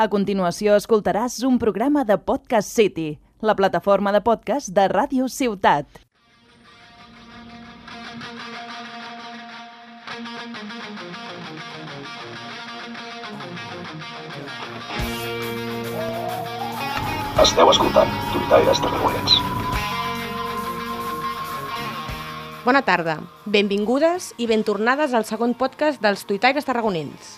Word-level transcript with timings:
A 0.00 0.06
continuació 0.08 0.78
escoltaràs 0.80 1.34
un 1.44 1.58
programa 1.60 2.06
de 2.08 2.14
Podcast 2.16 2.70
City, 2.72 3.18
la 3.44 3.52
plataforma 3.52 4.14
de 4.14 4.22
podcast 4.24 4.70
de 4.72 4.86
Ràdio 4.88 5.26
Ciutat. 5.28 5.84
Esteu 17.44 17.74
escoltant 17.74 18.16
Tuitaires 18.32 18.80
Tarragonets. 18.80 19.36
Bona 22.64 22.80
tarda, 22.88 23.18
benvingudes 23.44 24.32
i 24.40 24.48
ben 24.48 24.64
tornades 24.64 25.12
al 25.12 25.28
segon 25.28 25.52
podcast 25.52 26.00
dels 26.00 26.24
Tuitaires 26.24 26.64
Tarragonins. 26.64 27.36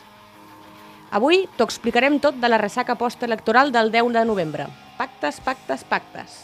Avui 1.13 1.43
t'ho 1.59 1.67
explicarem 1.69 2.15
tot 2.25 2.39
de 2.41 2.49
la 2.49 2.57
ressaca 2.57 2.95
postelectoral 2.97 3.69
del 3.69 3.91
10 3.93 4.15
de 4.15 4.25
novembre. 4.25 4.64
Pactes, 4.96 5.43
pactes, 5.45 5.85
pactes. 5.85 6.36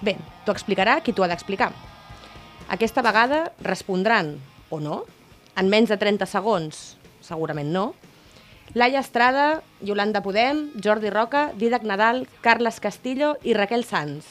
Bé, 0.00 0.14
t'ho 0.46 0.54
explicarà 0.56 1.02
qui 1.04 1.12
t'ho 1.12 1.26
ha 1.26 1.28
d'explicar. 1.28 1.74
Aquesta 2.72 3.04
vegada 3.04 3.52
respondran, 3.60 4.38
o 4.72 4.80
no, 4.80 5.02
en 5.60 5.68
menys 5.68 5.92
de 5.92 6.00
30 6.00 6.24
segons, 6.24 6.80
segurament 7.20 7.68
no, 7.68 7.92
Laia 8.72 9.04
Estrada, 9.04 9.60
Yolanda 9.84 10.24
Podem, 10.24 10.70
Jordi 10.80 11.12
Roca, 11.12 11.52
Didac 11.60 11.84
Nadal, 11.84 12.24
Carles 12.40 12.80
Castillo 12.80 13.34
i 13.44 13.52
Raquel 13.52 13.84
Sanz. 13.84 14.24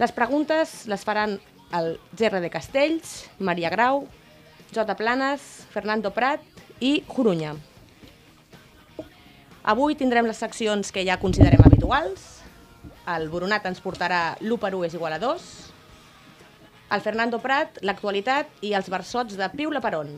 Les 0.00 0.12
preguntes 0.12 0.86
les 0.88 1.04
faran 1.04 1.36
el 1.76 1.98
GR 2.16 2.40
de 2.40 2.52
Castells, 2.52 3.26
Maria 3.38 3.68
Grau, 3.68 4.06
Jota 4.72 4.96
Planes, 4.96 5.66
Fernando 5.68 6.16
Prat 6.16 6.40
i 6.80 7.02
Corunya. 7.08 7.56
Avui 9.66 9.96
tindrem 9.98 10.28
les 10.28 10.38
seccions 10.38 10.92
que 10.94 11.02
ja 11.02 11.16
considerem 11.18 11.64
habituals. 11.66 12.22
El 13.10 13.24
Boronat 13.32 13.64
ens 13.66 13.80
portarà 13.82 14.36
l'1 14.38 14.60
per 14.62 14.70
1 14.78 14.84
és 14.86 14.94
igual 14.94 15.16
a 15.16 15.18
2. 15.18 15.46
El 16.94 17.02
Fernando 17.02 17.40
Prat, 17.42 17.80
l'actualitat 17.82 18.62
i 18.62 18.70
els 18.78 18.86
versots 18.86 19.34
de 19.34 19.48
Piula 19.58 19.80
Peron. 19.82 20.12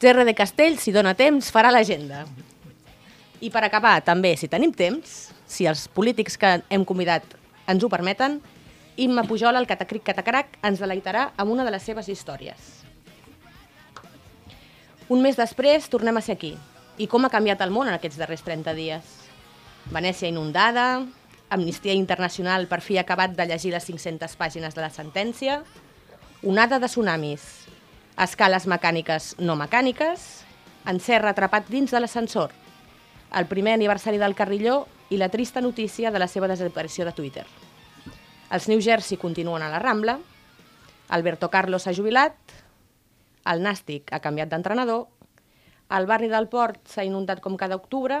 GR 0.00 0.24
de 0.24 0.34
Castells, 0.38 0.80
si 0.80 0.94
dona 0.96 1.12
temps, 1.12 1.50
farà 1.52 1.68
l'agenda. 1.74 2.22
I 3.44 3.52
per 3.52 3.66
acabar, 3.66 3.98
també, 4.00 4.32
si 4.40 4.48
tenim 4.48 4.72
temps, 4.72 5.28
si 5.44 5.68
els 5.68 5.84
polítics 5.92 6.40
que 6.40 6.54
hem 6.72 6.88
convidat 6.88 7.36
ens 7.68 7.84
ho 7.84 7.92
permeten, 7.92 8.40
Imma 8.96 9.26
Pujol, 9.28 9.60
el 9.60 9.68
Catacric 9.68 10.08
Catacrac, 10.08 10.56
ens 10.64 10.80
deleitarà 10.80 11.28
amb 11.36 11.52
una 11.52 11.68
de 11.68 11.76
les 11.76 11.84
seves 11.84 12.08
històries. 12.08 12.72
Un 15.12 15.20
mes 15.20 15.36
després 15.36 15.92
tornem 15.92 16.16
a 16.16 16.24
ser 16.24 16.40
aquí. 16.40 16.56
I 16.98 17.06
com 17.06 17.22
ha 17.22 17.30
canviat 17.30 17.60
el 17.62 17.70
món 17.70 17.86
en 17.86 17.94
aquests 17.94 18.18
darrers 18.18 18.42
30 18.42 18.72
dies? 18.74 19.10
Venècia 19.94 20.26
inundada, 20.26 21.04
Amnistia 21.54 21.94
Internacional 21.94 22.66
per 22.66 22.80
fi 22.82 22.98
acabat 22.98 23.36
de 23.38 23.46
llegir 23.46 23.70
les 23.70 23.84
500 23.86 24.34
pàgines 24.36 24.74
de 24.74 24.82
la 24.82 24.90
sentència, 24.90 25.60
onada 26.42 26.80
de 26.82 26.88
tsunamis, 26.90 27.44
escales 28.18 28.66
mecàniques 28.66 29.36
no 29.38 29.54
mecàniques, 29.56 30.24
encerra 30.90 31.30
atrapat 31.30 31.70
dins 31.70 31.94
de 31.94 32.00
l'ascensor, 32.02 32.50
el 33.30 33.46
primer 33.46 33.76
aniversari 33.78 34.18
del 34.18 34.34
Carrilló 34.34 34.80
i 35.14 35.20
la 35.22 35.30
trista 35.30 35.62
notícia 35.62 36.10
de 36.10 36.18
la 36.18 36.26
seva 36.26 36.48
desaparició 36.50 37.06
de 37.06 37.14
Twitter. 37.14 37.46
Els 38.50 38.66
New 38.66 38.82
Jersey 38.82 39.20
continuen 39.22 39.62
a 39.62 39.70
la 39.70 39.78
Rambla, 39.78 40.18
Alberto 41.14 41.48
Carlos 41.48 41.86
s'ha 41.86 41.94
jubilat, 41.94 42.34
el 43.46 43.62
Nàstic 43.62 44.10
ha 44.10 44.20
canviat 44.24 44.50
d'entrenador, 44.50 45.06
el 45.90 46.06
barri 46.06 46.28
del 46.28 46.48
Port 46.52 46.82
s'ha 46.88 47.06
inundat 47.06 47.40
com 47.40 47.56
cada 47.56 47.78
octubre, 47.78 48.20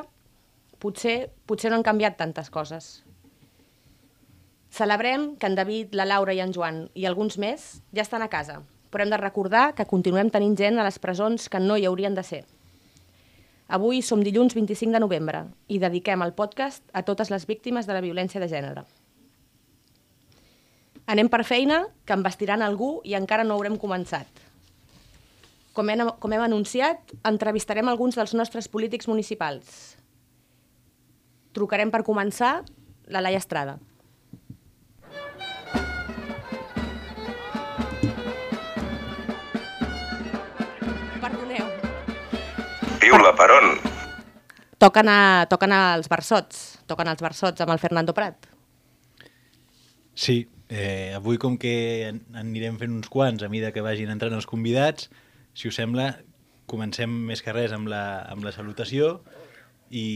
potser, 0.80 1.28
potser 1.46 1.70
no 1.70 1.78
han 1.78 1.86
canviat 1.86 2.16
tantes 2.16 2.48
coses. 2.50 3.02
Celebrem 4.70 5.34
que 5.36 5.48
en 5.48 5.56
David, 5.56 5.94
la 5.96 6.06
Laura 6.08 6.34
i 6.36 6.40
en 6.44 6.52
Joan 6.52 6.86
i 6.94 7.06
alguns 7.08 7.38
més 7.40 7.80
ja 7.96 8.04
estan 8.04 8.22
a 8.24 8.30
casa, 8.32 8.60
però 8.92 9.04
hem 9.04 9.12
de 9.12 9.20
recordar 9.20 9.72
que 9.76 9.88
continuem 9.88 10.30
tenint 10.32 10.56
gent 10.56 10.78
a 10.78 10.86
les 10.86 11.00
presons 11.00 11.48
que 11.48 11.60
no 11.60 11.76
hi 11.76 11.86
haurien 11.88 12.16
de 12.16 12.24
ser. 12.24 12.44
Avui 13.68 14.00
som 14.00 14.22
dilluns 14.24 14.54
25 14.56 14.94
de 14.96 15.00
novembre 15.04 15.44
i 15.68 15.80
dediquem 15.80 16.24
el 16.24 16.32
podcast 16.32 16.84
a 16.96 17.02
totes 17.04 17.28
les 17.28 17.44
víctimes 17.44 17.84
de 17.84 17.92
la 17.92 18.04
violència 18.04 18.40
de 18.40 18.48
gènere. 18.48 18.84
Anem 21.08 21.28
per 21.32 21.44
feina, 21.44 21.86
que 22.04 22.16
em 22.16 22.24
vestiran 22.24 22.64
algú 22.64 22.98
i 23.04 23.14
encara 23.16 23.44
no 23.44 23.56
haurem 23.56 23.76
començat. 23.80 24.47
Com 25.78 25.86
hem, 25.92 26.00
com 26.18 26.32
hem 26.34 26.40
anunciat, 26.42 27.12
entrevistarem 27.28 27.86
alguns 27.86 28.16
dels 28.18 28.32
nostres 28.34 28.66
polítics 28.66 29.06
municipals. 29.06 29.92
Trucarem 31.54 31.92
per 31.94 32.00
començar 32.02 32.64
la 33.06 33.22
Laia 33.22 33.38
Estrada. 33.38 33.76
Perdoneu. 41.22 41.70
Piula 42.98 43.30
Peron. 43.38 43.78
Toquen, 44.82 45.12
a, 45.14 45.46
toquen 45.46 45.76
els 45.78 46.10
versots, 46.10 46.66
toquen 46.90 47.12
els 47.14 47.22
versots 47.22 47.62
amb 47.62 47.76
el 47.76 47.78
Fernando 47.78 48.16
Prat. 48.18 48.50
Sí, 50.18 50.40
eh, 50.66 51.14
avui 51.14 51.38
com 51.38 51.54
que 51.54 51.78
en 52.10 52.20
anirem 52.34 52.82
fent 52.82 52.98
uns 52.98 53.06
quants 53.14 53.46
a 53.46 53.54
mida 53.54 53.70
que 53.70 53.86
vagin 53.86 54.10
entrant 54.10 54.34
els 54.34 54.50
convidats, 54.50 55.06
si 55.58 55.66
us 55.66 55.78
sembla, 55.80 56.12
comencem 56.70 57.10
més 57.26 57.42
que 57.42 57.54
res 57.54 57.74
amb 57.74 57.90
la, 57.90 58.22
amb 58.30 58.46
la 58.46 58.52
salutació 58.54 59.16
i, 59.90 60.06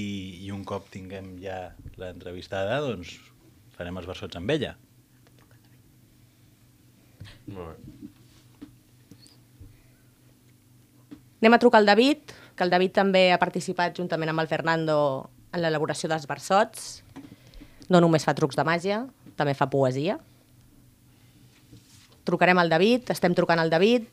i 0.47 0.53
un 0.55 0.63
cop 0.69 0.87
tinguem 0.93 1.35
ja 1.43 1.73
l'entrevistada, 1.99 2.79
doncs 2.85 3.17
farem 3.75 3.99
els 3.99 4.07
versots 4.07 4.39
amb 4.39 4.55
ella. 4.55 4.77
Molt 7.51 7.73
bé. 7.73 7.77
Anem 11.43 11.57
a 11.57 11.59
trucar 11.59 11.81
al 11.83 11.91
David, 11.91 12.31
que 12.55 12.63
el 12.63 12.71
David 12.71 12.93
també 12.95 13.25
ha 13.35 13.43
participat 13.43 13.97
juntament 13.99 14.31
amb 14.31 14.45
el 14.45 14.51
Fernando 14.51 14.97
en 15.51 15.65
l'elaboració 15.65 16.07
dels 16.13 16.29
versots. 16.31 17.01
No 17.91 17.99
només 17.99 18.23
fa 18.23 18.37
trucs 18.39 18.55
de 18.55 18.63
màgia, 18.63 19.03
també 19.35 19.57
fa 19.59 19.67
poesia. 19.73 20.21
Trucarem 22.23 22.63
al 22.63 22.71
David, 22.71 23.11
estem 23.11 23.35
trucant 23.35 23.59
al 23.59 23.75
David. 23.75 24.07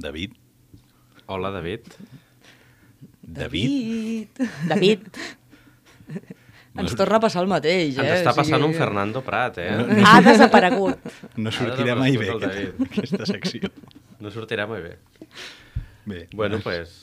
David? 0.00 0.32
Hola, 1.26 1.50
David. 1.50 1.80
David? 3.22 4.28
David, 4.68 5.00
Ens 6.78 6.94
torna 6.94 7.16
a 7.18 7.20
passar 7.20 7.42
el 7.42 7.48
mateix, 7.50 7.96
eh? 7.98 8.04
Ens 8.04 8.20
està 8.20 8.30
O 8.30 8.36
sigui, 8.36 8.44
passant 8.44 8.64
un 8.68 8.74
Fernando 8.76 9.20
Prat, 9.26 9.56
eh? 9.58 9.72
ha 10.06 10.20
desaparegut. 10.22 11.00
No 11.36 11.50
sortirà 11.50 11.96
mai 11.98 12.14
no 12.14 12.20
bé 12.22 12.28
el 12.30 12.44
aquest, 12.48 12.84
aquesta 12.86 13.26
secció. 13.26 13.70
No 14.22 14.30
sortirà 14.30 14.68
molt 14.70 14.84
bé. 14.86 14.92
Bé, 16.08 16.20
Bueno, 16.32 16.60
doncs, 16.60 16.64
pues... 16.68 16.94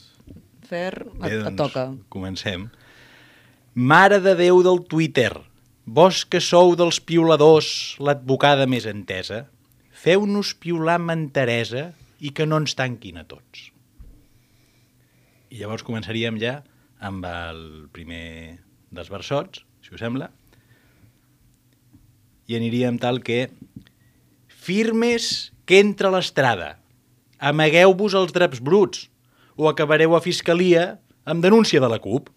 Fer, 0.66 1.03
bé, 1.19 1.27
et, 1.27 1.44
et 1.51 1.57
toca. 1.59 1.89
comencem. 2.09 2.69
Mare 3.75 4.22
de 4.23 4.33
Déu 4.39 4.63
del 4.66 4.79
Twitter, 4.89 5.33
vos 5.85 6.23
que 6.25 6.39
sou 6.41 6.72
dels 6.79 7.01
piuladors, 7.03 7.67
l'advocada 8.00 8.66
més 8.72 8.88
entesa, 8.89 9.44
feu-nos 9.91 10.56
piular 10.56 10.95
amb 11.01 11.12
enteresa 11.13 11.89
i 12.20 12.31
que 12.36 12.48
no 12.48 12.59
ens 12.62 12.76
tanquin 12.78 13.20
a 13.20 13.26
tots. 13.28 13.70
I 15.52 15.62
llavors 15.62 15.86
començaríem 15.88 16.40
ja 16.42 16.59
amb 17.03 17.26
el 17.28 17.62
primer 17.96 18.59
dels 18.96 19.12
versots, 19.12 19.64
si 19.84 19.94
us 19.94 20.02
sembla, 20.02 20.30
i 22.48 22.58
aniríem 22.58 22.98
tal 23.02 23.22
que 23.25 23.50
firmes 24.48 25.52
que 25.66 25.81
entra 25.81 26.12
l'estrada, 26.14 26.75
amagueu-vos 27.40 28.16
els 28.18 28.34
draps 28.36 28.62
bruts 28.62 29.08
o 29.56 29.70
acabareu 29.70 30.16
a 30.16 30.22
fiscalia 30.22 30.96
amb 31.25 31.44
denúncia 31.44 31.81
de 31.81 31.89
la 31.89 32.00
CUP. 32.01 32.30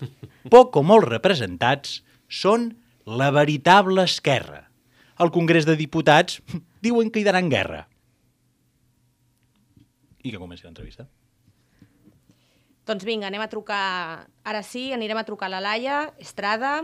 Poc 0.54 0.76
o 0.80 0.82
molt 0.86 1.08
representats 1.10 2.00
són 2.30 2.70
la 3.04 3.30
veritable 3.34 4.04
esquerra. 4.06 4.66
Al 5.20 5.32
Congrés 5.34 5.66
de 5.68 5.76
Diputats 5.76 6.40
diuen 6.84 7.10
que 7.12 7.20
hi 7.20 7.26
daran 7.26 7.50
guerra. 7.52 7.89
I 10.22 10.30
que 10.32 10.38
comenci 10.38 10.66
l'entrevista. 10.66 11.06
Doncs 12.88 13.04
vinga, 13.06 13.28
anem 13.30 13.42
a 13.44 13.48
trucar... 13.48 14.26
Ara 14.44 14.62
sí, 14.66 14.90
anirem 14.92 15.20
a 15.20 15.24
trucar 15.24 15.48
a 15.48 15.54
la 15.54 15.60
Laia 15.64 16.00
Estrada. 16.18 16.80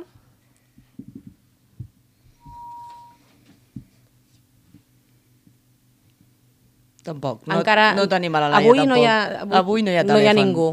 Tampoc. 7.06 7.42
No, 7.46 7.60
Encara... 7.60 7.92
no 7.98 8.06
tenim 8.10 8.34
a 8.34 8.44
la 8.44 8.52
Laia, 8.54 8.62
avui 8.62 8.82
tampoc. 8.82 8.92
No 8.94 9.00
hi 9.00 9.08
ha, 9.08 9.16
avui, 9.60 9.82
no 9.86 9.94
hi 9.94 9.98
ha 9.98 10.04
no 10.06 10.18
hi 10.18 10.26
ha 10.26 10.34
telèfon. 10.34 10.42
ningú. 10.42 10.68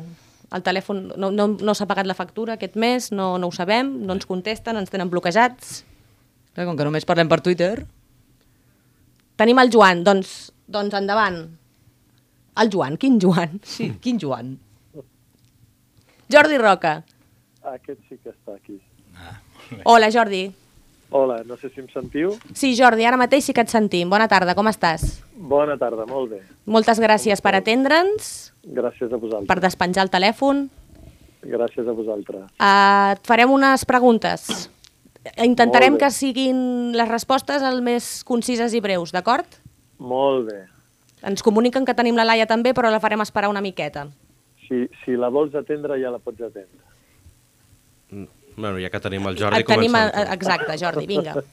El 0.54 0.62
telèfon 0.62 1.01
no, 1.18 1.31
no, 1.33 1.48
no 1.57 1.74
s'ha 1.74 1.88
pagat 1.89 2.06
la 2.06 2.13
factura 2.18 2.59
aquest 2.59 2.77
mes, 2.77 3.09
no, 3.12 3.33
no 3.42 3.50
ho 3.50 3.56
sabem, 3.56 3.89
no 4.06 4.13
ens 4.13 4.30
contesten, 4.30 4.77
ens 4.77 4.94
tenen 4.94 5.09
bloquejats. 5.09 5.81
Clar, 6.54 6.68
com 6.69 6.77
que 6.77 6.86
només 6.86 7.09
parlem 7.09 7.31
per 7.31 7.42
Twitter... 7.42 7.75
Tenim 9.33 9.57
el 9.57 9.71
Joan, 9.74 10.04
doncs, 10.06 10.51
doncs 10.69 10.94
endavant. 10.94 11.39
El 12.61 12.69
Joan, 12.71 12.97
quin 12.97 13.19
Joan? 13.21 13.59
Sí, 13.63 13.91
quin 14.01 14.19
Joan? 14.21 14.57
Jordi 16.31 16.57
Roca. 16.57 17.03
Aquest 17.63 18.00
sí 18.09 18.17
que 18.17 18.31
està 18.33 18.55
aquí. 18.55 18.79
Hola, 19.85 20.09
Jordi. 20.11 20.47
Hola, 21.13 21.44
no 21.45 21.55
sé 21.61 21.69
si 21.69 21.79
em 21.81 21.88
sentiu. 21.94 22.31
Sí, 22.57 22.71
Jordi, 22.77 23.05
ara 23.05 23.19
mateix 23.21 23.45
sí 23.45 23.53
que 23.53 23.61
et 23.61 23.69
sentim. 23.69 24.09
Bona 24.09 24.25
tarda, 24.27 24.55
com 24.57 24.65
estàs? 24.69 25.19
Bona 25.38 25.75
tarda, 25.77 26.07
molt 26.09 26.31
bé. 26.33 26.39
Moltes 26.65 26.97
gràcies 27.01 27.41
per 27.41 27.53
atendre'ns, 27.59 28.51
Gràcies 28.65 29.11
a 29.13 29.19
vosaltres. 29.21 29.47
per 29.47 29.59
despenjar 29.61 30.07
el 30.07 30.09
telèfon. 30.13 30.63
Gràcies 31.44 31.85
a 31.88 31.94
vosaltres. 31.94 32.47
Uh, 32.57 33.13
et 33.13 33.21
farem 33.29 33.51
unes 33.51 33.85
preguntes. 33.85 34.69
Intentarem 35.38 35.97
que 36.01 36.09
siguin 36.11 36.91
les 36.97 37.07
respostes 37.07 37.61
el 37.63 37.81
més 37.85 38.23
concises 38.27 38.73
i 38.73 38.81
breus, 38.81 39.11
d'acord? 39.13 39.45
Molt 39.99 40.49
bé. 40.49 40.63
Ens 41.23 41.43
comuniquen 41.43 41.85
que 41.87 41.93
tenim 41.95 42.17
la 42.19 42.25
Laia 42.27 42.45
també, 42.49 42.73
però 42.75 42.91
la 42.91 42.99
farem 43.03 43.21
esperar 43.23 43.49
una 43.51 43.61
miqueta. 43.63 44.07
Si, 44.67 44.85
si 45.03 45.15
la 45.19 45.29
vols 45.31 45.55
atendre, 45.55 45.95
ja 46.01 46.11
la 46.11 46.19
pots 46.19 46.41
atendre. 46.41 46.81
Bueno, 48.55 48.77
ja 48.77 48.89
que 48.93 48.99
tenim 49.01 49.25
el 49.27 49.37
Jordi, 49.39 49.63
Et 49.63 49.67
tenim, 49.67 49.91
comencem. 49.91 50.19
a- 50.29 50.33
exacte, 50.35 50.75
Jordi, 50.77 51.07
vinga. 51.09 51.33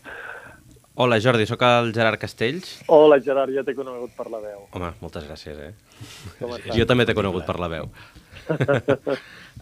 Hola, 1.01 1.17
Jordi, 1.23 1.47
sóc 1.49 1.63
el 1.65 1.95
Gerard 1.97 2.19
Castells. 2.21 2.83
Hola, 2.93 3.17
Gerard, 3.25 3.55
ja 3.57 3.63
t'he 3.65 3.73
conegut 3.79 4.11
per 4.19 4.27
la 4.29 4.41
veu. 4.43 4.67
Home, 4.77 4.91
moltes 5.01 5.25
gràcies, 5.25 5.57
eh? 5.57 5.73
Jo 6.77 6.85
també 6.85 7.07
t'he 7.09 7.15
conegut 7.17 7.47
per 7.49 7.57
la 7.63 7.71
veu. 7.73 7.87
Uh, 8.51 9.15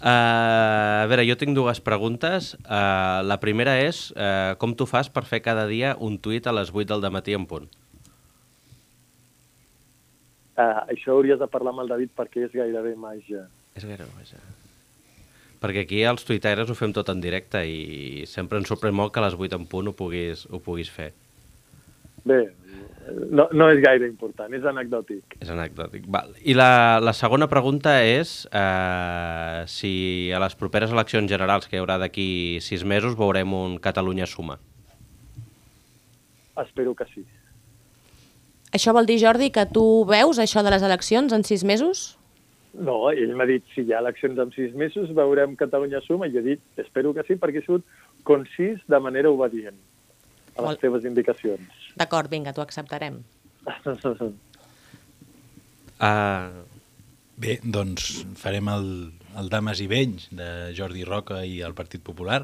a 0.08 1.04
veure, 1.06 1.26
jo 1.28 1.36
tinc 1.38 1.54
dues 1.54 1.78
preguntes. 1.84 2.56
Uh, 2.64 3.20
la 3.28 3.38
primera 3.38 3.76
és 3.84 4.08
uh, 4.16 4.56
com 4.58 4.74
tu 4.74 4.88
fas 4.88 5.12
per 5.12 5.22
fer 5.28 5.38
cada 5.44 5.68
dia 5.70 5.94
un 6.00 6.18
tuit 6.18 6.48
a 6.48 6.56
les 6.56 6.72
8 6.74 6.98
del 6.98 7.14
matí 7.14 7.36
en 7.38 7.46
punt? 7.46 7.68
Uh, 10.58 10.82
això 10.90 11.14
hauries 11.14 11.38
de 11.38 11.46
parlar 11.46 11.70
amb 11.70 11.84
el 11.84 11.90
David 11.92 12.10
perquè 12.18 12.42
és 12.48 12.54
gairebé 12.54 12.96
màgia. 12.98 13.44
És 13.78 13.84
gaire 13.86 14.08
vaja. 14.16 14.40
Perquè 15.62 15.84
aquí 15.84 16.02
els 16.06 16.26
tuitaires 16.26 16.70
ho 16.70 16.74
fem 16.78 16.90
tot 16.94 17.10
en 17.12 17.22
directe 17.22 17.62
i 17.62 18.26
sempre 18.30 18.58
ens 18.58 18.70
sorprèn 18.70 18.94
molt 18.94 19.14
que 19.14 19.22
a 19.22 19.26
les 19.26 19.38
8 19.38 19.58
en 19.58 19.66
punt 19.70 19.90
ho 19.90 19.94
puguis, 19.94 20.46
ho 20.50 20.58
puguis 20.62 20.90
fer. 20.90 21.12
Bé, 22.26 22.40
no, 23.30 23.46
no 23.54 23.68
és 23.72 23.80
gaire 23.82 24.06
important, 24.10 24.52
és 24.54 24.66
anecdòtic. 24.66 25.38
És 25.40 25.50
anecdòtic. 25.54 26.06
Val. 26.12 26.34
I 26.42 26.54
la, 26.58 26.98
la 27.02 27.14
segona 27.16 27.48
pregunta 27.50 27.94
és 28.04 28.42
eh, 28.50 29.62
si 29.70 29.92
a 30.34 30.42
les 30.42 30.58
properes 30.58 30.92
eleccions 30.94 31.30
generals 31.30 31.70
que 31.70 31.78
hi 31.78 31.82
haurà 31.82 31.98
d'aquí 32.02 32.28
sis 32.64 32.84
mesos 32.84 33.16
veurem 33.18 33.54
un 33.54 33.78
Catalunya 33.82 34.26
suma. 34.26 34.58
Espero 36.58 36.94
que 36.98 37.06
sí. 37.14 37.24
Això 38.74 38.92
vol 38.92 39.06
dir, 39.08 39.18
Jordi, 39.22 39.50
que 39.54 39.64
tu 39.72 40.04
veus 40.08 40.38
això 40.42 40.62
de 40.62 40.70
les 40.74 40.82
eleccions 40.84 41.32
en 41.32 41.44
sis 41.44 41.64
mesos? 41.64 42.18
No, 42.78 43.08
ell 43.10 43.32
m'ha 43.34 43.46
dit, 43.48 43.64
si 43.74 43.82
hi 43.86 43.94
ha 43.96 44.02
eleccions 44.02 44.38
en 44.38 44.52
sis 44.54 44.74
mesos, 44.76 45.08
veurem 45.16 45.56
Catalunya 45.58 46.02
suma, 46.04 46.28
i 46.28 46.34
jo 46.34 46.42
he 46.42 46.46
dit, 46.50 46.60
espero 46.78 47.14
que 47.16 47.24
sí, 47.26 47.38
perquè 47.40 47.62
he 47.62 47.64
sigut 47.64 47.86
concís 48.28 48.82
de 48.86 49.00
manera 49.00 49.32
obedient 49.32 49.74
a 50.54 50.60
les 50.60 50.68
Molt- 50.68 50.82
teves 50.84 51.06
indicacions. 51.08 51.88
D'acord, 51.96 52.30
vinga, 52.30 52.52
t'ho 52.52 52.62
acceptarem. 52.62 53.22
Uh, 55.98 56.64
Bé, 57.38 57.60
doncs 57.62 58.24
farem 58.38 58.66
el, 58.72 58.86
el 59.38 59.48
Dames 59.48 59.78
i 59.80 59.86
Venys 59.86 60.28
de 60.34 60.48
Jordi 60.74 61.04
Roca 61.06 61.44
i 61.46 61.60
el 61.62 61.74
Partit 61.78 62.02
Popular. 62.02 62.42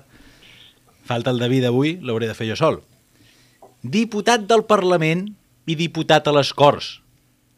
Falta 1.05 1.33
el 1.35 1.41
David 1.43 1.67
avui, 1.69 1.97
l'hauré 2.01 2.29
de 2.31 2.37
fer 2.39 2.47
jo 2.49 2.57
sol. 2.57 2.79
Diputat 3.83 4.47
del 4.49 4.63
Parlament 4.65 5.27
i 5.67 5.77
diputat 5.79 6.29
a 6.29 6.35
les 6.37 6.53
Corts. 6.53 6.99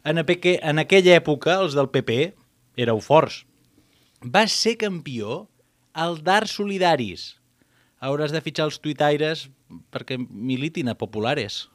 En, 0.07 0.21
aqu 0.21 0.55
en 0.61 0.79
aquella 0.79 1.17
època, 1.19 1.57
els 1.63 1.75
del 1.75 1.89
PP 1.91 2.31
éreu 2.79 3.01
forts. 3.03 3.41
Vas 4.23 4.53
ser 4.55 4.77
campió 4.79 5.45
al 5.93 6.21
d'Arts 6.23 6.55
Solidaris. 6.59 7.33
Hauràs 7.99 8.31
de 8.31 8.41
fitxar 8.45 8.69
els 8.69 8.79
tuitaires 8.79 9.47
perquè 9.91 10.17
militin 10.17 10.89
a 10.89 10.95
populares. 10.95 11.65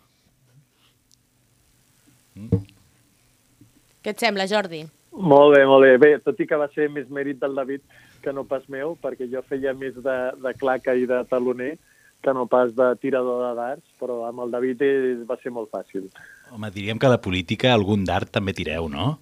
Què 4.02 4.14
et 4.14 4.22
sembla, 4.22 4.48
Jordi? 4.48 4.86
Molt 5.12 5.56
bé, 5.56 5.66
molt 5.68 5.84
bé. 5.84 5.96
Bé, 6.00 6.12
tot 6.24 6.38
i 6.40 6.46
que 6.48 6.58
va 6.58 6.70
ser 6.72 6.88
més 6.88 7.10
mèrit 7.12 7.42
del 7.42 7.54
David 7.58 7.82
que 8.22 8.32
no 8.32 8.46
pas 8.48 8.64
meu, 8.70 8.94
perquè 9.02 9.26
jo 9.28 9.42
feia 9.44 9.74
més 9.74 9.98
de, 9.98 10.18
de 10.40 10.52
claca 10.58 10.94
i 10.96 11.04
de 11.10 11.20
taloner 11.28 11.74
que 12.22 12.32
no 12.34 12.46
pas 12.50 12.70
de 12.76 12.86
tirador 13.02 13.42
de 13.48 13.50
darts, 13.58 13.84
però 14.00 14.22
amb 14.28 14.44
el 14.44 14.50
David 14.54 14.82
va 15.28 15.36
ser 15.42 15.50
molt 15.52 15.70
fàcil. 15.74 16.06
Home, 16.52 16.70
diríem 16.70 16.98
que 17.00 17.08
a 17.08 17.12
la 17.14 17.20
política 17.20 17.72
algun 17.74 18.04
d'art 18.08 18.30
també 18.34 18.54
tireu, 18.54 18.88
no? 18.92 19.18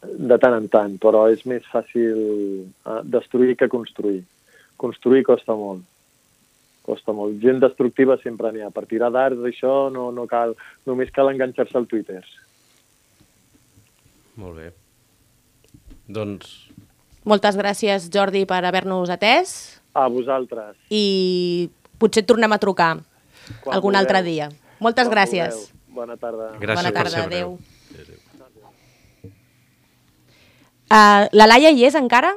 De 0.00 0.38
tant 0.40 0.54
en 0.56 0.66
tant, 0.72 0.94
però 0.98 1.26
és 1.30 1.42
més 1.46 1.62
fàcil 1.68 2.20
eh, 2.66 3.00
destruir 3.04 3.56
que 3.60 3.68
construir. 3.68 4.22
Construir 4.80 5.22
costa 5.28 5.52
molt. 5.54 5.82
Costa 6.86 7.12
molt. 7.12 7.36
Gent 7.42 7.60
destructiva 7.60 8.16
sempre 8.22 8.50
n'hi 8.52 8.62
ha. 8.64 8.70
Per 8.72 8.86
tirar 8.88 9.10
darts, 9.12 9.42
això 9.44 9.90
no, 9.92 10.08
no 10.16 10.24
cal. 10.26 10.54
Només 10.88 11.12
cal 11.12 11.28
enganxar-se 11.34 11.76
al 11.78 11.86
Twitter. 11.86 12.22
molt 14.40 14.56
bé. 14.56 14.70
Doncs 16.08 16.70
Moltes 17.28 17.54
gràcies, 17.60 18.06
Jordi, 18.08 18.46
per 18.48 18.62
haver-nos 18.64 19.10
atès 19.12 19.50
A 19.92 20.06
vosaltres. 20.08 20.78
i 20.88 21.68
potser 22.00 22.24
et 22.24 22.28
tornem 22.30 22.52
a 22.52 22.58
trucar 22.62 22.94
Quan 23.60 23.74
algun 23.76 23.92
vulgueu. 23.92 24.00
altre 24.00 24.22
dia. 24.26 24.48
Moltes 24.80 25.06
Quan 25.08 25.14
gràcies. 25.16 25.54
vulgueu. 25.54 25.76
Bona 26.00 26.16
tarda. 26.16 26.50
gràcies 26.60 26.80
Bona 26.80 26.92
per 26.92 27.02
tarda, 27.02 27.10
ser 27.10 27.26
breu. 27.28 27.58
adéu. 27.58 27.58
Uh, 30.90 31.28
la 31.38 31.46
Laia 31.46 31.70
hi 31.70 31.84
és 31.86 31.94
encara? 31.94 32.32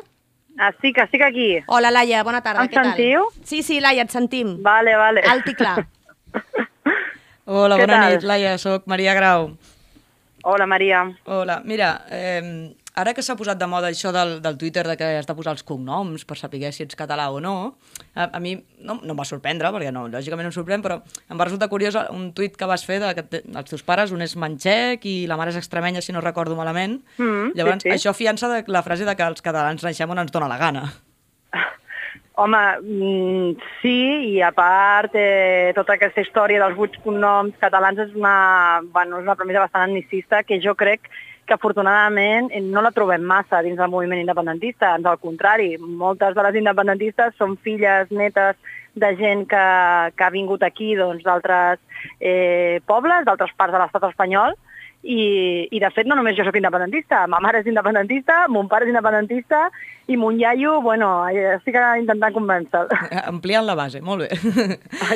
Ah, 0.59 0.69
sí, 0.81 0.91
que 0.93 1.01
estic 1.01 1.23
aquí. 1.25 1.47
Hola, 1.65 1.89
Laia, 1.89 2.21
bona 2.23 2.41
tarda. 2.45 2.61
Em 2.61 2.69
què 2.69 2.75
tal? 2.77 2.91
sentiu? 2.91 3.23
Sí, 3.43 3.63
sí, 3.65 3.79
Laia, 3.81 4.03
et 4.05 4.11
sentim. 4.13 4.57
Vale, 4.61 4.93
vale. 4.99 5.23
Alt 5.25 5.47
i 5.49 5.55
clar. 5.57 5.87
Hola, 7.45 7.75
Què 7.79 7.87
bona 7.87 7.97
tal? 7.97 8.11
nit, 8.13 8.23
Laia, 8.29 8.51
sóc 8.61 8.85
Maria 8.87 9.15
Grau. 9.17 9.49
Hola, 10.43 10.67
Maria. 10.69 11.01
Hola, 11.25 11.61
mira, 11.65 11.89
eh, 12.11 12.75
ara 12.95 13.13
que 13.17 13.23
s'ha 13.25 13.33
posat 13.35 13.57
de 13.57 13.65
moda 13.65 13.87
això 13.89 14.11
del, 14.13 14.35
del 14.43 14.57
Twitter 14.61 14.83
de 14.85 14.95
que 14.97 15.07
has 15.17 15.25
de 15.25 15.33
posar 15.33 15.55
els 15.55 15.63
cognoms 15.65 16.25
per 16.29 16.37
saber 16.37 16.69
si 16.71 16.83
ets 16.85 16.95
català 16.99 17.29
o 17.33 17.39
no, 17.41 17.75
a, 18.13 18.27
a 18.37 18.39
mi 18.39 18.53
no, 18.79 18.99
no 19.01 19.15
em 19.15 19.19
va 19.19 19.25
sorprendre, 19.25 19.71
perquè 19.73 19.89
no, 19.91 20.05
lògicament 20.13 20.45
no 20.45 20.51
em 20.51 20.55
sorprèn, 20.55 20.83
però 20.85 20.99
em 21.01 21.39
va 21.39 21.47
resultar 21.49 21.69
curiós 21.71 21.97
un 22.13 22.31
tuit 22.37 22.53
que 22.57 22.67
vas 22.69 22.85
fer 22.85 22.99
de 23.01 23.13
que 23.17 23.23
te- 23.23 23.41
els 23.49 23.69
teus 23.71 23.81
pares, 23.83 24.13
un 24.13 24.21
és 24.21 24.35
manxec 24.37 25.05
i 25.09 25.15
la 25.27 25.37
mare 25.39 25.49
és 25.55 25.57
extremenya, 25.57 26.01
si 26.05 26.13
no 26.13 26.21
recordo 26.21 26.55
malament. 26.59 26.99
Mm, 27.17 27.49
sí, 27.53 27.57
Llavors, 27.57 27.81
sí. 27.87 27.89
això 27.97 28.13
fiança 28.13 28.47
de 28.51 28.63
la 28.67 28.83
frase 28.85 29.05
de 29.09 29.15
que 29.17 29.25
els 29.25 29.41
catalans 29.41 29.81
naixem 29.83 30.13
on 30.13 30.21
ens 30.21 30.31
dóna 30.31 30.47
la 30.51 30.61
gana. 30.61 30.85
Home, 32.35 32.61
mm, 32.81 33.57
sí, 33.81 33.97
i 34.33 34.39
a 34.41 34.49
part, 34.53 35.13
eh, 35.13 35.69
tota 35.77 35.93
aquesta 35.97 36.21
història 36.21 36.61
dels 36.63 36.77
vuit 36.77 36.95
cognoms 37.03 37.53
catalans 37.61 37.99
és 38.07 38.15
una, 38.17 38.81
bueno, 38.93 39.19
és 39.19 39.25
una 39.27 39.35
premissa 39.37 39.61
bastant 39.65 39.89
etnicista 39.91 40.41
que 40.45 40.57
jo 40.61 40.73
crec 40.77 41.05
que 41.05 41.11
afortunadament 41.51 42.47
eh, 42.55 42.61
no 42.63 42.81
la 42.81 42.93
trobem 42.95 43.25
massa 43.27 43.59
dins 43.65 43.75
del 43.75 43.91
moviment 43.91 44.21
independentista, 44.21 44.93
ans 44.95 45.05
al 45.05 45.19
contrari, 45.19 45.75
moltes 45.77 46.35
de 46.37 46.45
les 46.47 46.59
independentistes 46.61 47.35
són 47.35 47.57
filles, 47.59 48.07
netes 48.15 48.55
de 48.95 49.09
gent 49.19 49.47
que, 49.49 49.65
que 50.15 50.23
ha 50.23 50.31
vingut 50.31 50.63
aquí 50.63 50.93
doncs, 50.95 51.25
d'altres 51.25 51.81
eh, 52.19 52.79
pobles, 52.87 53.25
d'altres 53.25 53.51
parts 53.57 53.75
de 53.75 53.81
l'estat 53.81 54.07
espanyol, 54.11 54.55
i, 55.03 55.67
i 55.67 55.79
de 55.83 55.89
fet 55.91 56.07
no 56.07 56.15
només 56.15 56.37
jo 56.37 56.45
sóc 56.47 56.55
independentista, 56.55 57.25
ma 57.27 57.41
mare 57.43 57.59
és 57.59 57.67
independentista, 57.67 58.45
mon 58.47 58.69
pare 58.71 58.87
és 58.87 58.93
independentista 58.93 59.65
i 60.07 60.15
mon 60.19 60.39
iaio, 60.39 60.77
bueno, 60.81 61.09
eh, 61.27 61.57
estic 61.57 61.75
intentant 61.99 62.35
convèncer 62.35 62.85
Ampliant 63.33 63.67
la 63.67 63.75
base, 63.75 63.99
molt 64.01 64.23
bé. 64.23 64.29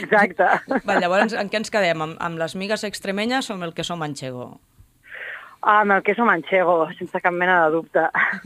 Exacte. 0.02 0.50
Va, 0.84 1.00
llavors, 1.00 1.36
en 1.40 1.52
què 1.52 1.62
ens 1.62 1.72
quedem? 1.72 2.04
Amb, 2.04 2.20
amb 2.20 2.42
les 2.42 2.58
migues 2.60 2.84
extremenyes 2.88 3.50
o 3.50 3.56
amb 3.56 3.70
el 3.70 3.78
que 3.78 3.88
som 3.88 4.04
manchego? 4.04 4.58
Ah, 5.68 5.82
amb 5.82 5.92
el 5.98 6.04
queso 6.08 6.24
manchego, 6.24 6.86
sense 6.96 7.20
cap 7.20 7.34
mena 7.36 7.58
de 7.66 7.72
dubte. 7.74 8.00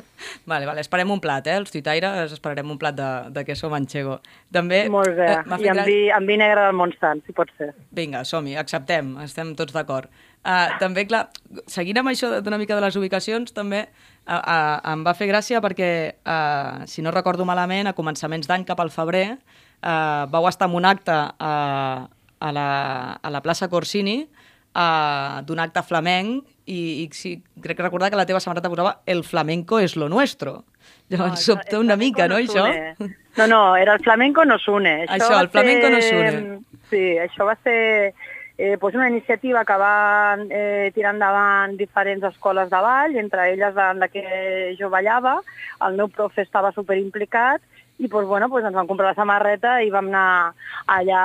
Vale, 0.49 0.65
vale, 0.65 0.81
esperem 0.81 1.09
un 1.13 1.19
plat, 1.21 1.45
eh? 1.49 1.55
Els 1.57 1.71
tuitaires 1.73 2.33
esperarem 2.33 2.69
un 2.69 2.77
plat 2.81 2.93
de, 2.97 3.09
de 3.33 3.43
queso 3.45 3.69
manchego. 3.69 4.19
També... 4.53 4.83
Molt 4.89 5.13
bé. 5.17 5.27
eh, 5.33 5.59
I 5.65 5.69
amb 5.71 5.81
vi, 5.85 5.95
amb 6.13 6.29
vi 6.29 6.37
negre 6.37 6.67
del 6.67 6.77
Montsant, 6.77 7.23
si 7.25 7.33
pot 7.33 7.49
ser. 7.57 7.71
Vinga, 7.97 8.21
som-hi, 8.25 8.53
acceptem, 8.57 9.15
estem 9.25 9.53
tots 9.57 9.73
d'acord. 9.73 10.09
Uh, 10.41 10.73
també, 10.81 11.05
clar, 11.09 11.23
seguint 11.69 12.01
amb 12.01 12.09
això 12.13 12.31
d'una 12.41 12.57
mica 12.61 12.77
de 12.77 12.81
les 12.85 12.97
ubicacions, 12.97 13.53
també 13.53 13.83
uh, 13.85 14.37
uh, 14.37 14.77
em 14.93 15.05
va 15.05 15.13
fer 15.17 15.29
gràcia 15.29 15.61
perquè, 15.61 15.91
uh, 16.21 16.85
si 16.89 17.05
no 17.05 17.13
recordo 17.13 17.45
malament, 17.45 17.89
a 17.89 17.97
començaments 17.97 18.49
d'any 18.49 18.65
cap 18.69 18.81
al 18.81 18.93
febrer, 18.93 19.27
uh, 19.37 20.25
vau 20.33 20.49
estar 20.49 20.69
en 20.69 20.77
un 20.81 20.89
acte 20.89 21.17
uh, 21.17 22.05
a, 22.05 22.53
la, 22.57 22.69
a 23.21 23.33
la 23.33 23.41
plaça 23.45 23.69
Corsini, 23.69 24.23
uh, 24.73 25.41
d'un 25.45 25.61
acte 25.61 25.85
flamenc, 25.85 26.49
i, 26.71 27.03
i 27.03 27.09
sí, 27.11 27.35
crec 27.61 27.79
recordar 27.83 28.09
que 28.13 28.19
la 28.19 28.25
teva 28.29 28.39
samarreta 28.39 28.69
posava 28.71 29.01
«El 29.05 29.23
flamenco 29.27 29.79
es 29.79 29.95
lo 29.99 30.07
nuestro». 30.09 30.63
Llavors 31.11 31.33
No, 31.33 31.37
sobta 31.37 31.75
el 31.75 31.83
una 31.83 31.97
mica, 31.99 32.27
no, 32.31 32.37
això? 32.39 32.63
une. 32.69 33.15
No, 33.37 33.47
no, 33.47 33.61
era 33.75 33.93
el 33.97 34.03
flamenco 34.03 34.45
nos 34.45 34.63
une. 34.71 34.93
Això, 35.07 35.27
va 35.33 35.41
el 35.43 35.49
flamenco 35.51 35.87
ser- 35.87 35.91
nos 35.97 36.11
une. 36.11 36.59
Sí, 36.89 37.01
això 37.19 37.45
va 37.47 37.55
ser 37.63 38.13
eh, 38.57 38.77
doncs 38.79 38.95
una 38.95 39.09
iniciativa 39.09 39.65
que 39.67 39.75
van 39.79 40.45
eh, 40.51 40.91
tirar 40.95 41.13
endavant 41.15 41.75
diferents 41.79 42.23
escoles 42.31 42.69
de 42.71 42.79
ball, 42.83 43.15
entre 43.19 43.49
elles 43.53 43.75
en 43.75 43.99
la 43.99 44.07
que 44.07 44.23
jo 44.79 44.89
ballava, 44.93 45.37
el 45.87 45.99
meu 45.99 46.07
profe 46.11 46.43
estava 46.47 46.71
superimplicat 46.75 47.61
i 47.99 48.07
doncs, 48.07 48.27
bueno, 48.31 48.47
doncs 48.49 48.69
ens 48.71 48.75
vam 48.79 48.87
comprar 48.89 49.11
la 49.11 49.19
samarreta 49.19 49.81
i 49.83 49.91
vam 49.93 50.07
anar 50.11 50.53
allà 50.87 51.23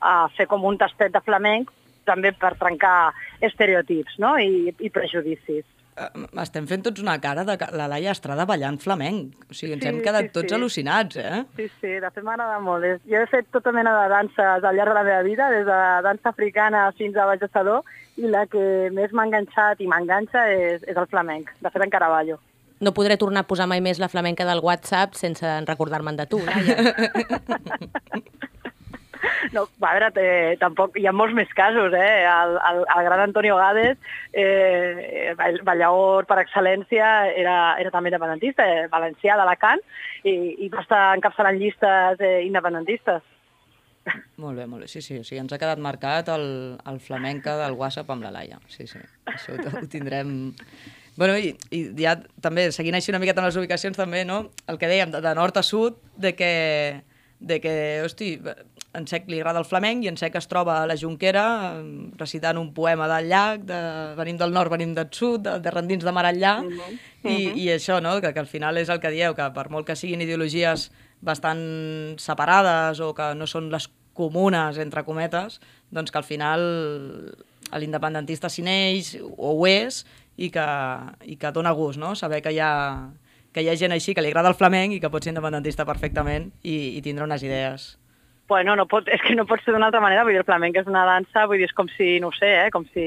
a 0.00 0.14
fer 0.36 0.46
com 0.50 0.64
un 0.68 0.76
tastet 0.78 1.12
de 1.16 1.20
flamenc 1.24 1.72
també 2.06 2.32
per 2.32 2.54
trencar 2.60 3.12
estereotips 3.44 4.18
no? 4.22 4.36
I, 4.38 4.72
i 4.78 4.90
prejudicis. 4.90 5.64
Eh, 5.94 6.08
Estem 6.42 6.64
fent 6.66 6.82
tots 6.82 6.98
una 7.04 7.20
cara 7.22 7.44
de 7.46 7.54
la 7.78 7.84
Laia 7.86 8.10
Estrada 8.10 8.42
ballant 8.50 8.80
flamenc. 8.82 9.36
O 9.50 9.54
sigui, 9.54 9.76
ens 9.76 9.84
Sí, 9.84 9.88
hem 9.92 10.00
quedat 10.02 10.26
sí, 10.26 10.30
tots 10.34 10.50
sí. 10.50 10.54
al·lucinats, 10.56 11.16
eh? 11.22 11.44
Sí, 11.56 11.68
sí, 11.80 11.92
de 12.02 12.10
fet 12.10 12.24
m'agrada 12.26 12.56
molt. 12.64 12.82
Jo 13.06 13.20
he 13.22 13.28
fet 13.30 13.46
tota 13.54 13.70
mena 13.72 13.92
de 14.02 14.08
danses 14.10 14.64
al 14.66 14.74
llarg 14.74 14.90
de 14.90 14.96
la 14.98 15.04
meva 15.06 15.22
vida, 15.22 15.50
des 15.54 15.62
de 15.68 15.78
dansa 16.08 16.28
africana 16.32 16.88
fins 16.98 17.14
a 17.16 17.28
ballador, 17.30 17.84
i 18.18 18.26
la 18.26 18.42
que 18.50 18.90
més 18.94 19.12
m'ha 19.14 19.28
enganxat 19.28 19.80
i 19.80 19.86
m'enganxa 19.90 20.48
és, 20.50 20.82
és 20.82 20.96
el 20.98 21.06
flamenc. 21.06 21.54
De 21.62 21.70
fet, 21.70 21.82
encara 21.86 22.08
ballo. 22.10 22.40
No 22.82 22.90
podré 22.92 23.14
tornar 23.16 23.44
a 23.44 23.46
posar 23.46 23.68
mai 23.70 23.80
més 23.80 24.00
la 24.02 24.08
flamenca 24.10 24.44
del 24.44 24.58
WhatsApp 24.60 25.14
sense 25.14 25.46
recordar-me'n 25.64 26.16
de 26.18 26.26
tu, 26.26 26.40
Laia. 26.42 26.74
No, 29.52 29.66
veure, 29.82 30.10
eh, 30.20 30.56
tampoc, 30.60 30.96
hi 31.00 31.06
ha 31.06 31.12
molts 31.16 31.34
més 31.36 31.50
casos, 31.56 31.94
eh? 31.96 32.24
El, 32.28 32.56
el, 32.70 32.80
el 32.96 33.04
gran 33.08 33.22
Antonio 33.24 33.56
Gades, 33.60 33.98
eh, 34.32 35.34
ball- 35.38 35.62
ballaor 35.66 36.26
per 36.30 36.40
excel·lència, 36.42 37.12
era, 37.34 37.76
era 37.80 37.92
també 37.94 38.10
independentista, 38.12 38.66
eh, 38.66 38.88
valencià 38.92 39.36
d'Alacant, 39.40 39.80
i, 40.24 40.34
i 40.64 40.68
va 40.72 40.82
estar 40.84 41.04
encapçalant 41.16 41.60
llistes 41.60 42.20
eh, 42.20 42.40
independentistes. 42.48 43.22
Molt 44.36 44.58
bé, 44.58 44.66
molt 44.68 44.84
bé. 44.84 44.88
Sí, 44.92 45.00
sí, 45.00 45.16
sigui, 45.24 45.38
ens 45.40 45.54
ha 45.54 45.58
quedat 45.60 45.80
marcat 45.80 46.28
el, 46.34 46.44
el 46.90 46.98
flamenca 47.00 47.54
del 47.62 47.72
WhatsApp 47.78 48.10
amb 48.12 48.26
la 48.26 48.34
Laia. 48.34 48.58
Sí, 48.68 48.84
sí, 48.90 49.00
això 49.30 49.56
ho, 49.56 49.78
ho 49.80 49.88
tindrem... 49.88 50.42
Bueno, 51.16 51.38
i, 51.38 51.54
i 51.72 51.80
ja 52.02 52.16
també, 52.42 52.66
seguint 52.74 52.98
així 52.98 53.12
una 53.12 53.20
miqueta 53.22 53.40
amb 53.40 53.46
les 53.48 53.56
ubicacions 53.56 53.96
també, 53.96 54.24
no? 54.28 54.50
El 54.68 54.80
que 54.82 54.90
dèiem, 54.90 55.12
de, 55.14 55.22
de 55.24 55.34
nord 55.38 55.56
a 55.56 55.62
sud, 55.62 56.00
de 56.20 56.34
que, 56.36 56.50
de 57.38 57.60
que 57.62 57.74
hosti, 58.04 58.32
en 58.94 59.06
Sec 59.10 59.26
li 59.28 59.40
agrada 59.40 59.60
el 59.60 59.66
flamenc 59.68 60.04
i 60.04 60.10
en 60.10 60.18
Sec 60.20 60.36
es 60.38 60.46
troba 60.50 60.78
a 60.80 60.86
la 60.88 60.96
Junquera 60.98 61.44
eh, 61.80 62.10
recitant 62.20 62.60
un 62.60 62.70
poema 62.76 63.08
del 63.10 63.28
llac, 63.32 63.64
de, 63.68 63.80
venim 64.18 64.38
del 64.40 64.54
nord, 64.54 64.72
venim 64.72 64.94
del 64.96 65.10
sud, 65.10 65.42
de, 65.46 65.58
de 65.64 65.72
rendins 65.74 66.06
de 66.06 66.14
mar 66.14 66.26
enllà, 66.30 66.54
i, 67.24 67.36
i 67.64 67.68
això, 67.74 68.00
no? 68.04 68.16
Que, 68.22 68.32
que 68.34 68.42
al 68.42 68.50
final 68.50 68.78
és 68.80 68.92
el 68.92 69.02
que 69.02 69.12
dieu, 69.14 69.34
que 69.36 69.48
per 69.56 69.66
molt 69.74 69.88
que 69.88 69.98
siguin 69.98 70.22
ideologies 70.24 70.90
bastant 71.24 71.64
separades 72.20 73.00
o 73.02 73.12
que 73.16 73.32
no 73.34 73.48
són 73.50 73.70
les 73.72 73.88
comunes, 74.14 74.78
entre 74.78 75.02
cometes, 75.02 75.58
doncs 75.90 76.14
que 76.14 76.20
al 76.20 76.26
final 76.28 76.62
l'independentista 77.74 78.50
s'hi 78.52 78.62
neix 78.62 79.16
o 79.24 79.56
ho 79.56 79.66
és 79.66 80.04
i 80.36 80.50
que, 80.54 80.66
i 81.26 81.36
que 81.40 81.52
dona 81.54 81.74
gust, 81.74 81.98
no? 81.98 82.14
Saber 82.14 82.40
que 82.44 82.54
hi 82.54 82.60
ha, 82.62 83.10
que 83.54 83.64
hi 83.64 83.70
ha 83.70 83.76
gent 83.78 83.94
així 83.96 84.14
que 84.14 84.22
li 84.22 84.30
agrada 84.30 84.52
el 84.52 84.58
flamenc 84.58 84.94
i 84.94 85.02
que 85.02 85.10
pot 85.10 85.24
ser 85.24 85.34
independentista 85.34 85.86
perfectament 85.88 86.52
i, 86.62 86.94
i 86.98 87.02
tindre 87.02 87.26
unes 87.26 87.42
idees. 87.42 87.94
Bueno, 88.46 88.74
no 88.76 88.84
pot, 88.84 89.06
és 89.08 89.22
que 89.24 89.32
no 89.38 89.46
pot 89.48 89.62
ser 89.64 89.72
d'una 89.72 89.86
altra 89.88 90.02
manera, 90.04 90.20
vull 90.22 90.34
dir, 90.34 90.42
el 90.42 90.44
flamenc 90.44 90.76
és 90.76 90.88
una 90.90 91.06
dansa, 91.08 91.46
vull 91.48 91.56
dir, 91.62 91.64
és 91.64 91.72
com 91.72 91.88
si, 91.88 92.18
no 92.20 92.28
sé, 92.36 92.50
eh, 92.66 92.70
com 92.70 92.84
si 92.92 93.04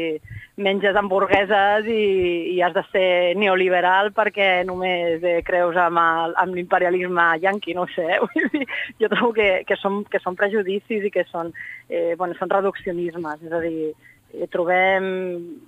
menges 0.58 0.96
hamburgueses 0.98 1.86
i, 1.94 2.56
i 2.56 2.62
has 2.66 2.74
de 2.74 2.82
ser 2.90 3.36
neoliberal 3.38 4.10
perquè 4.18 4.64
només 4.66 5.22
eh, 5.22 5.44
creus 5.46 5.78
amb 5.78 6.02
el- 6.02 6.34
amb 6.42 6.58
l'imperialisme 6.58 7.26
yanqui, 7.44 7.76
no 7.78 7.86
sé, 7.94 8.08
eh? 8.16 8.18
vull 8.24 8.50
dir, 8.56 8.66
jo 8.98 9.10
trobo 9.14 9.30
que, 9.36 9.50
que, 9.70 9.78
són, 9.78 10.00
que 10.10 10.18
són 10.24 10.36
prejudicis 10.40 11.06
i 11.06 11.12
que 11.14 11.28
són, 11.30 11.52
eh, 11.90 12.16
bueno, 12.18 12.34
són 12.40 12.50
reduccionismes, 12.56 13.44
és 13.46 13.54
a 13.54 13.62
dir, 13.62 13.92
eh, 14.34 14.48
trobem 14.50 15.06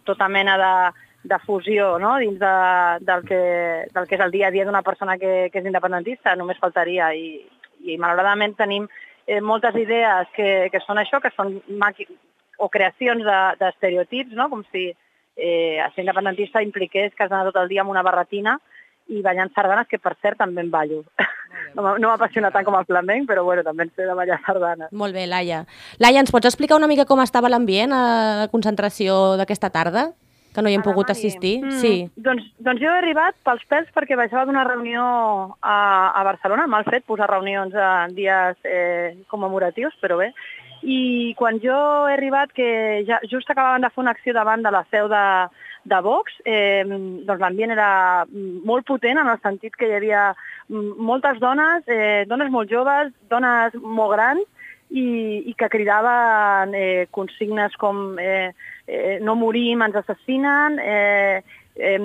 tota 0.09 0.31
mena 0.33 0.57
de, 0.57 0.71
de 1.29 1.39
fusió 1.45 1.91
no? 2.01 2.15
dins 2.17 2.41
de, 2.41 2.55
del, 3.05 3.21
que, 3.29 3.43
del 3.93 4.09
que 4.09 4.17
és 4.17 4.25
el 4.25 4.33
dia 4.33 4.49
a 4.49 4.51
dia 4.57 4.65
d'una 4.65 4.81
persona 4.81 5.19
que, 5.21 5.51
que 5.53 5.61
és 5.61 5.69
independentista, 5.69 6.33
només 6.35 6.57
faltaria, 6.57 7.13
i, 7.13 7.37
i 7.85 8.01
malauradament 8.01 8.57
tenim 8.57 8.89
eh, 9.29 9.41
moltes 9.45 9.77
idees 9.77 10.27
que, 10.35 10.49
que 10.73 10.81
són 10.81 10.97
això, 10.97 11.21
que 11.21 11.29
són 11.35 11.59
maqui 11.77 12.07
o 12.57 12.67
creacions 12.73 13.21
de- 13.23 13.55
d'estereotips, 13.61 14.33
no? 14.35 14.49
com 14.49 14.65
si 14.73 14.89
eh, 15.37 15.77
ser 15.93 16.01
independentista 16.03 16.63
impliqués 16.65 17.13
que 17.15 17.23
has 17.23 17.29
d'anar 17.31 17.51
tot 17.51 17.61
el 17.61 17.69
dia 17.71 17.85
amb 17.85 17.93
una 17.93 18.03
barretina 18.03 18.57
i 19.09 19.21
ballant 19.25 19.49
sardanes, 19.55 19.87
que 19.89 19.97
per 19.97 20.11
cert 20.21 20.37
també 20.37 20.61
en 20.61 20.69
ballo. 20.69 21.03
No 21.73 21.95
no 21.97 22.09
m'apassiona 22.11 22.51
tant 22.53 22.65
com 22.65 22.75
el 22.77 22.85
flamenc, 22.85 23.25
però 23.29 23.41
bueno, 23.45 23.63
també 23.65 23.83
en 23.87 23.91
sé 23.95 24.05
de 24.05 24.13
ballar 24.17 24.37
sardanes. 24.45 24.91
Molt 24.91 25.13
bé, 25.15 25.23
Laia. 25.27 25.63
Laia, 25.97 26.21
ens 26.21 26.29
pots 26.33 26.45
explicar 26.49 26.77
una 26.77 26.87
mica 26.91 27.05
com 27.09 27.21
estava 27.23 27.49
l'ambient 27.49 27.93
a 27.93 28.01
la 28.43 28.47
concentració 28.51 29.35
d'aquesta 29.39 29.69
tarda? 29.73 30.03
Que 30.53 30.63
no 30.65 30.69
hi 30.69 30.75
hem 30.77 30.83
pogut 30.85 31.11
assistir? 31.13 31.59
Mm, 31.61 31.77
Sí. 31.81 32.09
Doncs, 32.17 32.47
doncs 32.57 32.81
jo 32.81 32.89
he 32.89 32.97
arribat 32.97 33.35
pels 33.45 33.61
pèls 33.69 33.91
perquè 33.93 34.17
baixava 34.17 34.47
d'una 34.49 34.65
reunió 34.65 35.03
a, 35.61 35.77
a 36.09 36.23
Barcelona, 36.25 36.65
mal 36.67 36.87
fet 36.89 37.05
posar 37.05 37.29
reunions 37.29 37.75
en 37.75 38.15
dies 38.17 38.57
eh, 38.65 39.15
commemoratius, 39.29 39.93
però 40.01 40.17
bé. 40.17 40.33
I 40.81 41.33
quan 41.37 41.59
jo 41.59 41.75
he 42.07 42.13
arribat, 42.15 42.53
que 42.55 43.03
ja 43.05 43.19
just 43.29 43.49
acabaven 43.51 43.83
de 43.83 43.89
fer 43.93 44.01
una 44.01 44.11
acció 44.15 44.33
davant 44.33 44.63
de 44.63 44.71
la 44.71 44.85
seu 44.89 45.09
de, 45.11 45.23
de 45.91 46.01
Vox, 46.01 46.33
eh, 46.45 46.83
doncs 46.87 47.41
l'ambient 47.41 47.75
era 47.75 48.25
molt 48.31 48.87
potent 48.87 49.19
en 49.19 49.27
el 49.27 49.41
sentit 49.43 49.75
que 49.75 49.89
hi 49.89 49.97
havia 49.97 50.29
moltes 50.69 51.39
dones, 51.43 51.83
eh, 51.87 52.23
dones 52.29 52.49
molt 52.49 52.71
joves, 52.71 53.11
dones 53.29 53.75
molt 53.83 54.15
grans, 54.15 54.47
i, 54.89 55.43
i 55.45 55.53
que 55.53 55.69
cridaven 55.69 56.73
eh, 56.73 57.07
consignes 57.13 57.75
com 57.77 58.17
eh, 58.17 58.51
eh, 58.89 59.17
no 59.21 59.35
morim, 59.37 59.83
ens 59.85 59.95
assassinen, 60.01 60.79
eh, 60.81 61.43
eh, 61.75 61.99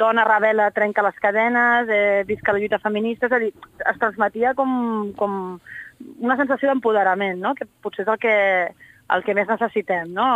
dona 0.00 0.24
rebel·la 0.24 0.70
trenca 0.72 1.04
les 1.04 1.18
cadenes, 1.20 1.90
eh, 1.92 2.22
visca 2.28 2.54
la 2.54 2.62
lluita 2.62 2.78
feminista, 2.78 3.26
és 3.26 3.32
a 3.36 3.40
dir, 3.42 3.50
es 3.92 3.98
transmetia 4.00 4.54
com, 4.54 5.12
com 5.18 5.34
una 6.20 6.36
sensació 6.38 6.70
d'empoderament, 6.70 7.42
no? 7.42 7.54
que 7.58 7.68
potser 7.82 8.06
és 8.06 8.12
el 8.14 8.20
que, 8.22 8.36
el 9.16 9.24
que 9.26 9.34
més 9.36 9.50
necessitem 9.50 10.14
no? 10.14 10.28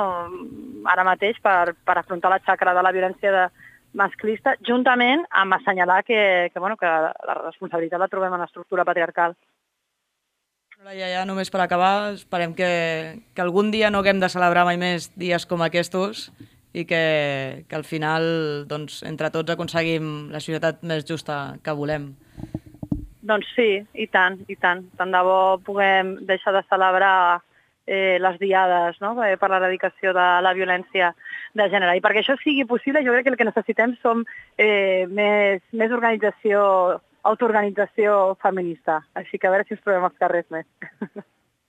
ara 0.91 1.07
mateix 1.07 1.39
per, 1.41 1.73
per 1.87 1.97
afrontar 1.97 2.35
la 2.35 2.43
xacra 2.45 2.75
de 2.77 2.83
la 2.85 2.93
violència 2.93 3.33
de, 3.33 3.47
masclista, 3.95 4.57
juntament 4.67 5.23
amb 5.31 5.55
assenyalar 5.55 6.03
que, 6.05 6.51
que, 6.53 6.61
bueno, 6.61 6.77
que 6.77 6.87
la 6.87 7.37
responsabilitat 7.41 8.01
la 8.03 8.11
trobem 8.11 8.35
en 8.35 8.43
l'estructura 8.43 8.85
patriarcal. 8.85 9.37
Ja, 10.85 11.07
ja, 11.09 11.23
només 11.25 11.49
per 11.49 11.62
acabar, 11.64 12.12
esperem 12.12 12.53
que, 12.53 12.67
que 13.33 13.41
algun 13.41 13.71
dia 13.73 13.88
no 13.88 14.03
haguem 14.03 14.19
de 14.21 14.29
celebrar 14.29 14.67
mai 14.69 14.76
més 14.76 15.07
dies 15.17 15.47
com 15.49 15.62
aquests 15.64 16.29
i 16.76 16.85
que, 16.85 17.64
que 17.71 17.76
al 17.79 17.87
final, 17.88 18.26
doncs, 18.69 18.99
entre 19.09 19.31
tots 19.33 19.55
aconseguim 19.55 20.29
la 20.29 20.43
societat 20.45 20.83
més 20.85 21.07
justa 21.09 21.57
que 21.64 21.73
volem. 21.73 22.11
Doncs 23.25 23.49
sí, 23.57 23.81
i 23.97 24.07
tant, 24.12 24.37
i 24.45 24.59
tant. 24.61 24.85
Tant 24.99 25.14
de 25.14 25.23
bo 25.25 25.57
puguem 25.64 26.19
deixar 26.29 26.53
de 26.53 26.64
celebrar 26.69 27.41
eh, 27.87 28.19
les 28.21 28.37
diades 28.43 29.00
no? 29.00 29.14
eh, 29.25 29.38
per 29.41 29.49
l'eradicació 29.55 30.12
de 30.12 30.26
la 30.45 30.53
violència 30.53 31.14
de 31.57 31.71
gènere. 31.73 31.97
I 31.97 32.05
perquè 32.05 32.21
això 32.21 32.37
sigui 32.43 32.69
possible, 32.69 33.00
jo 33.07 33.17
crec 33.17 33.25
que 33.25 33.33
el 33.33 33.41
que 33.41 33.49
necessitem 33.49 33.97
som 34.03 34.21
eh, 34.59 35.09
més, 35.09 35.64
més 35.73 35.97
organització, 35.97 37.00
autoorganització 37.25 38.35
feminista. 38.43 39.00
Així 39.19 39.40
que 39.40 39.49
a 39.49 39.54
veure 39.54 39.66
si 39.66 39.75
ens 39.76 39.83
trobem 39.85 40.04
als 40.07 40.21
carrers 40.21 40.50
més. 40.52 40.69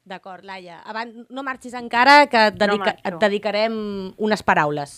D'acord, 0.06 0.46
Laia. 0.46 0.82
Abans, 0.86 1.26
no 1.34 1.42
marxis 1.42 1.74
encara, 1.74 2.28
que 2.30 2.48
et, 2.52 2.60
dedica, 2.60 2.92
marxo. 2.92 3.08
et 3.10 3.16
dedicarem 3.24 3.76
unes 4.22 4.44
paraules. 4.46 4.94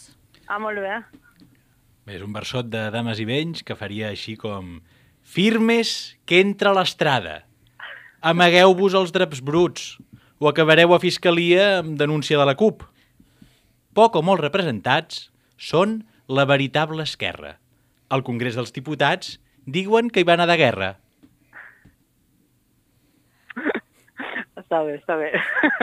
Ah, 0.48 0.60
molt 0.60 0.82
bé. 0.84 0.98
Bé, 2.08 2.18
és 2.18 2.26
un 2.26 2.34
versot 2.36 2.68
de 2.72 2.88
Dames 2.92 3.22
i 3.24 3.28
Venys 3.30 3.64
que 3.64 3.78
faria 3.80 4.12
així 4.12 4.36
com... 4.40 4.80
Firmes 5.28 6.16
que 6.24 6.38
entra 6.40 6.72
l'estrada. 6.72 7.42
Amagueu-vos 8.24 8.94
els 8.96 9.12
draps 9.12 9.42
bruts 9.44 9.98
o 10.40 10.48
acabareu 10.48 10.94
a 10.96 11.00
Fiscalia 11.04 11.82
amb 11.82 11.98
denúncia 12.00 12.40
de 12.40 12.46
la 12.48 12.56
CUP. 12.56 12.86
Poc 13.92 14.16
o 14.16 14.22
molt 14.24 14.40
representats 14.40 15.26
són 15.60 16.00
la 16.32 16.46
veritable 16.48 17.04
esquerra. 17.04 17.58
Al 18.08 18.24
Congrés 18.24 18.56
dels 18.56 18.72
Diputats 18.72 19.36
diuen 19.68 20.10
que 20.10 20.24
hi 20.24 20.28
va 20.28 20.38
anar 20.38 20.48
de 20.50 20.58
guerra. 20.60 20.90
Està 24.58 24.82
bé, 24.84 24.98
està 24.98 25.16
bé. 25.20 25.32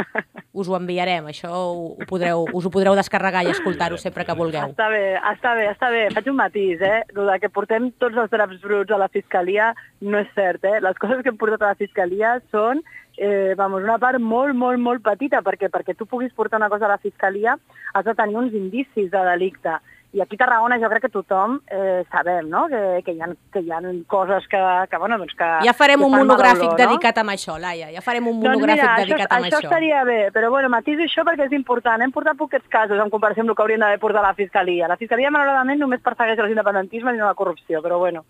Us 0.55 0.69
ho 0.71 0.75
enviarem, 0.77 1.27
això 1.31 1.49
ho, 1.51 1.95
ho 1.99 2.07
podreu, 2.07 2.45
us 2.55 2.67
ho 2.67 2.71
podreu 2.71 2.95
descarregar 2.95 3.41
i 3.43 3.51
escoltar-ho 3.51 3.97
sempre 3.99 4.23
que 4.27 4.37
vulgueu. 4.39 4.71
Està 4.71 4.87
bé, 4.93 5.17
està 5.31 5.55
bé, 5.59 5.65
està 5.73 5.89
bé. 5.91 6.03
Faig 6.15 6.29
un 6.31 6.37
matís, 6.39 6.83
eh? 6.85 7.01
Lo 7.17 7.25
de 7.27 7.39
que 7.43 7.51
portem 7.51 7.89
tots 8.03 8.19
els 8.23 8.31
draps 8.31 8.61
bruts 8.63 8.95
a 8.95 8.99
la 9.01 9.09
Fiscalia 9.11 9.73
no 10.07 10.21
és 10.21 10.31
cert, 10.37 10.63
eh? 10.63 10.79
Les 10.85 11.01
coses 11.03 11.25
que 11.25 11.33
hem 11.33 11.41
portat 11.41 11.65
a 11.65 11.73
la 11.73 11.81
Fiscalia 11.81 12.37
són 12.55 12.85
eh, 13.17 13.55
vamos, 13.57 13.83
una 13.83 13.99
part 13.99 14.23
molt, 14.23 14.55
molt, 14.55 14.79
molt 14.79 15.03
petita, 15.03 15.43
perquè 15.43 15.71
perquè 15.75 15.97
tu 15.99 16.07
puguis 16.07 16.35
portar 16.35 16.61
una 16.63 16.71
cosa 16.71 16.87
a 16.87 16.95
la 16.95 17.03
Fiscalia 17.03 17.57
has 17.95 18.07
de 18.07 18.15
tenir 18.15 18.39
uns 18.39 18.55
indicis 18.55 19.11
de 19.11 19.27
delicte. 19.31 19.79
I 20.15 20.21
aquí 20.23 20.37
a 20.39 20.45
Tarragona 20.45 20.77
jo 20.79 20.87
crec 20.93 21.03
que 21.03 21.11
tothom 21.11 21.57
eh, 21.67 22.05
sabem 22.07 22.47
no? 22.47 22.69
que, 22.71 23.03
que, 23.03 23.17
hi 23.17 23.23
ha, 23.25 23.27
que 23.51 23.65
hi 23.65 23.73
ha 23.75 23.81
coses 24.07 24.47
que, 24.47 24.61
que, 24.91 25.01
bueno, 25.03 25.19
doncs 25.19 25.35
que... 25.35 25.49
Ja 25.67 25.75
farem 25.75 25.99
que 25.99 26.07
un 26.07 26.15
monogràfic 26.15 26.69
olor, 26.69 26.79
dedicat 26.79 27.19
a 27.19 27.25
això, 27.35 27.57
Laia. 27.59 27.91
Ja 27.91 28.03
farem 28.05 28.29
un 28.31 28.39
Doncs 28.39 28.55
monogràfic 28.55 28.85
mira, 28.85 28.95
dedicat 29.01 29.27
això, 29.27 29.35
a 29.35 29.49
això 29.49 29.59
això. 29.59 29.73
estaria 29.73 30.05
bé, 30.07 30.21
però 30.37 30.53
bueno, 30.55 30.71
matiso 30.71 31.03
això 31.03 31.27
perquè 31.27 31.49
és 31.49 31.59
important. 31.59 32.07
Hem 32.07 32.15
portat 32.15 32.39
poquets 32.39 32.71
casos 32.71 33.03
en 33.03 33.11
comparació 33.11 33.43
amb 33.43 33.51
el 33.51 33.59
que 33.59 33.67
haurien 33.67 33.83
d'haver 33.83 33.99
portat 34.07 34.23
la 34.23 34.35
Fiscalia. 34.39 34.87
La 34.95 35.01
Fiscalia, 35.01 35.35
malauradament, 35.35 35.83
només 35.83 36.07
persegueix 36.07 36.39
els 36.39 36.55
independentismes 36.55 37.19
i 37.19 37.23
no 37.23 37.27
la 37.27 37.35
corrupció, 37.35 37.83
però 37.83 37.99
bueno. 37.99 38.23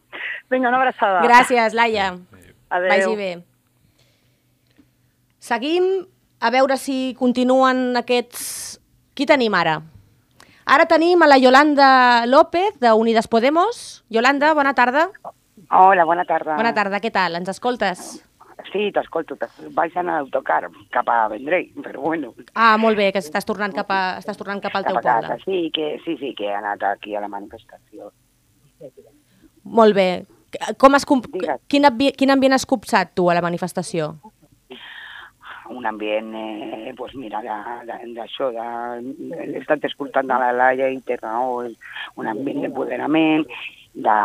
Vinga, 0.49 0.73
una 0.73 0.81
abraçada. 0.81 1.21
Gràcies, 1.29 1.77
Laia. 1.77 2.15
Adéu. 2.73 2.95
Vagi 2.97 3.17
bé. 3.21 3.33
Seguim 5.45 5.91
a 6.41 6.49
veure 6.49 6.81
si 6.81 7.13
continuen 7.21 7.93
aquests... 8.01 8.81
Qui 9.15 9.29
tenim 9.31 9.55
ara? 9.55 9.79
Ara 10.67 10.87
tenim 10.87 11.23
a 11.23 11.27
la 11.27 11.37
Yolanda 11.39 12.25
López, 12.27 12.79
de 12.81 12.93
Unides 12.93 13.29
Podemos. 13.29 14.05
Yolanda, 14.09 14.55
bona 14.55 14.75
tarda. 14.75 15.11
Hola, 15.71 16.05
bona 16.05 16.25
tarda. 16.25 16.57
Bona 16.57 16.73
tarda, 16.75 17.01
què 17.01 17.11
tal? 17.13 17.37
Ens 17.37 17.49
escoltes? 17.53 18.23
Sí, 18.73 18.91
t'escolto. 18.93 19.37
t'es- 19.37 19.75
Vaig 19.75 19.93
anar 19.97 20.15
a 20.15 20.23
l'autocar 20.23 20.71
cap 20.91 21.09
a 21.09 21.29
Vendrell, 21.29 21.69
però 21.85 22.01
bueno, 22.01 22.33
Ah, 22.55 22.77
molt 22.79 22.97
bé, 22.97 23.13
que 23.13 23.19
estàs 23.21 23.45
tornant 23.45 23.75
cap, 23.75 23.91
a, 23.91 24.19
estàs 24.19 24.37
tornant 24.39 24.63
cap 24.63 24.75
al 24.77 24.85
cap 24.85 24.93
teu 24.95 25.03
casa. 25.03 25.29
poble. 25.37 25.43
Sí, 25.45 25.71
que, 25.75 25.99
sí, 26.05 26.17
sí, 26.19 26.35
que 26.35 26.47
he 26.49 26.55
anat 26.55 26.83
aquí 26.83 27.15
a 27.15 27.21
la 27.21 27.29
manifestació. 27.29 28.13
Molt 29.65 29.95
bé. 29.95 30.27
Com 30.79 30.95
has, 30.95 31.05
Digues. 31.05 31.61
quin, 31.67 31.85
ambi 31.85 32.13
quin 32.13 32.31
ambient 32.31 32.53
has 32.55 32.65
copsat 32.67 33.11
tu 33.15 33.29
a 33.31 33.35
la 33.35 33.41
manifestació? 33.43 34.15
Un 35.71 35.87
ambient, 35.87 36.35
eh, 36.37 36.93
pues 36.97 37.15
mira, 37.15 37.41
de- 37.41 37.87
de- 37.87 38.13
d'això, 38.15 38.51
de, 38.53 38.67
he 39.41 39.59
estat 39.59 39.85
escoltant 39.85 40.27
de 40.29 40.37
la 40.43 40.53
Laia 40.53 40.91
i 40.93 41.01
té 41.01 41.17
raó, 41.17 41.63
un 42.17 42.27
ambient 42.27 42.61
d'empoderament, 42.63 43.47
de, 43.95 44.17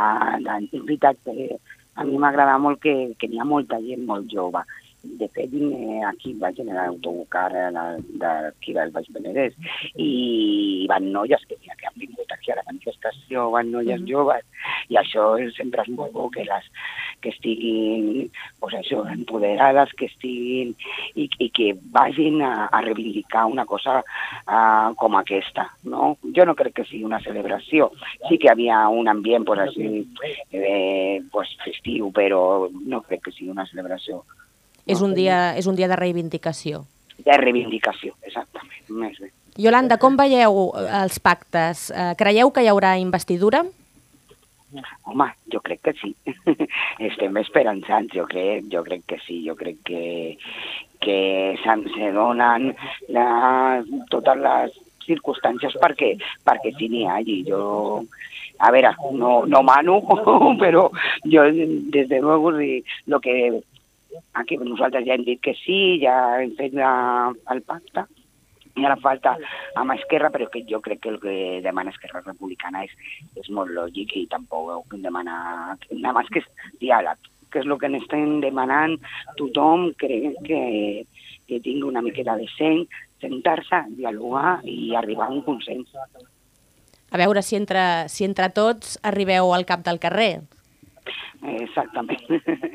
de, 0.44 0.58
és 0.74 0.82
veritat 0.84 1.16
que 1.24 1.58
a 1.96 2.04
mi 2.04 2.18
m'agrada 2.18 2.58
molt 2.58 2.82
que, 2.84 3.14
que 3.20 3.28
n'hi 3.28 3.40
ha 3.40 3.46
molta 3.48 3.80
gent 3.80 4.04
molt 4.06 4.28
jove. 4.32 4.64
De 5.02 5.28
fet, 5.32 5.54
eh, 5.54 6.02
aquí 6.04 6.34
vaig 6.42 6.58
en 6.60 6.74
l'autocar 6.76 7.48
d'aquí 7.54 8.74
del 8.76 8.92
Baix 8.92 9.08
Penedès 9.16 9.56
i 9.96 10.86
van 10.92 11.08
noies 11.14 11.46
que, 11.48 11.56
que 11.64 11.88
han 11.88 11.96
vingut 11.96 12.32
aquí 12.36 12.52
a 12.52 12.58
la 12.58 12.66
manifestació, 12.68 13.46
van 13.54 13.72
noies 13.72 14.04
joves, 14.10 14.44
i 14.92 14.98
això 15.00 15.30
sempre 15.56 15.86
és 15.86 15.92
molt 15.96 16.12
bo 16.12 16.28
que, 16.34 16.44
les, 16.48 16.68
que 17.24 17.32
estiguin 17.32 18.28
pues 18.60 18.76
això, 18.76 19.06
empoderades, 19.14 19.94
que 19.96 20.10
estiguin 20.12 20.76
i, 21.16 21.30
i 21.46 21.50
que 21.56 21.70
vagin 21.96 22.42
a, 22.44 22.68
a 22.68 22.82
reivindicar 22.84 23.46
una 23.48 23.66
cosa 23.70 24.02
uh, 24.02 24.92
com 25.00 25.16
aquesta. 25.20 25.70
No? 25.88 26.16
Jo 26.36 26.48
no 26.50 26.58
crec 26.60 26.76
que 26.80 26.88
sigui 26.90 27.06
una 27.08 27.22
celebració. 27.24 27.92
Sí 28.28 28.40
que 28.42 28.52
havia 28.52 28.82
un 28.92 29.08
ambient 29.08 29.48
pues, 29.48 29.64
així, 29.64 30.04
eh, 30.52 31.24
pues, 31.32 31.56
festiu, 31.64 32.12
però 32.16 32.68
no 32.70 33.04
crec 33.08 33.30
que 33.30 33.36
sigui 33.38 33.54
una 33.56 33.68
celebració. 33.70 34.24
És 34.90 35.04
un 35.06 35.14
dia, 35.18 35.54
és 35.60 35.68
un 35.70 35.78
dia 35.78 35.90
de 35.92 35.98
reivindicació. 36.00 36.86
De 37.26 37.36
reivindicació, 37.38 38.16
exactament. 38.26 38.82
Més 38.90 39.20
bé. 39.20 39.30
Yolanda, 39.60 39.98
com 40.00 40.16
veieu 40.16 40.70
eh, 40.80 40.88
els 41.02 41.20
pactes? 41.20 41.90
Eh, 41.92 42.14
Creieu 42.20 42.52
que 42.56 42.64
hi 42.64 42.70
haurà 42.72 42.96
investidura? 43.02 43.66
Home, 45.10 45.26
jo 45.52 45.60
crec 45.66 45.82
que 45.88 45.94
sí. 45.98 46.14
Estem 47.10 47.38
esperançats, 47.42 48.14
jo 48.14 48.28
crec, 48.30 48.70
jo 48.72 48.84
crec 48.86 49.08
que 49.10 49.18
sí, 49.26 49.42
jo 49.48 49.56
crec 49.60 49.82
que, 49.90 50.04
que 51.02 51.20
se 51.64 52.12
donen 52.16 52.70
la, 53.16 53.28
totes 54.14 54.44
les 54.46 54.78
circumstàncies 55.08 55.76
perquè, 55.82 56.14
perquè 56.46 56.74
sí 56.78 56.92
n'hi 56.92 57.08
hagi. 57.10 57.40
Jo, 57.50 58.04
a 58.60 58.72
veure, 58.76 58.94
no, 59.18 59.42
no 59.50 59.64
mano, 59.66 60.00
però 60.64 60.88
jo, 61.26 61.50
des 61.96 62.08
de 62.08 62.22
luego, 62.22 62.54
lo 63.08 63.20
que 63.20 63.36
aquí 64.34 64.58
nosaltres 64.58 65.06
ja 65.08 65.16
hem 65.16 65.26
dit 65.28 65.42
que 65.42 65.56
sí, 65.64 66.00
ja 66.04 66.16
hem 66.42 66.56
fet 66.58 66.74
la, 66.78 66.92
el 67.54 67.62
pacte, 67.68 68.06
i 68.80 68.86
ara 68.86 68.96
falta 69.02 69.36
amb 69.80 69.94
Esquerra, 69.96 70.30
però 70.32 70.48
que 70.52 70.64
jo 70.70 70.80
crec 70.84 71.02
que 71.04 71.12
el 71.14 71.20
que 71.20 71.36
demana 71.66 71.92
Esquerra 71.94 72.22
Republicana 72.26 72.86
és, 72.86 72.94
és 73.40 73.50
molt 73.50 73.74
lògic 73.76 74.16
i 74.16 74.28
tampoc 74.32 74.96
demana... 75.04 75.76
Nada 75.92 76.16
més 76.20 76.32
que 76.34 76.44
és 76.44 76.50
diàleg, 76.82 77.30
que 77.52 77.64
és 77.64 77.68
el 77.68 77.78
que 77.82 77.90
n'estem 77.92 78.40
demanant 78.46 78.96
tothom, 79.40 79.90
crec 80.00 80.40
que, 80.48 80.62
que 81.50 81.62
tingui 81.66 81.88
una 81.90 82.04
miqueta 82.06 82.38
de 82.40 82.48
seny, 82.56 82.86
sentar-se, 83.20 83.84
dialogar 83.98 84.60
i 84.64 84.94
arribar 84.96 85.28
a 85.28 85.36
un 85.36 85.42
consens. 85.44 85.92
A 87.10 87.18
veure 87.18 87.42
si 87.42 87.58
entre, 87.58 88.08
si 88.08 88.24
entre 88.24 88.52
tots 88.54 88.98
arribeu 89.04 89.52
al 89.56 89.66
cap 89.68 89.84
del 89.84 90.00
carrer. 90.00 90.40
Exactament, 91.60 92.26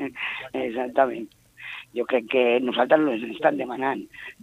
exactament. 0.65 1.27
Jo 1.95 2.03
crec 2.09 2.25
que 2.27 2.43
nosaltres 2.59 3.05
ens 3.07 3.35
estan 3.37 3.55
demanant 3.57 4.01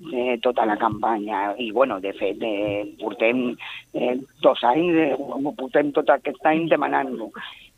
eh, 0.09 0.39
tota 0.41 0.65
la 0.65 0.79
campanya 0.81 1.51
i, 1.61 1.69
bueno, 1.71 1.99
de 2.01 2.15
fet, 2.17 2.41
eh, 2.41 2.95
portem 3.01 3.51
eh, 3.93 4.15
dos 4.41 4.63
anys, 4.65 4.97
eh, 4.97 5.51
portem 5.59 5.93
tot 5.93 6.09
aquest 6.15 6.49
any 6.49 6.65
demanant-lo. 6.71 7.29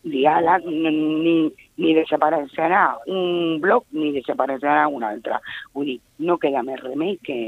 Diàleg 0.05 0.69
ni, 0.69 1.35
ni 1.81 1.95
desapareixerà 1.97 2.85
un 3.11 3.59
bloc 3.63 3.89
ni 3.97 4.13
desapareixerà 4.15 4.85
un 4.93 5.07
altre. 5.09 5.41
Vull 5.75 5.91
dir, 5.91 5.99
no 6.29 6.39
queda 6.39 6.63
més 6.63 6.79
remei 6.85 7.17
que, 7.25 7.39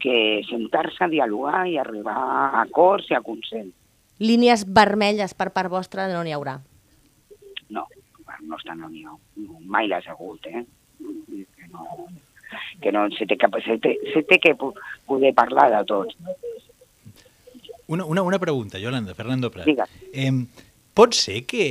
que 0.00 0.16
sentar-se 0.48 1.04
a 1.04 1.10
dialogar 1.12 1.66
i 1.68 1.76
arribar 1.82 2.16
a 2.16 2.62
acords 2.62 3.10
i 3.10 3.18
a 3.18 3.20
consens. 3.20 3.74
Línies 4.22 4.64
vermelles 4.64 5.36
per 5.36 5.50
part 5.52 5.68
vostra 5.68 6.08
no 6.08 6.22
n'hi 6.24 6.32
haurà. 6.32 6.56
No, 8.46 8.56
està 8.60 8.72
en 8.76 8.84
unió. 8.86 9.16
Mai 9.66 9.88
l'has 9.90 10.06
hagut, 10.08 10.46
eh? 10.46 10.64
Que 10.98 11.66
no, 11.72 11.86
que 12.80 12.92
no 12.94 13.06
se 13.16 13.26
té, 13.26 13.36
que, 13.36 13.48
se 13.64 13.76
té, 13.82 13.96
se 14.14 14.22
té 14.22 14.38
que 14.40 14.54
po- 14.54 14.74
poder 15.06 15.32
parlar 15.34 15.68
de 15.74 15.80
tot. 15.88 16.14
Una, 17.88 18.04
una, 18.04 18.22
una 18.22 18.38
pregunta, 18.38 18.78
Yolanda, 18.78 19.14
Fernando 19.14 19.50
Prat. 19.50 19.66
Digues. 19.66 19.90
Eh, 20.12 20.30
pot 20.94 21.14
ser 21.14 21.44
que... 21.46 21.66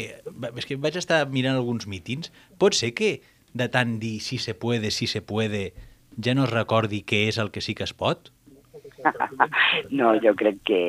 És 0.55 0.67
que 0.67 0.77
vaig 0.79 0.95
estar 0.99 1.23
mirant 1.31 1.57
alguns 1.59 1.87
mítings. 1.91 2.31
Pot 2.59 2.75
ser 2.77 2.93
que 2.95 3.17
de 3.55 3.67
tant 3.71 3.97
dir 3.99 4.19
si 4.23 4.37
se 4.37 4.53
puede, 4.55 4.91
si 4.91 5.07
se 5.07 5.21
puede, 5.21 5.73
ja 6.19 6.35
no 6.35 6.43
es 6.45 6.51
recordi 6.53 7.01
què 7.07 7.25
és 7.31 7.39
el 7.39 7.51
que 7.51 7.63
sí 7.63 7.75
que 7.75 7.83
es 7.87 7.93
pot? 7.95 8.31
No, 9.91 10.13
jo 10.21 10.33
crec 10.35 10.57
que, 10.65 10.79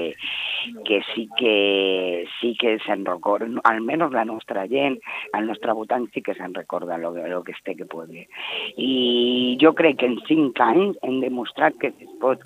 que 0.87 1.00
sí 1.14 1.29
que 1.38 2.24
sí 2.40 2.55
que 2.59 2.76
se'n 2.87 3.05
recorda, 3.07 3.46
almenys 3.68 4.12
la 4.14 4.24
nostra 4.24 4.66
gent, 4.68 4.98
el 5.37 5.46
nostre 5.46 5.72
votant 5.76 6.07
sí 6.14 6.22
que 6.22 6.35
se'n 6.35 6.55
recorda 6.55 6.96
lo, 6.98 7.12
lo 7.14 7.42
que 7.44 7.52
es 7.52 7.62
té 7.64 7.74
que 7.76 7.85
poder. 7.87 8.26
I 8.76 9.57
jo 9.61 9.74
crec 9.79 9.98
que 10.00 10.07
en 10.11 10.18
cinc 10.29 10.61
anys 10.64 10.96
hem 11.02 11.20
demostrat 11.22 11.76
que 11.81 11.92
es 11.92 12.14
pot 12.22 12.42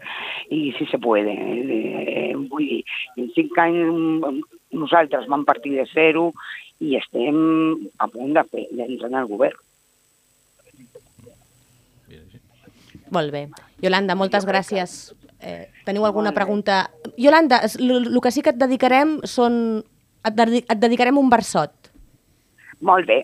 i 0.51 0.73
sí 0.79 0.87
se 0.91 0.99
puede. 0.99 1.33
Eh, 1.37 2.35
vull 2.51 2.67
dir, 2.67 2.83
en 3.17 3.31
cinc 3.37 3.59
anys 3.63 3.87
mm, 3.95 4.43
nosaltres 4.81 5.27
vam 5.31 5.45
partir 5.49 5.77
de 5.79 5.87
zero 5.95 6.31
i 6.81 6.95
estem 6.97 7.37
a 8.01 8.07
punt 8.09 8.33
de 8.37 8.45
fer- 8.49 8.69
d'entrar 8.73 9.11
en 9.11 9.19
el 9.23 9.27
govern. 9.31 9.59
Molt 13.11 13.33
bé. 13.35 13.49
Yolanda, 13.83 14.15
moltes 14.15 14.47
gràcies. 14.47 15.11
Eh, 15.41 15.71
teniu 15.87 16.05
alguna 16.05 16.33
pregunta? 16.37 16.91
Yolanda, 17.17 17.63
el 17.65 18.21
que 18.21 18.31
sí 18.31 18.45
que 18.45 18.53
et 18.53 18.61
dedicarem 18.61 19.19
són... 19.25 19.83
Et, 20.21 20.35
dedi 20.37 20.61
et 20.69 20.77
dedicarem 20.77 21.17
un 21.17 21.31
versot. 21.33 21.91
Molt 22.85 23.09
bé. 23.09 23.23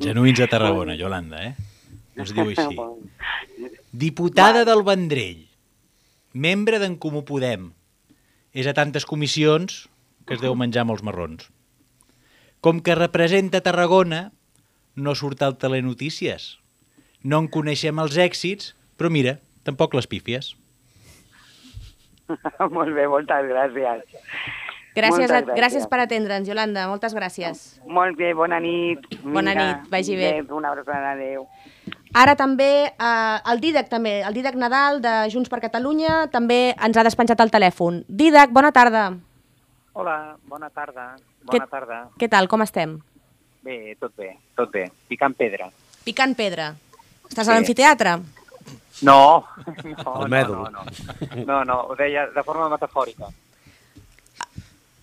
Genuïns 0.00 0.40
de 0.40 0.48
Tarragona, 0.48 0.96
Yolanda, 0.96 1.42
eh? 1.44 1.52
Es 2.16 2.32
diu 2.32 2.48
així. 2.48 2.78
Diputada 3.92 4.64
del 4.64 4.80
Vendrell, 4.86 5.44
membre 6.32 6.80
d'en 6.80 6.96
Comú 7.00 7.24
Podem, 7.28 7.68
és 8.54 8.68
a 8.70 8.74
tantes 8.76 9.04
comissions 9.04 9.84
que 10.24 10.38
es 10.38 10.40
deu 10.40 10.56
menjar 10.56 10.86
molts 10.88 11.04
marrons. 11.04 11.50
Com 12.64 12.80
que 12.80 12.96
representa 12.96 13.60
Tarragona, 13.60 14.30
no 14.96 15.14
surt 15.18 15.42
al 15.44 15.58
Telenotícies. 15.60 16.54
No 17.24 17.40
en 17.42 17.48
coneixem 17.52 18.00
els 18.00 18.16
èxits, 18.20 18.72
però 18.96 19.10
mira, 19.12 19.38
tampoc 19.66 19.96
les 19.96 20.08
pífies. 20.08 20.54
Molt 22.76 22.94
bé, 22.94 23.06
moltes 23.10 23.48
gràcies. 23.50 24.04
Gràcies, 24.94 25.26
Moltes 25.26 25.50
a, 25.50 25.56
gràcies 25.58 25.86
per 25.90 25.98
atendre'ns, 26.04 26.46
Yolanda. 26.48 26.86
Moltes 26.86 27.14
gràcies. 27.16 27.62
Molt 27.90 28.14
bé, 28.16 28.30
bona 28.38 28.60
nit. 28.62 29.02
Bona 29.24 29.54
nit, 29.58 29.88
vagi 29.90 30.14
bé. 30.16 30.28
Adéu, 30.38 30.56
Una 30.56 30.70
abraçada, 30.70 31.16
adéu. 31.16 31.48
Ara 32.14 32.36
també 32.38 32.68
eh, 32.94 33.50
el 33.50 33.58
Didac 33.60 33.88
també, 33.90 34.20
el 34.22 34.36
Didac 34.36 34.54
Nadal 34.54 35.00
de 35.02 35.14
Junts 35.32 35.50
per 35.50 35.58
Catalunya 35.64 36.28
també 36.30 36.76
ens 36.78 36.96
ha 36.96 37.02
despenjat 37.02 37.42
el 37.42 37.50
telèfon. 37.50 38.04
Didac, 38.06 38.54
bona 38.54 38.70
tarda. 38.70 39.08
Hola, 39.98 40.36
bona 40.46 40.70
tarda. 40.70 41.08
Bona 41.50 41.66
tarda. 41.66 41.98
Què 42.18 42.30
tal, 42.30 42.46
com 42.48 42.62
estem? 42.62 42.94
Bé, 43.66 43.96
tot 43.98 44.14
bé, 44.16 44.36
tot 44.54 44.70
bé. 44.70 44.86
Picant 45.10 45.34
pedra. 45.34 45.66
Picant 46.06 46.36
pedra. 46.38 46.70
Estàs 47.26 47.48
Sí. 47.48 47.50
a 47.50 47.54
l'amfiteatre? 47.58 48.16
No, 48.20 48.43
no, 49.02 49.46
El 49.66 49.96
no, 50.30 50.44
no, 50.48 50.70
no. 50.70 50.84
No, 51.46 51.64
no, 51.64 51.80
ho 51.90 51.96
deia 51.96 52.28
de 52.30 52.42
forma 52.42 52.68
metafòrica. 52.72 53.28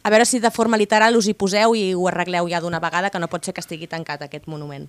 A 0.03 0.09
veure 0.09 0.25
si 0.25 0.39
de 0.41 0.49
forma 0.49 0.79
literal 0.81 1.15
us 1.17 1.27
hi 1.29 1.35
poseu 1.37 1.75
i 1.77 1.91
ho 1.93 2.07
arregleu 2.09 2.49
ja 2.49 2.61
d'una 2.61 2.79
vegada, 2.81 3.11
que 3.13 3.19
no 3.21 3.29
pot 3.29 3.45
ser 3.45 3.53
que 3.53 3.61
estigui 3.61 3.87
tancat 3.87 4.23
aquest 4.25 4.47
monument. 4.49 4.87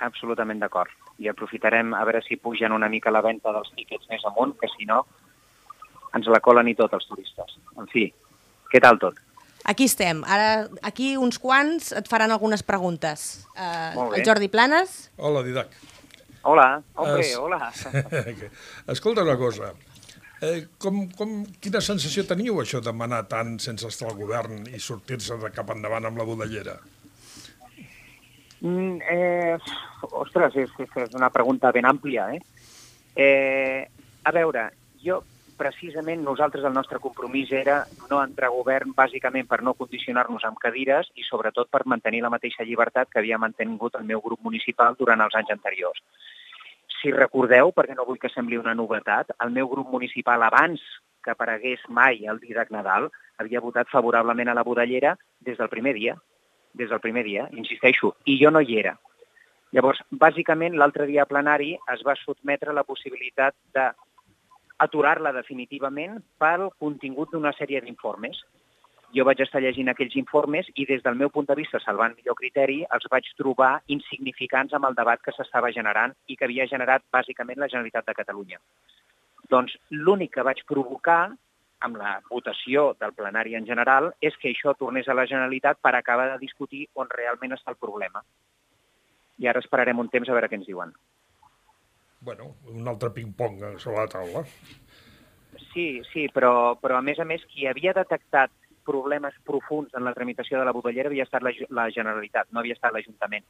Absolutament 0.00 0.60
d'acord. 0.60 0.92
I 1.20 1.28
aprofitarem 1.28 1.92
a 1.96 2.04
veure 2.08 2.22
si 2.24 2.38
pugen 2.40 2.72
una 2.72 2.88
mica 2.88 3.12
la 3.12 3.24
venda 3.24 3.52
dels 3.52 3.72
tíquets 3.76 4.08
més 4.08 4.24
amunt, 4.28 4.56
que 4.60 4.68
si 4.72 4.88
no 4.88 5.02
ens 6.16 6.28
la 6.32 6.40
colen 6.40 6.68
i 6.72 6.76
tot 6.76 6.94
els 6.96 7.04
turistes. 7.08 7.58
En 7.76 7.88
fi, 7.92 8.08
què 8.72 8.80
tal 8.80 9.00
tot? 9.02 9.20
Aquí 9.66 9.88
estem. 9.90 10.22
Ara, 10.24 10.68
aquí 10.86 11.16
uns 11.18 11.40
quants 11.42 11.90
et 11.98 12.08
faran 12.08 12.32
algunes 12.32 12.62
preguntes. 12.62 13.46
Uh, 13.56 14.12
bé. 14.12 14.20
el 14.20 14.24
Jordi 14.24 14.48
Planes, 14.48 15.10
Hola, 15.18 15.42
Didac. 15.42 15.74
Hola, 16.48 16.80
hombre, 16.94 17.20
Es- 17.20 17.36
hola. 17.36 17.72
Escolta 18.94 19.22
una 19.22 19.36
cosa. 19.36 19.72
Eh, 20.40 20.68
com, 20.78 21.08
com, 21.16 21.32
quina 21.58 21.80
sensació 21.82 22.22
teniu, 22.28 22.60
això 22.62 22.78
de 22.84 22.92
manar 22.94 23.24
tant 23.26 23.56
sense 23.58 23.88
estar 23.88 24.10
al 24.12 24.18
govern 24.20 24.66
i 24.70 24.78
sortir-se 24.78 25.40
de 25.42 25.50
cap 25.50 25.72
endavant 25.74 26.06
amb 26.06 26.20
la 26.20 26.26
budellera? 26.28 26.76
Mm, 28.60 29.00
eh, 29.10 29.56
ostres, 30.12 30.54
és, 30.62 30.76
és 30.86 31.16
una 31.18 31.32
pregunta 31.34 31.72
ben 31.74 31.88
àmplia, 31.90 32.28
eh? 32.36 32.38
eh? 33.16 33.88
A 34.22 34.34
veure, 34.36 34.68
jo, 35.02 35.18
precisament, 35.56 36.22
nosaltres 36.22 36.64
el 36.68 36.74
nostre 36.76 37.00
compromís 37.02 37.50
era 37.52 37.80
no 38.10 38.20
entrar 38.22 38.52
a 38.52 38.54
govern 38.54 38.94
bàsicament 38.94 39.48
per 39.50 39.62
no 39.66 39.74
condicionar-nos 39.74 40.44
amb 40.46 40.62
cadires 40.62 41.10
i 41.16 41.26
sobretot 41.26 41.72
per 41.72 41.86
mantenir 41.90 42.22
la 42.22 42.30
mateixa 42.30 42.64
llibertat 42.68 43.10
que 43.10 43.18
havia 43.22 43.40
mantingut 43.40 43.98
el 43.98 44.06
meu 44.06 44.22
grup 44.22 44.46
municipal 44.46 44.94
durant 44.98 45.26
els 45.26 45.34
anys 45.34 45.56
anteriors. 45.58 46.02
Si 47.00 47.12
recordeu, 47.12 47.72
perquè 47.76 47.96
no 47.96 48.06
vull 48.08 48.20
que 48.20 48.30
sembli 48.32 48.56
una 48.56 48.74
novetat, 48.74 49.34
el 49.44 49.52
meu 49.52 49.68
grup 49.68 49.90
municipal 49.92 50.42
abans 50.42 50.82
que 51.24 51.34
aparegués 51.34 51.82
mai 51.88 52.24
el 52.30 52.38
Didac 52.40 52.70
Nadal 52.70 53.10
havia 53.42 53.60
votat 53.60 53.90
favorablement 53.92 54.48
a 54.48 54.54
la 54.54 54.64
budellera 54.64 55.16
des 55.40 55.58
del 55.58 55.68
primer 55.68 55.94
dia, 55.94 56.14
des 56.72 56.88
del 56.88 57.02
primer 57.02 57.24
dia, 57.26 57.48
insisteixo, 57.52 58.14
i 58.24 58.38
jo 58.42 58.50
no 58.50 58.62
hi 58.62 58.78
era. 58.78 58.94
Llavors, 59.74 60.00
bàsicament, 60.10 60.76
l'altre 60.78 61.06
dia 61.10 61.24
a 61.24 61.28
plenari 61.28 61.74
es 61.92 62.04
va 62.06 62.14
sotmetre 62.20 62.72
la 62.72 62.84
possibilitat 62.86 63.56
de 63.74 63.88
aturar-la 64.84 65.32
definitivament 65.32 66.20
pel 66.40 66.68
contingut 66.78 67.32
d'una 67.32 67.52
sèrie 67.56 67.80
d'informes. 67.82 68.38
Jo 69.16 69.24
vaig 69.24 69.40
estar 69.40 69.62
llegint 69.64 69.88
aquells 69.88 70.14
informes 70.20 70.66
i 70.74 70.84
des 70.88 71.00
del 71.04 71.14
meu 71.16 71.30
punt 71.32 71.46
de 71.48 71.54
vista, 71.56 71.78
salvant 71.80 72.12
millor 72.18 72.36
criteri, 72.36 72.82
els 72.92 73.06
vaig 73.12 73.28
trobar 73.38 73.70
insignificants 73.94 74.74
amb 74.76 74.88
el 74.90 74.96
debat 74.98 75.22
que 75.24 75.32
s'estava 75.32 75.70
generant 75.72 76.12
i 76.26 76.36
que 76.36 76.44
havia 76.44 76.66
generat 76.68 77.04
bàsicament 77.16 77.62
la 77.62 77.68
Generalitat 77.72 78.10
de 78.10 78.14
Catalunya. 78.18 78.60
Doncs 79.48 79.76
l'únic 79.90 80.34
que 80.34 80.44
vaig 80.44 80.60
provocar 80.68 81.30
amb 81.86 81.96
la 82.00 82.18
votació 82.28 82.90
del 83.00 83.14
plenari 83.16 83.56
en 83.56 83.64
general 83.68 84.10
és 84.20 84.36
que 84.42 84.50
això 84.52 84.74
tornés 84.76 85.08
a 85.08 85.16
la 85.16 85.24
Generalitat 85.30 85.80
per 85.80 85.94
acabar 85.94 86.28
de 86.32 86.42
discutir 86.42 86.84
on 86.94 87.08
realment 87.08 87.56
està 87.56 87.72
el 87.72 87.80
problema. 87.80 88.20
I 89.38 89.48
ara 89.48 89.64
esperarem 89.64 89.98
un 90.02 90.12
temps 90.12 90.28
a 90.28 90.36
veure 90.36 90.52
què 90.52 90.60
ens 90.60 90.68
diuen. 90.68 90.92
Bueno, 92.20 92.52
un 92.68 92.88
altre 92.88 93.12
ping-pong 93.16 93.78
sobre 93.78 94.02
la 94.02 94.12
taula. 94.12 94.44
Sí, 95.72 96.02
sí, 96.12 96.28
però, 96.32 96.76
però 96.80 96.98
a 96.98 97.04
més 97.04 97.20
a 97.20 97.24
més 97.28 97.44
qui 97.52 97.68
havia 97.68 97.96
detectat 97.96 98.52
problemes 98.86 99.34
profuns 99.44 99.92
en 99.98 100.04
la 100.06 100.14
tramitació 100.14 100.60
de 100.60 100.64
la 100.68 100.72
budellera 100.76 101.10
havia 101.10 101.26
estat 101.26 101.42
la, 101.44 101.52
la 101.74 101.88
Generalitat, 101.90 102.48
no 102.52 102.60
havia 102.62 102.76
estat 102.78 102.94
l'Ajuntament. 102.94 103.44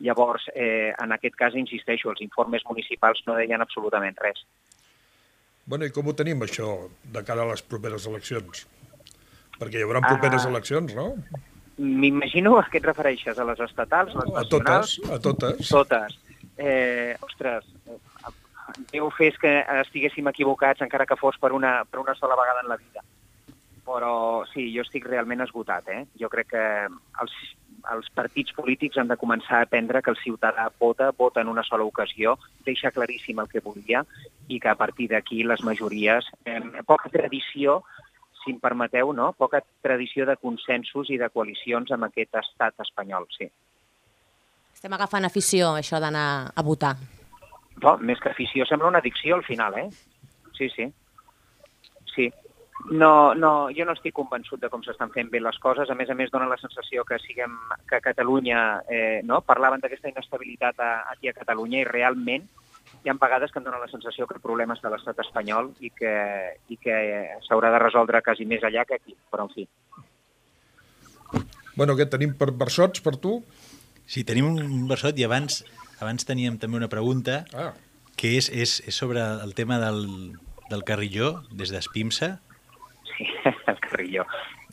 Llavors, 0.00 0.46
eh, 0.54 0.94
en 0.96 1.12
aquest 1.12 1.36
cas, 1.36 1.54
insisteixo, 1.60 2.10
els 2.14 2.22
informes 2.24 2.64
municipals 2.68 3.20
no 3.28 3.36
deien 3.36 3.60
absolutament 3.60 4.16
res. 4.24 4.40
Bueno, 5.66 5.84
i 5.86 5.92
com 5.94 6.08
ho 6.08 6.14
tenim, 6.16 6.40
això, 6.42 6.88
de 7.04 7.22
cara 7.24 7.44
a 7.44 7.50
les 7.52 7.62
properes 7.62 8.06
eleccions? 8.10 8.64
Perquè 9.60 9.78
hi 9.78 9.84
haurà 9.84 10.00
properes 10.06 10.46
Ah. 10.46 10.48
eleccions, 10.48 10.94
no? 10.96 11.14
M'imagino 11.78 12.56
a 12.58 12.64
què 12.68 12.76
et 12.80 12.84
refereixes, 12.88 13.38
a 13.38 13.44
les 13.44 13.60
estatals, 13.60 14.14
les 14.14 14.24
A 14.24 14.42
nacionals? 14.42 14.50
totes, 14.50 15.10
a 15.10 15.18
totes. 15.20 15.68
Totes. 15.68 16.18
Eh, 16.58 17.16
ostres, 17.22 17.64
Déu 18.92 19.08
fes 19.10 19.34
que 19.42 19.50
estiguéssim 19.80 20.28
equivocats 20.30 20.80
encara 20.84 21.04
que 21.04 21.16
fos 21.18 21.36
per 21.42 21.50
una, 21.52 21.84
per 21.90 21.98
una 21.98 22.14
sola 22.14 22.36
vegada 22.38 22.60
en 22.62 22.68
la 22.68 22.76
vida. 22.76 23.02
Però 23.90 24.44
sí, 24.52 24.68
jo 24.70 24.84
estic 24.84 25.06
realment 25.08 25.42
esgotat. 25.42 25.88
Eh? 25.90 26.04
Jo 26.20 26.28
crec 26.30 26.52
que 26.52 26.64
els, 26.86 27.32
els 27.90 28.10
partits 28.14 28.54
polítics 28.54 28.98
han 29.00 29.10
de 29.10 29.18
començar 29.18 29.58
a 29.58 29.66
aprendre 29.66 30.02
que 30.02 30.12
el 30.14 30.20
ciutadà 30.20 30.68
vota, 30.78 31.10
vota 31.18 31.42
en 31.42 31.50
una 31.50 31.64
sola 31.66 31.86
ocasió, 31.88 32.36
deixa 32.66 32.92
claríssim 32.94 33.40
el 33.42 33.48
que 33.50 33.64
volia 33.64 34.04
i 34.48 34.60
que 34.60 34.70
a 34.70 34.76
partir 34.78 35.08
d'aquí 35.10 35.42
les 35.42 35.64
majories... 35.66 36.28
Eh, 36.44 36.60
poca 36.86 37.10
tradició, 37.10 37.80
si 38.44 38.54
em 38.54 38.60
permeteu, 38.62 39.12
no? 39.12 39.32
poca 39.38 39.62
tradició 39.82 40.26
de 40.26 40.36
consensos 40.36 41.10
i 41.10 41.18
de 41.18 41.28
coalicions 41.30 41.90
amb 41.90 42.06
aquest 42.08 42.38
estat 42.40 42.86
espanyol, 42.86 43.26
sí. 43.36 43.50
estem 44.74 44.94
agafant 44.96 45.26
afició, 45.28 45.74
això 45.76 46.00
d'anar 46.00 46.52
a 46.56 46.62
votar. 46.64 46.94
No, 47.82 47.96
més 47.98 48.20
que 48.20 48.30
afició, 48.30 48.64
sembla 48.68 48.88
una 48.88 49.00
addicció 49.02 49.36
al 49.36 49.44
final, 49.44 49.76
eh? 49.78 49.88
Sí, 50.56 50.68
sí. 50.76 50.86
Sí. 52.14 52.30
No, 52.88 53.34
no, 53.36 53.68
jo 53.76 53.84
no 53.84 53.92
estic 53.92 54.14
convençut 54.16 54.60
de 54.62 54.70
com 54.72 54.82
s'estan 54.82 55.12
fent 55.12 55.28
bé 55.30 55.42
les 55.42 55.58
coses. 55.60 55.90
A 55.90 55.96
més 55.98 56.10
a 56.10 56.16
més, 56.16 56.30
dona 56.32 56.48
la 56.48 56.58
sensació 56.60 57.04
que 57.04 57.18
siguem 57.20 57.52
que 57.88 57.98
a 57.98 58.04
Catalunya 58.04 58.60
eh, 58.88 59.20
no? 59.26 59.42
parlaven 59.44 59.82
d'aquesta 59.82 60.08
inestabilitat 60.10 60.80
a, 60.80 60.90
aquí 61.12 61.28
a 61.28 61.36
Catalunya 61.36 61.82
i 61.82 61.88
realment 61.88 62.48
hi 63.04 63.10
ha 63.10 63.16
vegades 63.20 63.52
que 63.52 63.60
em 63.60 63.66
dona 63.66 63.80
la 63.80 63.88
sensació 63.88 64.26
que 64.26 64.36
el 64.36 64.44
problema 64.44 64.74
està 64.76 64.88
a 64.88 64.94
l'estat 64.94 65.20
espanyol 65.22 65.70
i 65.80 65.92
que, 65.94 66.14
i 66.72 66.76
que 66.80 66.96
s'haurà 67.46 67.70
de 67.72 67.82
resoldre 67.84 68.22
quasi 68.24 68.48
més 68.48 68.64
allà 68.66 68.84
que 68.88 68.98
aquí, 68.98 69.14
però 69.30 69.46
en 69.46 69.52
fi. 69.54 69.68
Bueno, 71.76 71.94
què 71.96 72.08
tenim 72.10 72.34
per 72.36 72.50
versots 72.50 73.04
per 73.04 73.14
tu? 73.22 73.38
Sí, 74.10 74.24
tenim 74.26 74.50
un 74.50 74.88
versot 74.90 75.20
i 75.20 75.24
abans 75.24 75.62
abans 76.00 76.24
teníem 76.24 76.56
també 76.58 76.80
una 76.80 76.88
pregunta 76.88 77.44
ah. 77.52 77.72
que 78.16 78.34
és, 78.38 78.48
és, 78.48 78.78
és 78.88 78.96
sobre 78.96 79.20
el 79.44 79.52
tema 79.54 79.78
del, 79.82 80.00
del 80.72 80.84
Carrilló, 80.88 81.42
des 81.52 81.72
d'Espimsa. 81.72 82.38
Sí, 83.20 83.26
el 83.66 83.80
Carrilló. 83.84 84.24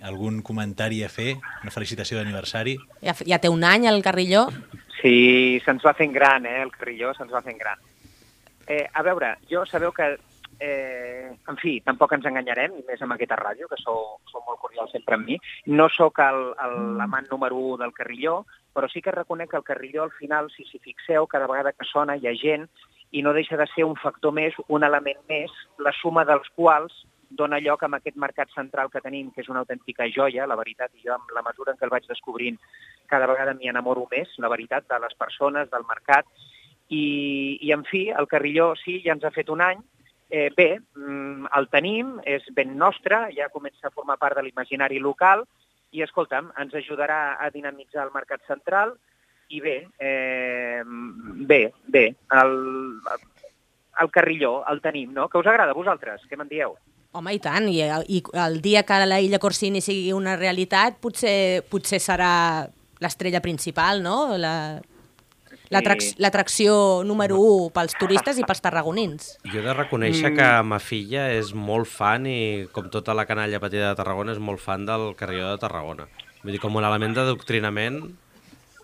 Algun 0.08 0.42
comentari 0.46 1.02
a 1.04 1.10
fer? 1.10 1.34
Una 1.64 1.72
felicitació 1.74 2.20
d'aniversari? 2.20 2.78
Ja, 3.04 3.16
ja 3.28 3.40
té 3.44 3.50
un 3.50 3.64
any 3.68 3.88
el 3.90 4.02
Carrilló. 4.06 4.46
Sí, 5.02 5.60
se'ns 5.66 5.84
va 5.86 5.94
fent 5.98 6.14
gran, 6.16 6.46
eh, 6.46 6.62
el 6.64 6.72
Carrilló, 6.72 7.12
se'ns 7.18 7.34
va 7.34 7.42
fent 7.46 7.58
gran. 7.60 7.80
Eh, 8.68 8.86
a 8.94 9.04
veure, 9.04 9.36
jo 9.50 9.66
sabeu 9.66 9.92
que, 9.96 10.08
eh, 10.60 11.32
en 11.48 11.58
fi, 11.58 11.80
tampoc 11.82 12.14
ens 12.14 12.26
enganyarem, 12.26 12.74
i 12.80 12.86
més 12.88 13.02
amb 13.02 13.14
aquesta 13.16 13.38
ràdio, 13.40 13.68
que 13.70 13.78
sou, 13.82 14.18
sou 14.32 14.42
molt 14.48 14.60
cordials 14.62 14.92
sempre 14.92 15.16
amb 15.16 15.26
mi. 15.28 15.38
No 15.66 15.90
sóc 15.90 16.20
el- 16.20 16.54
el- 16.66 16.98
l'amant 16.98 17.30
número 17.32 17.56
1 17.56 17.78
del 17.78 17.94
Carrilló, 17.94 18.46
però 18.74 18.90
sí 18.92 19.02
que 19.02 19.12
reconec 19.12 19.50
que 19.52 19.58
el 19.58 19.64
Carrilló, 19.64 20.04
al 20.04 20.12
final, 20.12 20.50
si 20.56 20.64
s'hi 20.66 20.80
fixeu, 20.80 21.28
cada 21.28 21.48
vegada 21.48 21.74
que 21.74 21.86
sona 21.86 22.16
hi 22.18 22.28
ha 22.28 22.36
gent 22.36 22.68
i 23.12 23.22
no 23.24 23.34
deixa 23.34 23.56
de 23.58 23.66
ser 23.74 23.86
un 23.86 23.96
factor 23.96 24.34
més, 24.34 24.54
un 24.68 24.84
element 24.84 25.18
més, 25.30 25.50
la 25.80 25.94
suma 26.02 26.26
dels 26.26 26.48
quals 26.56 27.06
dona 27.30 27.60
lloc 27.60 27.84
a 27.84 27.90
aquest 27.98 28.18
mercat 28.18 28.50
central 28.56 28.90
que 28.92 29.02
tenim, 29.02 29.32
que 29.32 29.42
és 29.42 29.50
una 29.50 29.64
autèntica 29.64 30.08
joia, 30.14 30.48
la 30.48 30.56
veritat, 30.56 30.92
i 30.96 31.04
jo 31.06 31.14
amb 31.16 31.32
la 31.36 31.44
mesura 31.46 31.74
en 31.74 31.80
què 31.80 31.86
el 31.88 31.94
vaig 31.94 32.08
descobrint 32.08 32.58
cada 33.08 33.28
vegada 33.28 33.54
m'hi 33.54 33.70
enamoro 33.72 34.08
més, 34.12 34.34
la 34.38 34.52
veritat, 34.52 34.88
de 34.88 35.00
les 35.04 35.16
persones, 35.20 35.70
del 35.72 35.86
mercat, 35.90 36.26
i, 36.90 37.60
i 37.62 37.72
en 37.76 37.84
fi, 37.88 38.08
el 38.10 38.28
Carrilló 38.28 38.74
sí, 38.80 39.02
ja 39.04 39.16
ens 39.16 39.26
ha 39.28 39.34
fet 39.36 39.50
un 39.52 39.62
any, 39.62 39.84
eh, 40.30 40.50
bé, 40.56 40.70
mm, 40.96 41.52
el 41.58 41.70
tenim, 41.72 42.18
és 42.26 42.48
ben 42.56 42.76
nostre, 42.78 43.28
ja 43.36 43.52
comença 43.54 43.88
a 43.88 43.96
formar 43.96 44.18
part 44.20 44.38
de 44.38 44.46
l'imaginari 44.46 45.00
local, 45.04 45.46
i 45.92 46.04
escolta'm, 46.04 46.52
ens 46.60 46.76
ajudarà 46.76 47.38
a 47.40 47.50
dinamitzar 47.52 48.04
el 48.06 48.16
mercat 48.16 48.44
central, 48.48 48.96
i 49.50 49.62
bé, 49.64 49.78
eh, 50.04 50.84
bé, 51.48 51.62
bé, 51.88 52.06
el, 52.42 52.56
el 54.02 54.12
Carrilló 54.12 54.66
el 54.68 54.82
tenim, 54.82 55.14
no? 55.14 55.30
Que 55.30 55.40
us 55.40 55.48
agrada 55.48 55.72
a 55.72 55.78
vosaltres? 55.78 56.26
Què 56.28 56.38
me'n 56.38 56.52
dieu? 56.52 56.76
Home, 57.18 57.34
i 57.34 57.40
tant, 57.42 57.66
i, 57.72 57.82
i 57.82 58.22
el 58.46 58.60
dia 58.62 58.84
que 58.86 59.00
la 59.06 59.18
Illa 59.24 59.40
Corsini 59.42 59.82
sigui 59.82 60.12
una 60.14 60.36
realitat 60.38 61.00
potser, 61.02 61.64
potser 61.70 61.98
serà 62.04 62.68
l'estrella 63.02 63.42
principal, 63.42 64.04
no? 64.06 64.38
La. 64.38 64.54
L'atracció 65.68 67.04
número 67.04 67.36
1 67.44 67.72
pels 67.76 67.96
turistes 68.00 68.38
i 68.40 68.46
pels 68.48 68.62
tarragonins. 68.64 69.34
Jo 69.52 69.60
he 69.60 69.66
de 69.66 69.74
reconèixer 69.76 70.30
Mm. 70.32 70.38
que 70.38 70.64
ma 70.64 70.80
filla 70.80 71.26
és 71.34 71.54
molt 71.54 71.90
fan 71.92 72.26
i, 72.26 72.68
com 72.72 72.88
tota 72.90 73.14
la 73.14 73.26
canalla 73.28 73.60
petita 73.60 73.90
de 73.90 73.96
Tarragona, 74.00 74.32
és 74.32 74.40
molt 74.40 74.62
fan 74.64 74.86
del 74.86 75.14
Carrió 75.20 75.50
de 75.52 75.58
Tarragona. 75.60 76.08
Vull 76.44 76.54
dir, 76.56 76.62
com 76.64 76.76
un 76.80 76.86
element 76.88 77.14
d'adoctrinament 77.18 78.00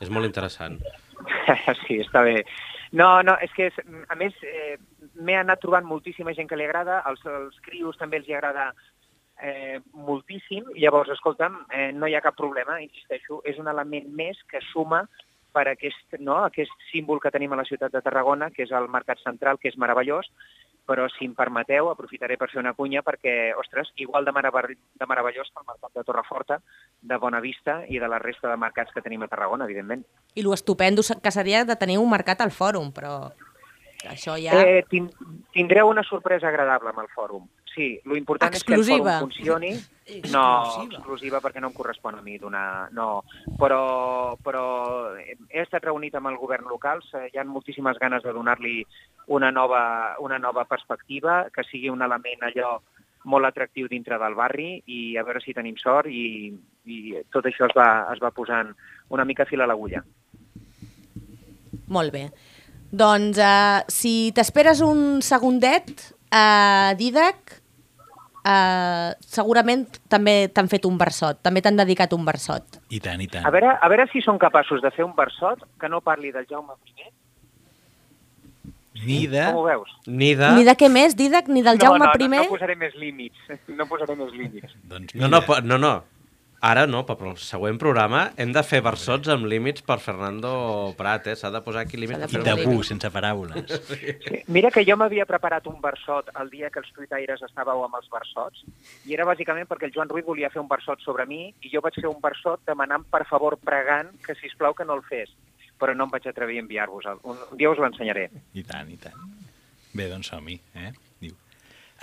és 0.02 0.10
molt 0.10 0.26
interessant. 0.28 0.80
sí, 1.88 2.02
està 2.04 2.22
bé. 2.22 2.44
No, 2.92 3.24
no, 3.24 3.38
és 3.42 3.52
que, 3.56 3.68
és, 3.72 3.80
a 4.10 4.16
més, 4.20 4.34
eh, 4.44 4.76
m'he 5.16 5.36
anat 5.38 5.62
trobant 5.62 5.86
moltíssima 5.86 6.34
gent 6.34 6.50
que 6.50 6.58
li 6.58 6.66
agrada, 6.68 7.02
als, 7.06 7.24
als 7.26 7.60
crios 7.66 7.98
també 8.00 8.20
els 8.22 8.30
hi 8.30 8.38
agrada 8.38 8.72
eh, 9.42 9.80
moltíssim, 9.94 10.72
llavors, 10.80 11.12
escolta'm, 11.14 11.60
eh, 11.72 11.92
no 11.94 12.08
hi 12.08 12.16
ha 12.16 12.24
cap 12.26 12.38
problema, 12.38 12.80
insisteixo, 12.82 13.42
és 13.46 13.60
un 13.60 13.70
element 13.70 14.10
més 14.10 14.40
que 14.50 14.62
suma 14.72 15.04
per 15.54 15.68
aquest, 15.70 16.18
no, 16.20 16.40
aquest 16.48 16.74
símbol 16.90 17.22
que 17.22 17.32
tenim 17.32 17.54
a 17.54 17.60
la 17.60 17.66
ciutat 17.68 17.94
de 17.94 18.02
Tarragona, 18.02 18.50
que 18.50 18.66
és 18.66 18.72
el 18.74 18.90
Mercat 18.90 19.22
Central, 19.22 19.60
que 19.62 19.70
és 19.70 19.78
meravellós, 19.78 20.30
però 20.88 21.06
si 21.14 21.28
em 21.30 21.36
permeteu, 21.38 21.88
aprofitaré 21.90 22.36
per 22.40 22.50
fer 22.52 22.60
una 22.60 22.74
cunya 22.76 23.04
perquè, 23.06 23.54
ostres, 23.56 23.94
igual 24.04 24.26
de, 24.26 24.34
de 24.34 25.08
meravellós 25.08 25.48
que 25.48 25.62
el 25.62 25.70
mercat 25.70 25.94
de 25.96 26.04
Torreforta, 26.04 26.60
de 27.02 27.18
Bonavista 27.22 27.78
i 27.88 28.02
de 28.02 28.10
la 28.10 28.20
resta 28.20 28.50
de 28.52 28.58
mercats 28.60 28.92
que 28.92 29.02
tenim 29.06 29.24
a 29.24 29.30
Tarragona, 29.32 29.70
evidentment. 29.70 30.04
I 30.36 30.44
lo 30.44 30.52
que 30.52 31.32
seria 31.32 31.64
de 31.64 31.76
tenir 31.78 32.00
un 32.00 32.10
mercat 32.10 32.42
al 32.42 32.52
fòrum, 32.52 32.92
però 32.92 33.32
això 34.10 34.38
ja... 34.42 34.60
Eh, 34.62 34.84
tin 34.90 35.10
tindreu 35.54 35.90
una 35.90 36.04
sorpresa 36.04 36.50
agradable 36.50 36.92
amb 36.92 37.04
el 37.04 37.12
fòrum. 37.14 37.44
Sí, 37.74 38.00
lo 38.06 38.16
important 38.18 38.54
Exclusiva. 38.54 38.82
és 38.82 38.88
que 38.88 39.04
el 39.04 39.04
fòrum 39.04 39.28
funcioni. 39.28 39.72
No, 40.34 40.46
exclusiva 40.84 41.40
perquè 41.42 41.62
no 41.64 41.70
em 41.72 41.76
correspon 41.78 42.18
a 42.20 42.22
mi 42.22 42.38
donar... 42.38 42.90
No, 42.94 43.24
però, 43.60 44.36
però 44.44 44.64
he 45.18 45.62
estat 45.64 45.86
reunit 45.86 46.16
amb 46.20 46.30
el 46.32 46.40
govern 46.42 46.68
local, 46.70 47.02
hi 47.32 47.38
ha 47.38 47.46
moltíssimes 47.48 47.98
ganes 48.02 48.26
de 48.26 48.34
donar-li 48.36 48.82
una, 49.28 49.52
nova, 49.52 49.84
una 50.20 50.40
nova 50.40 50.66
perspectiva, 50.70 51.48
que 51.54 51.66
sigui 51.70 51.90
un 51.90 52.04
element 52.06 52.44
allò 52.50 52.76
molt 53.24 53.48
atractiu 53.48 53.88
dintre 53.88 54.18
del 54.20 54.36
barri 54.36 54.82
i 54.92 55.16
a 55.18 55.24
veure 55.24 55.40
si 55.40 55.56
tenim 55.56 55.78
sort 55.80 56.12
i, 56.12 56.52
i 56.86 56.98
tot 57.32 57.48
això 57.48 57.70
es 57.70 57.76
va, 57.78 58.10
es 58.12 58.20
va 58.20 58.34
posant 58.36 58.74
una 59.16 59.26
mica 59.26 59.48
fil 59.48 59.64
a 59.64 59.70
l'agulla. 59.70 60.04
Molt 61.88 62.14
bé. 62.14 62.28
Doncs, 62.94 63.40
uh, 63.42 63.82
si 63.90 64.30
t'esperes 64.38 64.84
un 64.86 65.18
segundet, 65.26 65.90
uh, 66.30 66.94
Didac, 67.00 67.56
uh, 68.46 69.10
segurament 69.26 69.88
també 70.14 70.36
t'han 70.54 70.70
fet 70.70 70.86
un 70.86 71.00
versot, 71.02 71.40
també 71.42 71.64
t'han 71.66 71.80
dedicat 71.82 72.14
un 72.14 72.28
versot. 72.28 72.78
I 72.94 73.02
tant, 73.02 73.24
i 73.24 73.28
tant. 73.32 73.48
A 73.50 73.54
veure, 73.56 73.74
a 73.74 73.90
veure 73.90 74.06
si 74.14 74.22
són 74.22 74.38
capaços 74.38 74.86
de 74.86 74.94
fer 74.94 75.08
un 75.08 75.16
versot 75.18 75.66
que 75.82 75.90
no 75.90 76.04
parli 76.06 76.30
del 76.36 76.46
Jaume 76.50 76.78
I. 76.94 77.10
Ni 79.04 79.26
de... 79.28 79.42
Com 79.50 79.64
ho 79.64 79.66
veus? 79.66 79.90
Ni 80.06 80.36
de... 80.38 80.54
Ni 80.54 80.64
de 80.68 80.78
què 80.78 80.88
més, 80.94 81.18
Didac, 81.18 81.50
ni 81.50 81.66
del 81.66 81.82
Jaume 81.82 82.06
no, 82.06 82.14
I? 82.14 82.30
No, 82.30 82.44
no 82.46 82.50
posaré 82.54 82.78
més 82.78 82.94
límits. 82.94 83.42
No 83.80 83.90
posaré 83.90 84.16
més 84.20 84.38
límits. 84.38 84.78
Doncs 84.86 85.18
No, 85.18 85.34
no, 85.34 85.42
no, 85.66 85.82
no. 85.82 85.96
Ara 86.64 86.86
no, 86.88 87.02
però 87.04 87.34
el 87.34 87.40
següent 87.44 87.76
programa 87.76 88.22
hem 88.40 88.54
de 88.56 88.62
fer 88.64 88.80
versots 88.86 89.28
amb 89.34 89.50
límits 89.52 89.84
per 89.84 89.98
Fernando 90.00 90.52
Prat, 90.96 91.28
eh? 91.28 91.36
S'ha 91.36 91.52
de 91.52 91.60
posar 91.66 91.84
aquí 91.84 92.00
límits. 92.00 92.32
I 92.32 92.44
tabú, 92.46 92.78
sense 92.88 93.10
paraules. 93.12 93.74
Mira 94.56 94.72
que 94.72 94.86
jo 94.88 94.96
m'havia 94.96 95.26
preparat 95.28 95.68
un 95.68 95.82
versot 95.84 96.32
el 96.40 96.52
dia 96.54 96.72
que 96.72 96.80
els 96.80 96.92
tuitaires 96.96 97.44
estàveu 97.44 97.84
amb 97.84 98.00
els 98.00 98.08
versots 98.14 98.64
i 99.04 99.18
era 99.18 99.28
bàsicament 99.28 99.68
perquè 99.68 99.90
el 99.90 99.96
Joan 99.96 100.12
Ruiz 100.12 100.24
volia 100.24 100.52
fer 100.54 100.62
un 100.64 100.72
versot 100.72 101.04
sobre 101.04 101.28
mi 101.28 101.50
i 101.52 101.72
jo 101.74 101.84
vaig 101.84 102.00
fer 102.00 102.08
un 102.08 102.22
versot 102.24 102.64
demanant 102.70 103.04
per 103.12 103.26
favor 103.28 103.60
pregant 103.60 104.16
que 104.24 104.38
si 104.40 104.48
plau 104.56 104.72
que 104.78 104.88
no 104.88 104.96
el 104.96 105.04
fes 105.10 105.36
però 105.84 105.92
no 105.98 106.08
em 106.08 106.14
vaig 106.14 106.28
atrevir 106.30 106.62
a 106.62 106.64
enviar-vos. 106.64 107.10
Un, 107.28 107.40
un 107.52 107.60
dia 107.60 107.72
us 107.72 107.82
l'ensenyaré. 107.82 108.30
I 108.56 108.64
tant, 108.64 108.88
i 108.88 108.96
tant. 109.02 109.20
Bé, 109.92 110.08
doncs 110.08 110.32
som-hi, 110.32 110.56
eh? 110.80 110.94
Diu. 111.20 111.36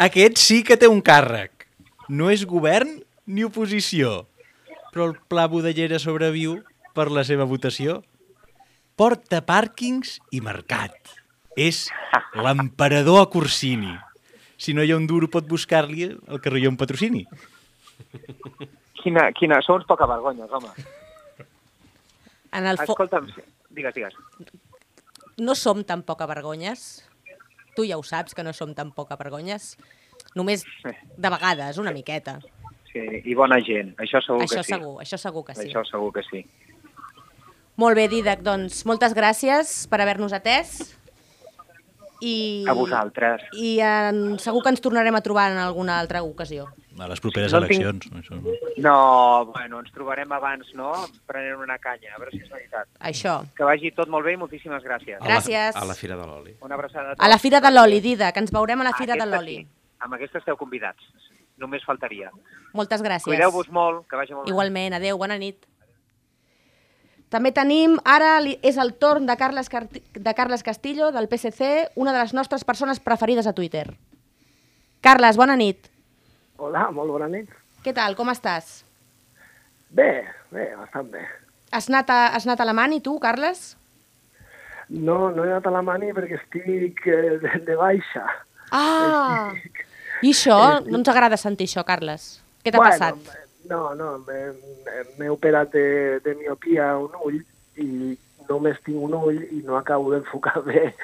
Aquest 0.05 0.41
sí 0.43 0.61
que 0.67 0.77
té 0.77 0.91
un 0.91 1.01
càrrec. 1.01 1.65
No 2.13 2.29
és 2.29 2.45
govern 2.45 2.99
ni 3.31 3.47
oposició, 3.47 4.27
però 4.91 5.09
el 5.11 5.17
pla 5.31 5.47
Budellera 5.51 5.99
sobreviu 6.03 6.59
per 6.95 7.09
la 7.11 7.25
seva 7.27 7.47
votació. 7.49 8.01
Porta 8.99 9.41
pàrquings 9.47 10.19
i 10.35 10.43
mercat. 10.45 10.97
És 11.57 11.89
l'emperador 12.37 13.23
a 13.23 13.29
Corsini. 13.33 13.95
Si 14.61 14.75
no 14.77 14.85
hi 14.85 14.93
ha 14.93 14.99
un 14.99 15.07
duro, 15.09 15.31
pot 15.33 15.47
buscar-li 15.49 16.11
el 16.11 16.41
carrer 16.45 16.69
un 16.69 16.77
patrocini. 16.81 17.25
Quina, 19.01 19.31
quina... 19.33 19.61
Sou 19.65 19.79
uns 19.81 19.87
poca 19.89 20.09
vergonyes, 20.11 20.51
home. 20.53 20.69
En 22.53 22.67
el 22.67 22.77
fo... 22.83 22.93
Escolta'm, 22.93 23.31
digues, 23.71 23.95
digues. 23.97 24.19
No 25.41 25.57
som 25.57 25.81
tan 25.89 26.03
poca 26.05 26.29
vergonyes. 26.29 27.07
Tu 27.77 27.87
ja 27.89 27.97
ho 27.97 28.05
saps, 28.05 28.37
que 28.37 28.45
no 28.45 28.53
som 28.53 28.75
tan 28.77 28.93
poca 28.93 29.17
vergonyes. 29.17 29.73
Només 30.37 30.67
de 30.85 31.31
vegades, 31.33 31.79
una 31.81 31.95
miqueta. 31.97 32.41
Sí, 32.93 33.03
I 33.25 33.35
bona 33.39 33.61
gent, 33.63 33.93
això 34.03 34.19
segur 34.25 34.43
això 34.43 34.57
que 34.59 34.65
sí. 34.67 34.73
segur, 34.75 34.95
això 35.03 35.19
segur 35.19 35.45
que 35.47 35.55
sí. 35.55 35.69
Això 35.69 35.85
segur 35.87 36.13
que 36.13 36.23
sí. 36.31 36.45
Molt 37.77 37.97
bé, 37.97 38.09
Didac, 38.13 38.41
doncs 38.45 38.83
moltes 38.85 39.15
gràcies 39.15 39.87
per 39.89 40.01
haver-nos 40.03 40.33
atès. 40.37 40.97
I, 42.21 42.67
A 42.69 42.75
vosaltres. 42.77 43.41
I 43.57 43.79
en, 43.81 44.39
segur 44.43 44.61
que 44.63 44.69
ens 44.75 44.83
tornarem 44.85 45.15
a 45.17 45.23
trobar 45.25 45.47
en 45.55 45.57
alguna 45.63 45.95
altra 45.99 46.21
ocasió. 46.23 46.67
A 47.01 47.07
les 47.09 47.21
properes 47.23 47.51
No 47.55 47.63
tinc- 47.63 47.81
eleccions. 47.81 48.11
No, 48.13 48.19
això 48.21 48.37
no. 48.37 48.53
No, 48.77 49.47
bueno, 49.55 49.79
ens 49.81 49.91
trobarem 49.95 50.31
abans, 50.37 50.69
no? 50.77 50.91
Prenent 51.25 51.57
una 51.63 51.79
canya, 51.79 52.13
a 52.15 52.19
veure 52.21 52.35
si 52.35 52.43
és 52.43 52.51
veritat. 52.53 52.89
Això. 53.01 53.39
Que 53.57 53.65
vagi 53.65 53.91
tot 53.97 54.09
molt 54.13 54.27
bé 54.27 54.35
i 54.35 54.37
moltíssimes 54.37 54.85
gràcies. 54.85 55.17
A 55.17 55.25
la, 55.25 55.31
Gràcies. 55.31 55.73
a 55.81 55.85
la 55.87 55.95
Fira 55.95 56.17
de 56.19 56.27
l'Oli. 56.27 56.57
Una 56.61 56.75
abraçada 56.75 57.13
a 57.13 57.15
tots. 57.15 57.25
A 57.25 57.29
la 57.33 57.39
Fira 57.39 57.61
de 57.65 57.71
l'Oli, 57.71 58.01
Didac, 58.05 58.37
ens 58.37 58.53
veurem 58.53 58.81
a 58.83 58.85
la 58.85 58.93
Fira 58.93 59.15
de 59.15 59.23
Aquesta 59.23 59.37
l'Oli. 59.39 59.57
sí. 59.63 59.67
Amb 60.01 60.15
aquesta 60.15 60.39
esteu 60.39 60.57
convidats. 60.59 61.01
Només 61.61 61.85
faltaria. 61.85 62.31
Moltes 62.73 63.03
gràcies. 63.05 63.27
Cuideu-vos 63.29 63.69
molt, 63.75 64.07
que 64.09 64.17
vagi 64.17 64.33
molt 64.35 64.47
bé. 64.49 64.53
Igualment, 64.55 64.95
adeu, 64.97 65.19
bona 65.21 65.37
nit. 65.39 65.67
També 67.31 67.53
tenim, 67.55 67.99
ara 68.05 68.41
és 68.67 68.79
el 68.83 68.95
torn 68.99 69.27
de 69.29 69.37
Carles, 69.39 69.69
Carti- 69.71 70.03
de 70.15 70.33
Carles 70.35 70.65
Castillo, 70.67 71.13
del 71.15 71.29
PSC, 71.31 71.91
una 71.95 72.13
de 72.13 72.19
les 72.25 72.33
nostres 72.35 72.65
persones 72.65 72.99
preferides 72.99 73.47
a 73.47 73.53
Twitter. 73.53 73.85
Carles, 75.01 75.37
bona 75.39 75.55
nit. 75.57 75.87
Hola, 76.57 76.89
molt 76.91 77.13
bona 77.15 77.29
nit. 77.31 77.49
Què 77.85 77.95
tal, 77.95 78.17
com 78.19 78.29
estàs? 78.33 78.83
Bé, 79.91 80.25
bé, 80.51 80.67
bastant 80.77 81.11
bé. 81.13 81.23
Has 81.71 81.87
anat 81.89 82.11
a, 82.11 82.19
has 82.35 82.47
anat 82.49 82.61
a 82.61 82.67
Alemany, 82.67 82.99
tu, 83.01 83.15
Carles? 83.23 83.77
No, 84.91 85.31
no 85.31 85.45
he 85.45 85.53
anat 85.53 85.69
a 85.71 85.71
la 85.71 85.85
mani 85.87 86.11
perquè 86.13 86.35
estic 86.41 87.05
eh, 87.07 87.39
de, 87.39 87.53
de 87.69 87.77
baixa. 87.79 88.25
Ah! 88.75 89.53
I 90.23 90.33
això? 90.35 90.57
No 90.87 90.99
ens 91.01 91.09
agrada 91.09 91.37
sentir 91.41 91.67
això, 91.69 91.85
Carles. 91.87 92.41
Què 92.65 92.73
t'ha 92.73 92.79
bueno, 92.81 92.93
passat? 92.93 93.39
No, 93.71 93.95
no, 93.95 94.19
m'he- 94.27 95.31
operat 95.31 95.71
de, 95.73 96.19
de 96.25 96.35
miopia 96.35 96.95
un 96.99 97.13
ull 97.25 97.39
i 97.81 98.17
només 98.49 98.81
tinc 98.85 98.99
un 98.99 99.15
ull 99.15 99.39
i 99.45 99.61
no 99.65 99.77
acabo 99.79 100.11
d'enfocar 100.11 100.59
bé 100.69 100.95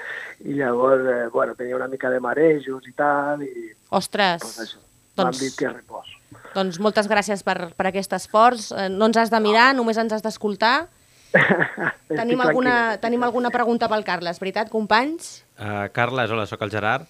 i 0.45 0.57
llavors, 0.59 1.05
eh, 1.07 1.29
bueno, 1.33 1.55
tenia 1.55 1.77
una 1.77 1.87
mica 1.89 2.11
de 2.11 2.19
marejos 2.21 2.89
i 2.89 2.93
tal 2.97 3.45
i 3.47 3.71
Ostres, 3.95 4.43
pues 4.43 4.59
això, 4.65 4.81
m'han 5.17 5.31
doncs, 5.31 5.41
dit 5.45 5.55
que 5.61 5.71
repòs. 5.71 6.11
doncs 6.57 6.81
moltes 6.83 7.07
gràcies 7.09 7.45
per, 7.47 7.71
per 7.77 7.87
aquest 7.93 8.13
esforç. 8.19 8.73
Eh, 8.75 8.89
No 8.91 9.07
ens 9.07 9.17
has 9.23 9.31
de 9.31 9.41
mirar, 9.41 9.71
només 9.79 9.97
ens 10.03 10.13
has 10.13 10.25
d'escoltar. 10.27 10.89
Tenim 12.09 12.41
alguna, 12.41 12.97
tenim 13.03 13.23
alguna 13.27 13.51
pregunta 13.53 13.89
pel 13.93 14.05
Carles, 14.07 14.39
veritat, 14.41 14.71
companys? 14.73 15.43
Uh, 15.59 15.87
Carles, 15.93 16.31
hola, 16.33 16.47
sóc 16.49 16.63
el 16.65 16.71
Gerard. 16.73 17.07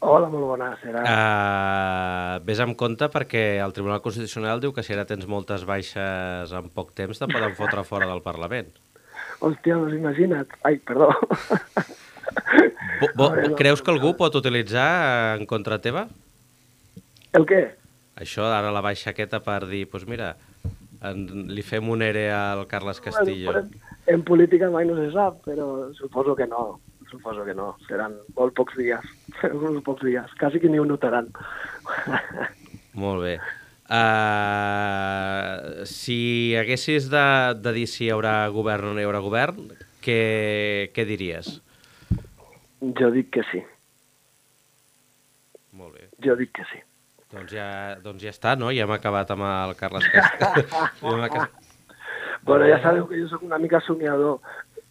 Hola, 0.00 0.30
molt 0.32 0.46
bona, 0.48 0.70
serà. 0.80 1.00
Uh, 1.04 2.36
vés 2.46 2.60
amb 2.64 2.72
compte 2.80 3.10
perquè 3.12 3.42
el 3.60 3.74
Tribunal 3.76 4.00
Constitucional 4.00 4.62
diu 4.62 4.72
que 4.72 4.84
si 4.84 4.94
ara 4.94 5.04
tens 5.08 5.26
moltes 5.28 5.66
baixes 5.68 6.54
en 6.56 6.70
poc 6.72 6.94
temps 6.96 7.20
te 7.20 7.28
poden 7.28 7.52
fotre 7.58 7.84
fora 7.84 8.08
del 8.08 8.22
Parlament. 8.24 8.72
Hòstia, 9.44 9.76
doncs 9.76 9.98
imagina't. 9.98 10.56
Ai, 10.64 10.78
perdó. 10.80 11.10
Bo, 13.00 13.08
bo, 13.16 13.28
veure, 13.34 13.54
creus 13.58 13.80
que 13.84 13.92
algú 13.92 14.14
pot 14.16 14.34
utilitzar 14.40 14.88
eh, 14.88 15.38
en 15.40 15.46
contra 15.48 15.80
teva? 15.82 16.06
El 17.36 17.46
què? 17.48 17.62
Això, 18.20 18.44
ara 18.48 18.72
la 18.72 18.82
baixa 18.84 19.12
aquesta 19.12 19.40
per 19.44 19.62
dir, 19.66 19.86
doncs 19.86 19.92
pues 19.92 20.08
mira, 20.08 20.34
en, 21.08 21.24
li 21.52 21.64
fem 21.64 21.88
un 21.92 22.04
ere 22.04 22.28
al 22.34 22.66
Carles 22.68 23.00
Castillo. 23.04 23.52
Bueno, 23.52 23.68
en 24.06 24.24
política 24.24 24.68
mai 24.72 24.88
no 24.88 24.96
se 24.98 25.08
sap, 25.14 25.40
però 25.46 25.90
suposo 25.96 26.36
que 26.36 26.48
no. 26.48 26.80
Suposo 27.10 27.44
que 27.44 27.54
no. 27.58 27.72
Seran 27.88 28.16
molt 28.36 28.54
pocs 28.58 28.76
dies. 28.78 29.06
Uns 29.50 29.82
pocs 29.86 30.06
dies. 30.06 30.36
Quasi 30.40 30.62
que 30.62 30.70
ni 30.70 30.78
ho 30.78 30.86
notaran. 30.86 31.30
Molt 33.00 33.22
bé. 33.22 33.38
Uh, 33.90 35.82
si 35.86 36.54
haguessis 36.58 37.08
de, 37.10 37.24
de 37.58 37.72
dir 37.74 37.88
si 37.90 38.04
hi 38.06 38.12
haurà 38.14 38.34
govern 38.54 38.92
o 38.92 38.94
no 38.94 39.02
hi 39.02 39.06
haurà 39.08 39.22
govern, 39.24 39.72
què, 40.04 40.20
què 40.94 41.06
diries? 41.08 41.58
jo 42.80 43.10
dic 43.12 43.30
que 43.34 43.42
sí. 43.50 43.62
Molt 45.76 45.96
bé. 45.96 46.06
Jo 46.24 46.36
dic 46.38 46.52
que 46.56 46.64
sí. 46.70 46.80
Doncs 47.30 47.52
ja, 47.54 47.66
doncs 48.02 48.24
ja 48.24 48.32
està, 48.32 48.56
no? 48.58 48.72
Ja 48.74 48.86
hem 48.86 48.94
acabat 48.94 49.30
amb 49.30 49.46
el 49.46 49.76
Carles 49.78 50.06
acabat... 50.14 51.50
Bueno, 52.42 52.64
ja 52.66 52.80
sabeu 52.80 53.04
que 53.06 53.20
jo 53.20 53.28
sóc 53.28 53.42
una 53.44 53.58
mica 53.60 53.82
somiador. 53.84 54.40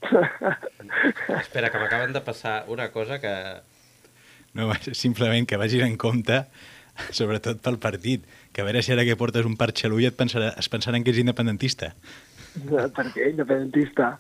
Espera, 1.39 1.69
que 1.69 1.79
m'acaben 1.81 2.13
de 2.15 2.21
passar 2.25 2.63
una 2.67 2.89
cosa 2.91 3.19
que... 3.19 3.33
No, 4.57 4.71
simplement 4.93 5.47
que 5.47 5.59
vagin 5.61 5.85
en 5.85 5.97
compte, 6.01 6.43
sobretot 7.15 7.61
pel 7.63 7.77
partit, 7.81 8.25
que 8.53 8.63
a 8.63 8.67
veure 8.67 8.81
si 8.83 8.93
ara 8.95 9.05
que 9.07 9.17
portes 9.19 9.45
un 9.45 9.55
parxe 9.59 9.87
a 9.87 9.91
l'ull 9.91 10.07
et 10.07 10.17
pensarà, 10.17 10.53
es 10.57 10.69
pensaran 10.71 11.05
que 11.05 11.13
ets 11.13 11.21
independentista. 11.21 11.93
per 12.97 13.07
què? 13.13 13.29
Independentista. 13.35 14.15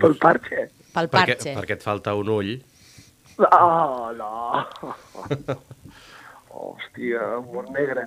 Pel 0.00 0.16
parche. 0.20 0.68
Pel 0.96 1.08
Perquè, 1.12 1.36
parche. 1.36 1.54
perquè 1.56 1.76
et 1.76 1.84
falta 1.84 2.14
un 2.16 2.28
ull. 2.32 2.52
Oh, 3.36 4.12
no. 4.16 4.32
Hòstia, 6.56 7.24
humor 7.42 7.66
negre. 7.74 8.06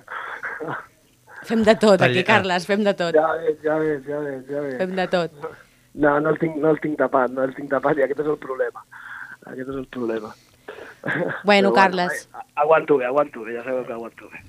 Fem 1.46 1.62
de 1.66 1.74
tot 1.78 2.02
aquí, 2.02 2.24
Carles, 2.26 2.66
fem 2.66 2.82
de 2.84 2.94
tot. 2.98 3.14
Ja 3.14 3.28
ves, 3.38 3.60
ja 3.62 3.76
ves, 3.78 4.02
ja 4.08 4.18
ves, 4.24 4.42
ja 4.50 4.64
ves. 4.64 4.78
Fem 4.82 4.96
de 4.98 5.06
tot. 5.12 5.36
No, 5.94 6.20
no 6.20 6.30
el 6.30 6.38
tinc, 6.38 6.56
no 6.56 6.70
el 6.70 6.80
tinc 6.82 6.98
tapat, 6.98 7.32
no 7.34 7.42
el 7.42 7.54
tinc 7.56 7.70
tapat 7.72 7.98
i 7.98 8.04
aquest 8.06 8.22
és 8.22 8.30
el 8.30 8.38
problema. 8.38 8.84
Aquest 9.46 9.68
és 9.68 9.76
el 9.76 9.86
problema. 9.90 10.30
Bueno, 11.44 11.70
Però 11.70 11.74
Carles. 11.74 12.28
eh, 12.28 12.44
aguanto 12.56 12.98
bé, 12.98 13.06
aguanto 13.06 13.42
bé, 13.42 13.54
ja 13.56 13.64
sabeu 13.64 13.86
que 13.86 13.92
aguanto 13.92 14.28
bé. 14.28 14.42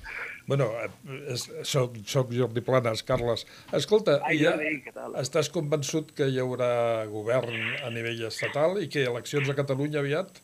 Bueno, 0.47 0.67
eh, 0.83 0.89
és, 1.31 1.45
soc, 1.63 1.95
soc 2.05 2.33
Jordi 2.35 2.61
Planes, 2.61 3.03
Carles. 3.07 3.45
Escolta, 3.71 4.19
Ai, 4.27 4.37
ja, 4.41 4.53
tal? 4.93 5.15
estàs 5.21 5.49
convençut 5.53 6.11
que 6.17 6.27
hi 6.27 6.39
haurà 6.43 7.05
govern 7.07 7.55
a 7.85 7.89
nivell 7.89 8.25
estatal 8.27 8.81
i 8.83 8.89
que 8.91 9.05
eleccions 9.07 9.49
a 9.49 9.55
Catalunya 9.55 10.01
aviat? 10.03 10.41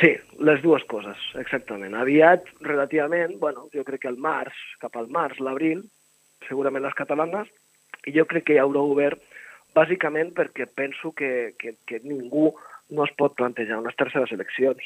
Sí, 0.00 0.12
les 0.38 0.62
dues 0.62 0.82
coses, 0.90 1.18
exactament. 1.38 1.94
Aviat, 1.98 2.46
relativament, 2.62 3.38
bueno, 3.40 3.68
jo 3.74 3.82
crec 3.86 4.04
que 4.04 4.10
el 4.10 4.18
març, 4.18 4.58
cap 4.82 4.94
al 4.98 5.08
març, 5.10 5.40
l'abril, 5.42 5.82
segurament 6.48 6.84
les 6.84 6.94
catalanes, 6.98 7.50
i 8.06 8.14
jo 8.14 8.26
crec 8.30 8.46
que 8.48 8.56
hi 8.56 8.62
haurà 8.62 8.82
govern 8.90 9.18
bàsicament 9.76 10.32
perquè 10.36 10.66
penso 10.68 11.12
que, 11.16 11.54
que, 11.58 11.76
que 11.88 12.00
ningú 12.04 12.50
no 12.92 13.06
es 13.06 13.14
pot 13.18 13.36
plantejar 13.38 13.80
unes 13.80 13.96
terceres 13.96 14.32
eleccions. 14.34 14.84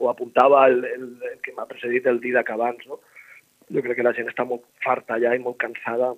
Ho 0.00 0.10
apuntava 0.10 0.64
el, 0.68 0.84
el, 0.84 1.06
el 1.30 1.38
que 1.44 1.54
m'ha 1.56 1.68
precedit 1.70 2.06
el 2.10 2.20
Didac 2.22 2.50
abans, 2.50 2.82
no? 2.88 3.00
Jo 3.70 3.82
crec 3.84 4.00
que 4.00 4.06
la 4.06 4.14
gent 4.16 4.30
està 4.30 4.46
molt 4.46 4.64
farta 4.82 5.20
ja 5.22 5.34
i 5.36 5.42
molt 5.42 5.60
cansada 5.62 6.14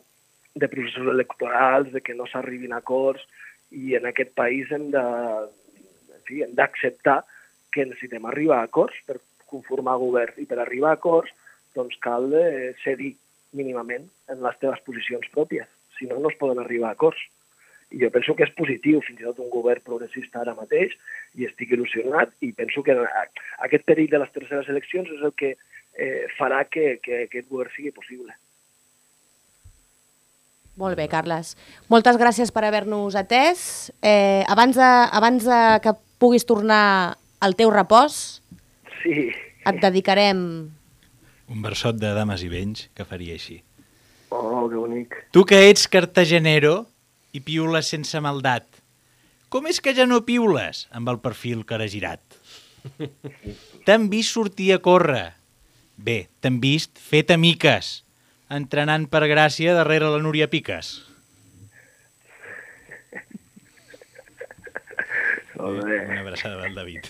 de 0.55 0.69
processos 0.69 1.09
electorals, 1.13 1.91
de 1.93 2.01
que 2.05 2.15
no 2.17 2.29
s'arribin 2.29 2.73
acords, 2.77 3.25
i 3.73 3.97
en 3.97 4.07
aquest 4.09 4.33
país 4.37 4.71
hem 4.73 4.91
de, 4.93 5.05
hem 6.39 6.57
d'acceptar 6.57 7.23
que 7.73 7.87
necessitem 7.89 8.25
arribar 8.29 8.61
a 8.61 8.69
acords 8.69 8.97
per 9.09 9.19
conformar 9.49 9.99
govern 10.01 10.41
i 10.41 10.49
per 10.49 10.59
arribar 10.61 10.93
a 10.93 11.01
acords 11.01 11.33
doncs 11.77 11.97
cal 12.05 12.29
eh, 12.37 12.73
cedir 12.85 13.15
mínimament 13.57 14.05
en 14.33 14.43
les 14.45 14.59
teves 14.61 14.81
posicions 14.85 15.29
pròpies, 15.33 15.69
si 15.97 16.09
no, 16.09 16.19
no 16.21 16.33
es 16.33 16.37
poden 16.41 16.61
arribar 16.61 16.93
a 16.93 16.97
acords. 16.99 17.21
I 17.93 17.99
jo 18.01 18.09
penso 18.11 18.35
que 18.35 18.45
és 18.47 18.53
positiu, 18.57 19.03
fins 19.05 19.21
i 19.21 19.25
tot 19.27 19.39
un 19.45 19.51
govern 19.53 19.83
progressista 19.85 20.41
ara 20.41 20.55
mateix, 20.57 20.95
i 21.37 21.45
estic 21.45 21.75
il·lusionat, 21.77 22.33
i 22.41 22.53
penso 22.57 22.83
que 22.83 22.93
a- 22.97 23.27
aquest 23.67 23.85
perill 23.85 24.09
de 24.11 24.19
les 24.23 24.33
terceres 24.33 24.69
eleccions 24.73 25.11
és 25.13 25.21
el 25.23 25.33
que 25.37 25.51
eh, 25.99 26.25
farà 26.39 26.63
que, 26.71 26.99
que 27.05 27.25
aquest 27.27 27.49
govern 27.53 27.71
sigui 27.77 27.91
possible. 27.93 28.33
Molt 30.81 30.97
bé, 30.97 31.05
Carles. 31.13 31.53
Moltes 31.93 32.17
gràcies 32.17 32.49
per 32.51 32.63
haver-nos 32.65 33.17
atès. 33.21 33.93
Eh, 34.01 34.41
abans, 34.49 34.77
de, 34.81 34.89
abans 35.13 35.45
de 35.45 35.59
que 35.85 35.93
puguis 36.23 36.47
tornar 36.49 37.19
al 37.45 37.57
teu 37.59 37.71
repòs, 37.75 38.41
Sí. 39.03 39.29
et 39.67 39.81
dedicarem... 39.83 40.71
Un 41.53 41.61
versot 41.61 41.99
de 42.01 42.15
dames 42.17 42.41
i 42.47 42.49
vells 42.49 42.87
que 42.97 43.05
faria 43.05 43.35
així. 43.37 43.59
Oh, 44.33 44.65
que 44.71 44.79
bonic. 44.81 45.17
Tu 45.35 45.43
que 45.45 45.59
ets 45.69 45.85
cartagenero 45.93 46.87
i 47.33 47.41
piules 47.41 47.89
sense 47.89 48.21
maldat, 48.21 48.67
com 49.53 49.67
és 49.69 49.81
que 49.85 49.93
ja 49.97 50.07
no 50.09 50.23
piules 50.25 50.87
amb 50.97 51.09
el 51.13 51.19
perfil 51.25 51.65
que 51.69 51.75
era 51.77 51.89
girat? 51.89 52.21
T'han 53.87 54.09
vist 54.13 54.33
sortir 54.33 54.73
a 54.77 54.81
córrer. 54.85 55.33
Bé, 56.03 56.27
t'han 56.41 56.57
vist 56.63 56.99
fet 56.99 57.31
amiques, 57.31 58.05
entrenant 58.51 59.07
per 59.13 59.29
gràcia 59.31 59.75
darrere 59.77 60.09
la 60.11 60.19
Núria 60.25 60.49
Piques. 60.51 61.03
Una 65.61 66.21
abraçada 66.25 66.63
del 66.65 66.75
David. 66.75 67.05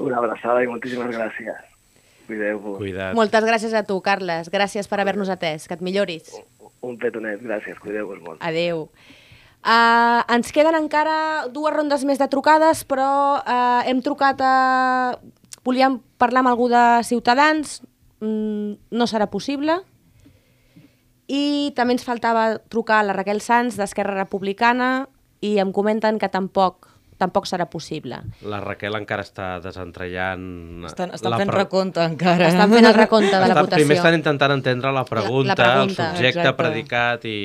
Una 0.00 0.16
abraçada 0.22 0.62
i 0.62 0.66
moltíssimes 0.70 1.10
gràcies. 1.12 1.58
Cuideu-vos. 2.24 2.78
Cuida't. 2.78 3.12
Moltes 3.18 3.44
gràcies 3.44 3.74
a 3.76 3.82
tu, 3.84 3.98
Carles. 4.00 4.48
Gràcies 4.52 4.88
per 4.88 5.00
haver-nos 5.02 5.28
atès. 5.28 5.66
Que 5.68 5.74
et 5.76 5.82
milloris. 5.84 6.30
Un 6.84 6.96
petonet, 7.02 7.42
gràcies. 7.42 7.76
Cuideu-vos 7.82 8.20
molt. 8.24 8.38
Adeu. 8.40 8.88
Uh, 9.64 10.20
ens 10.28 10.50
queden 10.52 10.76
encara 10.76 11.46
dues 11.48 11.72
rondes 11.72 12.02
més 12.04 12.18
de 12.20 12.28
trucades, 12.28 12.82
però 12.84 13.40
uh, 13.40 13.80
hem 13.88 14.02
trucat 14.04 14.40
a... 14.44 14.54
Volíem 15.64 15.96
parlar 16.20 16.42
amb 16.44 16.50
algú 16.52 16.66
de 16.68 16.82
Ciutadans, 17.08 17.78
mm, 18.20 18.92
no 18.92 19.06
serà 19.08 19.30
possible. 19.32 19.78
I 21.32 21.72
també 21.76 21.94
ens 21.96 22.04
faltava 22.04 22.58
trucar 22.68 22.98
a 23.00 23.06
la 23.08 23.14
Raquel 23.16 23.40
Sanz 23.40 23.78
d'Esquerra 23.80 24.12
Republicana 24.18 25.06
i 25.40 25.54
em 25.62 25.70
comenten 25.72 26.18
que 26.20 26.28
tampoc 26.28 26.90
tampoc 27.16 27.46
serà 27.46 27.64
possible. 27.70 28.18
La 28.42 28.58
Raquel 28.60 28.96
encara 28.98 29.22
està 29.24 29.46
desentrellant... 29.62 30.82
Estan, 30.90 31.12
estan 31.14 31.30
la 31.30 31.38
fent 31.38 31.48
pre- 31.52 31.60
recompte 31.62 32.02
encara. 32.04 32.48
Estan 32.50 32.72
fent 32.74 32.88
el 32.90 32.96
recompte 32.98 33.30
de 33.30 33.38
la 33.40 33.46
Estan- 33.54 33.62
votació. 33.68 33.80
Primer 33.86 33.96
estan 34.00 34.16
intentant 34.18 34.52
entendre 34.58 34.90
la 34.92 35.04
pregunta, 35.06 35.54
La- 35.54 35.54
la 35.54 35.72
pregunta, 35.78 36.08
el 36.10 36.16
subjecte, 36.18 36.40
exacte. 36.42 36.58
predicat 36.58 37.24
i, 37.30 37.38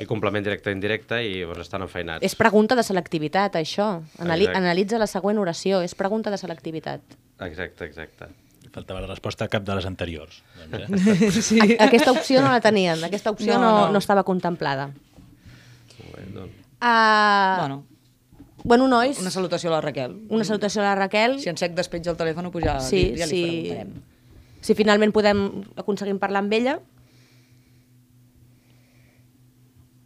i 0.00 0.06
complement 0.06 0.44
directe 0.44 0.70
i 0.70 0.74
indirecte 0.76 1.18
i 1.22 1.40
doncs, 1.44 1.60
estan 1.66 1.82
enfeinats. 1.82 2.24
És 2.24 2.34
pregunta 2.36 2.74
de 2.74 2.82
selectivitat, 2.82 3.54
això. 3.60 4.02
Anali 4.18 4.46
Exacte. 4.48 4.58
analitza 4.58 4.98
la 4.98 5.06
següent 5.06 5.38
oració. 5.38 5.82
És 5.82 5.94
pregunta 5.94 6.30
de 6.30 6.38
selectivitat. 6.38 7.00
Exacte, 7.40 7.84
exacte. 7.84 8.26
Faltava 8.72 9.00
la 9.02 9.08
resposta 9.08 9.44
a 9.44 9.48
cap 9.48 9.64
de 9.66 9.74
les 9.74 9.86
anteriors. 9.86 10.42
Doncs, 10.70 11.06
eh? 11.06 11.30
sí. 11.50 11.58
A- 11.78 11.86
Aquesta 11.88 12.12
opció 12.12 12.40
no 12.40 12.50
la 12.52 12.60
tenien, 12.60 13.02
aquesta 13.04 13.30
opció 13.30 13.54
No, 13.54 13.60
no, 13.60 13.70
no, 13.86 13.92
no. 13.92 13.98
estava 13.98 14.22
contemplada. 14.24 14.90
Doncs, 16.34 16.56
Uh, 16.80 17.58
Bueno, 17.60 17.84
bueno, 18.64 18.86
nois, 18.88 19.18
una 19.20 19.30
salutació 19.30 19.68
a 19.68 19.74
la 19.74 19.80
Raquel. 19.82 20.14
una 20.30 20.44
salutació 20.44 20.80
a 20.80 20.84
la 20.86 20.94
Raquel. 20.94 21.38
Si 21.38 21.50
en 21.50 21.58
sec 21.60 21.74
despenja 21.76 22.10
el 22.10 22.16
telèfon, 22.16 22.50
pues 22.50 22.64
ja, 22.64 22.80
Sí, 22.80 23.12
ja 23.18 23.26
li 23.26 23.30
sí. 23.30 23.42
preguntarem. 23.44 23.90
Si 24.62 24.74
finalment 24.74 25.12
podem 25.12 25.42
aconseguim 25.76 26.18
parlar 26.18 26.40
amb 26.40 26.52
ella, 26.56 26.78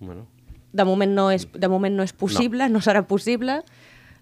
bueno. 0.06 0.26
de 0.72 0.84
moment 0.84 1.14
no 1.14 1.30
és, 1.30 1.46
de 1.52 1.70
moment 1.70 1.94
no 1.94 2.02
és 2.02 2.12
possible, 2.12 2.68
no, 2.68 2.78
no 2.78 2.84
serà 2.84 3.04
possible. 3.06 3.62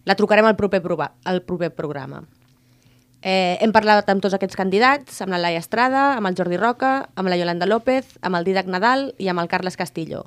La 0.05 0.17
trucarem 0.19 0.47
al 0.49 0.57
proper, 0.59 0.83
prova, 0.83 1.13
al 1.25 1.43
proper 1.47 1.71
programa. 1.75 2.25
Eh, 3.23 3.57
hem 3.63 3.71
parlat 3.71 4.09
amb 4.11 4.23
tots 4.23 4.35
aquests 4.35 4.59
candidats, 4.59 5.21
amb 5.23 5.31
la 5.31 5.39
Laia 5.39 5.61
Estrada, 5.63 6.17
amb 6.17 6.27
el 6.27 6.35
Jordi 6.35 6.59
Roca, 6.59 7.09
amb 7.15 7.31
la 7.31 7.39
Yolanda 7.39 7.69
López, 7.71 8.17
amb 8.21 8.35
el 8.35 8.49
Didac 8.49 8.67
Nadal 8.67 9.13
i 9.23 9.31
amb 9.31 9.39
el 9.39 9.51
Carles 9.53 9.79
Castillo. 9.79 10.25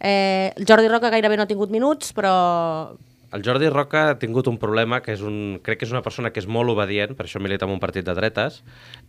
Eh, 0.00 0.52
el 0.56 0.64
Jordi 0.68 0.88
Roca 0.88 1.12
gairebé 1.12 1.36
no 1.36 1.44
ha 1.44 1.50
tingut 1.50 1.70
minuts, 1.70 2.14
però 2.16 2.96
El 3.36 3.42
Jordi 3.44 3.68
Roca 3.68 4.10
ha 4.10 4.18
tingut 4.18 4.46
un 4.48 4.56
problema, 4.56 5.02
que 5.04 5.12
és 5.12 5.20
un, 5.20 5.58
crec 5.62 5.80
que 5.80 5.84
és 5.84 5.92
una 5.92 6.00
persona 6.00 6.30
que 6.32 6.40
és 6.40 6.46
molt 6.48 6.72
obedient, 6.72 7.12
per 7.18 7.26
això 7.26 7.42
milita 7.42 7.66
en 7.66 7.74
un 7.74 7.82
partit 7.82 8.06
de 8.06 8.14
dretes, 8.16 8.62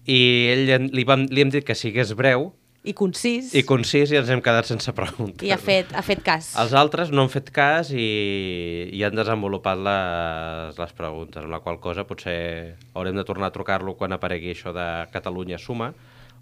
i 0.04 0.20
ell, 0.52 0.90
li, 0.92 1.06
vam, 1.08 1.28
li 1.32 1.44
hem 1.46 1.54
dit 1.54 1.64
que 1.64 1.78
sigués 1.78 2.12
breu 2.18 2.50
i 2.88 2.94
concís, 2.96 3.52
i 3.58 3.64
concís 3.68 4.12
i 4.14 4.18
ens 4.20 4.30
hem 4.32 4.42
quedat 4.44 4.70
sense 4.70 4.92
preguntes. 4.96 5.44
i 5.46 5.52
ha 5.52 5.58
fet, 5.60 5.92
ha 5.92 6.04
fet 6.06 6.22
cas. 6.24 6.54
Els 6.62 6.74
altres 6.78 7.12
no 7.12 7.26
han 7.26 7.32
fet 7.34 7.52
cas 7.54 7.92
i, 7.92 8.08
i 8.96 9.04
han 9.04 9.18
desenvolupat 9.18 9.82
les, 9.84 10.80
les 10.80 10.94
preguntes, 10.98 11.44
amb 11.44 11.52
la 11.52 11.60
qual 11.66 11.82
cosa 11.84 12.08
potser 12.08 12.38
haurem 12.94 13.20
de 13.20 13.26
tornar 13.28 13.52
a 13.52 13.56
trucar-lo 13.56 13.98
quan 14.00 14.16
aparegui 14.16 14.54
això 14.56 14.74
de 14.76 14.88
Catalunya 15.12 15.60
suma, 15.60 15.92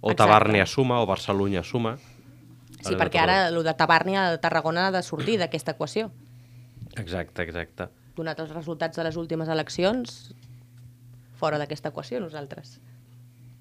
o 0.02 0.12
Exacte. 0.12 0.22
Tabàrnia 0.22 0.66
suma, 0.70 1.02
o 1.02 1.10
Barcelunya 1.10 1.64
suma. 1.66 1.96
Sí, 1.98 2.92
Haurem 2.92 2.98
de 3.00 3.04
perquè 3.04 3.22
ara 3.24 3.38
el 3.50 3.62
de 3.66 3.74
Tabàrnia 3.74 4.30
a 4.30 4.42
Tarragona 4.42 4.88
ha 4.88 4.94
de 4.94 5.02
sortir 5.04 5.40
d'aquesta 5.42 5.74
equació. 5.74 6.12
Exacte, 6.96 7.42
exacte. 7.42 7.90
Donat 8.16 8.40
els 8.40 8.52
resultats 8.54 8.96
de 8.96 9.04
les 9.04 9.18
últimes 9.18 9.50
eleccions, 9.52 10.36
fora 11.36 11.58
d'aquesta 11.60 11.90
equació 11.92 12.22
nosaltres. 12.24 12.78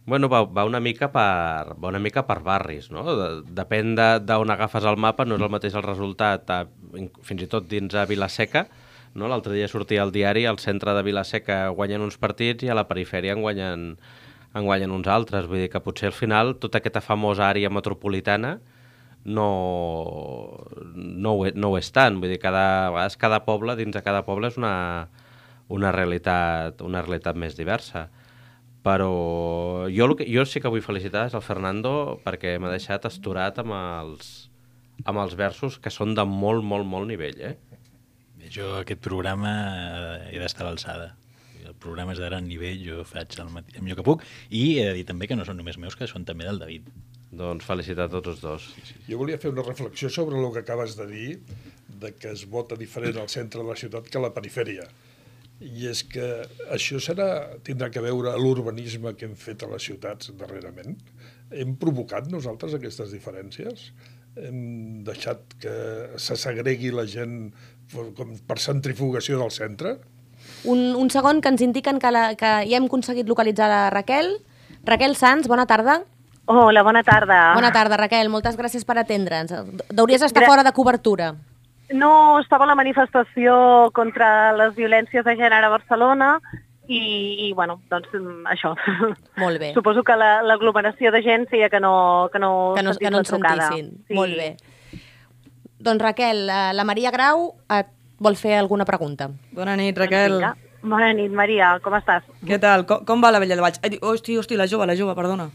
Bueno, 0.07 0.29
va, 0.29 0.43
va, 0.45 0.65
una 0.69 0.81
mica 0.85 1.09
per, 1.13 1.75
va 1.81 1.89
una 1.89 1.99
mica 2.07 2.27
per 2.29 2.41
barris, 2.45 2.91
no? 2.93 3.05
De, 3.17 3.29
depèn 3.57 3.95
de- 3.97 4.19
d'on 4.29 4.51
agafes 4.53 4.85
el 4.85 4.99
mapa, 5.01 5.25
no 5.25 5.39
és 5.39 5.45
el 5.47 5.53
mateix 5.55 5.77
el 5.81 5.85
resultat, 5.87 6.51
a, 6.53 6.59
fins 7.25 7.45
i 7.47 7.49
tot 7.49 7.65
dins 7.71 7.95
a 7.97 8.05
Vilaseca, 8.11 8.67
no? 9.17 9.31
L'altre 9.33 9.55
dia 9.57 9.69
sortia 9.71 10.03
al 10.05 10.13
diari, 10.13 10.45
al 10.45 10.61
centre 10.61 10.93
de 10.93 11.03
Vilaseca 11.07 11.63
guanyen 11.73 12.05
uns 12.05 12.19
partits 12.21 12.67
i 12.67 12.69
a 12.69 12.77
la 12.77 12.85
perifèria 12.91 13.33
en 13.33 13.41
guanyen, 13.47 13.87
en 14.55 14.69
guanyen 14.69 14.93
uns 14.93 15.09
altres. 15.09 15.49
Vull 15.49 15.65
dir 15.65 15.71
que 15.73 15.81
potser 15.81 16.11
al 16.13 16.19
final 16.19 16.57
tota 16.61 16.83
aquesta 16.83 17.01
famosa 17.01 17.49
àrea 17.49 17.73
metropolitana 17.73 18.59
no, 19.25 19.49
no, 20.95 21.33
ho, 21.33 21.47
no 21.55 21.71
ho 21.73 21.79
és 21.81 21.89
tant. 21.97 22.19
Vull 22.21 22.35
dir, 22.35 22.41
cada, 22.43 23.07
cada 23.21 23.41
poble, 23.49 23.77
dins 23.81 23.95
de 23.97 24.03
cada 24.05 24.21
poble 24.27 24.51
és 24.53 24.59
una, 24.61 24.75
una, 25.73 25.93
realitat, 25.97 26.83
una 26.85 27.03
realitat 27.05 27.39
més 27.41 27.57
diversa. 27.57 28.09
Però 28.85 29.89
jo, 29.89 30.11
que, 30.19 30.27
jo 30.29 30.45
sí 30.45 30.61
que 30.61 30.69
vull 30.73 30.85
felicitar 30.85 31.25
és 31.31 31.37
el 31.37 31.45
Fernando 31.45 32.19
perquè 32.25 32.59
m'ha 32.61 32.73
deixat 32.73 33.07
asturat 33.09 33.61
amb 33.63 33.73
els, 33.79 34.33
amb 35.09 35.23
els 35.23 35.37
versos 35.41 35.79
que 35.81 35.93
són 35.93 36.13
de 36.19 36.27
molt, 36.29 36.65
molt, 36.65 36.85
molt 36.85 37.09
nivell, 37.09 37.41
eh? 37.41 37.55
Jo 38.53 38.75
aquest 38.83 39.01
programa 39.01 39.53
eh, 39.73 40.35
he 40.35 40.43
d'estar 40.43 40.67
a 40.67 40.69
l'alçada. 40.69 41.15
El 41.65 41.73
programa 41.81 42.13
és 42.13 42.21
de 42.21 42.29
gran 42.29 42.45
nivell, 42.45 42.83
jo 42.85 43.07
faig 43.09 43.39
el, 43.41 43.49
el 43.63 43.81
millor 43.81 44.03
que 44.03 44.05
puc 44.07 44.27
i 44.53 44.77
he 44.83 44.85
de 44.91 44.99
dir 44.99 45.07
també 45.09 45.31
que 45.31 45.39
no 45.39 45.49
són 45.49 45.57
només 45.57 45.81
meus, 45.81 45.97
que 45.97 46.09
són 46.11 46.29
també 46.29 46.45
del 46.45 46.61
David. 46.61 46.93
Doncs 47.35 47.65
felicitar 47.67 48.07
a 48.07 48.13
tots 48.13 48.35
els 48.35 48.45
dos. 48.45 48.69
Jo 49.09 49.17
volia 49.19 49.41
fer 49.41 49.51
una 49.51 49.65
reflexió 49.65 50.13
sobre 50.13 50.37
el 50.39 50.53
que 50.53 50.61
acabes 50.61 50.95
de 51.01 51.09
dir, 51.09 51.31
de 52.05 52.13
que 52.21 52.37
es 52.37 52.45
vota 52.53 52.77
diferent 52.77 53.17
al 53.19 53.33
centre 53.33 53.65
de 53.65 53.73
la 53.73 53.81
ciutat 53.81 54.13
que 54.13 54.21
a 54.21 54.27
la 54.29 54.35
perifèria. 54.37 54.85
I 55.63 55.87
és 55.89 56.03
que 56.11 56.25
això 56.75 56.99
serà, 57.01 57.29
tindrà 57.65 57.91
que 57.93 58.03
veure 58.03 58.33
l'urbanisme 58.41 59.15
que 59.15 59.29
hem 59.29 59.37
fet 59.39 59.63
a 59.63 59.69
les 59.71 59.87
ciutats 59.87 60.33
darrerament. 60.39 60.97
Hem 61.55 61.77
provocat 61.81 62.27
nosaltres 62.33 62.75
aquestes 62.75 63.13
diferències? 63.15 63.93
Hem 64.35 65.05
deixat 65.07 65.55
que 65.63 65.75
se 66.19 66.37
segregui 66.41 66.91
la 66.91 67.07
gent 67.07 67.53
com 68.19 68.35
per 68.49 68.59
centrifugació 68.59 69.39
del 69.39 69.53
centre? 69.55 69.95
Un, 70.69 70.91
un 70.99 71.09
segon 71.13 71.41
que 71.41 71.53
ens 71.55 71.63
indiquen 71.65 72.01
que, 72.03 72.11
la, 72.11 72.27
que 72.37 72.51
ja 72.67 72.81
hem 72.81 72.91
aconseguit 72.91 73.31
localitzar 73.31 73.71
la 73.71 73.85
Raquel. 73.95 74.35
Raquel 74.85 75.15
Sanz, 75.17 75.47
bona 75.49 75.69
tarda. 75.71 76.01
Hola, 76.51 76.83
bona 76.85 77.01
tarda. 77.07 77.55
Bona 77.57 77.71
tarda, 77.73 77.97
Raquel. 77.97 78.29
Moltes 78.29 78.59
gràcies 78.59 78.85
per 78.85 78.99
atendre'ns. 79.01 79.55
Deuries 79.89 80.21
estar 80.27 80.43
Gra- 80.43 80.51
fora 80.51 80.65
de 80.67 80.75
cobertura. 80.77 81.31
No, 81.95 82.41
estava 82.43 82.65
a 82.67 82.69
la 82.69 82.75
manifestació 82.75 83.91
contra 83.95 84.53
les 84.59 84.75
violències 84.75 85.25
de 85.25 85.35
gènere 85.39 85.69
a 85.69 85.73
Barcelona 85.73 86.41
i, 86.91 86.99
i 87.47 87.53
bueno, 87.55 87.79
doncs 87.91 88.11
mm, 88.13 88.45
això. 88.51 88.75
Molt 89.41 89.61
bé. 89.63 89.71
Suposo 89.77 90.03
que 90.05 90.17
la- 90.19 90.43
l'aglomeració 90.43 91.13
de 91.15 91.23
gent 91.23 91.47
feia 91.49 91.71
que 91.71 91.79
no, 91.81 92.29
que 92.33 92.39
no, 92.43 92.73
que 92.77 92.83
no, 92.83 92.93
que 92.99 93.11
no 93.11 93.19
la 93.19 93.23
ens 93.23 93.31
trucada. 93.31 93.69
sentissin. 93.71 94.17
Molt 94.19 94.37
bé. 94.37 94.57
Doncs 95.85 96.03
Raquel, 96.03 96.47
la, 96.49 96.73
la 96.73 96.85
Maria 96.85 97.11
Grau 97.15 97.55
et 97.79 97.87
vol 98.19 98.37
fer 98.41 98.55
alguna 98.59 98.85
pregunta. 98.89 99.31
Bona 99.53 99.77
nit, 99.77 99.97
Raquel. 99.99 100.39
Vinga. 100.41 100.55
Bona 100.85 101.13
nit, 101.17 101.33
Maria, 101.33 101.79
com 101.81 101.95
estàs? 101.97 102.25
Què 102.45 102.59
tal? 102.61 102.85
Com, 102.89 103.05
com 103.09 103.23
va 103.25 103.31
la 103.33 103.39
vella 103.41 103.57
de 103.57 103.63
Valls? 103.65 103.79
Ai, 103.85 103.97
hosti, 104.03 104.35
hosti, 104.37 104.57
la 104.61 104.67
jove, 104.69 104.85
la 104.87 104.97
jove, 104.99 105.15
perdona. 105.17 105.47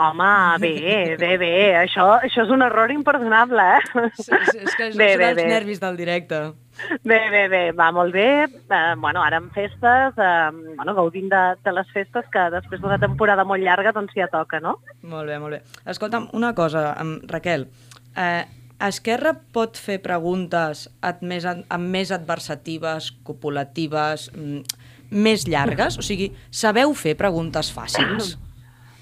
Home, 0.00 0.58
bé, 0.58 1.16
bé, 1.20 1.36
bé, 1.36 1.52
això, 1.76 2.06
això 2.24 2.46
és 2.46 2.50
un 2.54 2.62
error 2.64 2.90
imperdonable, 2.94 3.64
eh? 3.76 4.06
Sí, 4.16 4.32
és 4.32 4.76
que 4.78 4.86
Bé, 4.96 5.10
bé, 5.20 5.26
els 5.32 5.36
bé. 5.36 5.44
nervis 5.50 5.82
del 5.82 5.98
directe. 5.98 6.38
Bé, 7.04 7.18
bé, 7.30 7.42
bé, 7.52 7.60
va 7.76 7.90
molt 7.92 8.14
bé. 8.14 8.46
Eh, 8.48 8.94
bueno, 8.96 9.20
ara 9.22 9.36
en 9.42 9.50
festes, 9.52 10.16
eh, 10.16 10.48
bueno, 10.78 10.94
gaudint 10.96 11.28
de, 11.28 11.42
de 11.62 11.74
les 11.76 11.92
festes, 11.92 12.24
que 12.32 12.46
després 12.54 12.80
d'una 12.80 12.96
temporada 13.02 13.44
molt 13.44 13.60
llarga, 13.62 13.92
doncs 13.92 14.16
ja 14.16 14.30
toca, 14.32 14.60
no? 14.64 14.78
Molt 15.02 15.28
bé, 15.28 15.38
molt 15.42 15.58
bé. 15.58 15.62
Escolta'm, 15.92 16.30
una 16.32 16.54
cosa, 16.56 16.94
Raquel. 17.28 17.68
Eh, 18.16 18.44
Esquerra 18.82 19.36
pot 19.54 19.76
fer 19.78 20.00
preguntes 20.02 20.88
més, 21.20 21.44
més 21.78 22.10
adversatives, 22.10 23.12
copulatives, 23.22 24.30
mm, 24.34 24.64
més 25.12 25.44
llargues? 25.46 26.00
O 26.00 26.02
sigui, 26.02 26.32
sabeu 26.50 26.94
fer 26.98 27.14
preguntes 27.20 27.70
fàcils? 27.76 28.38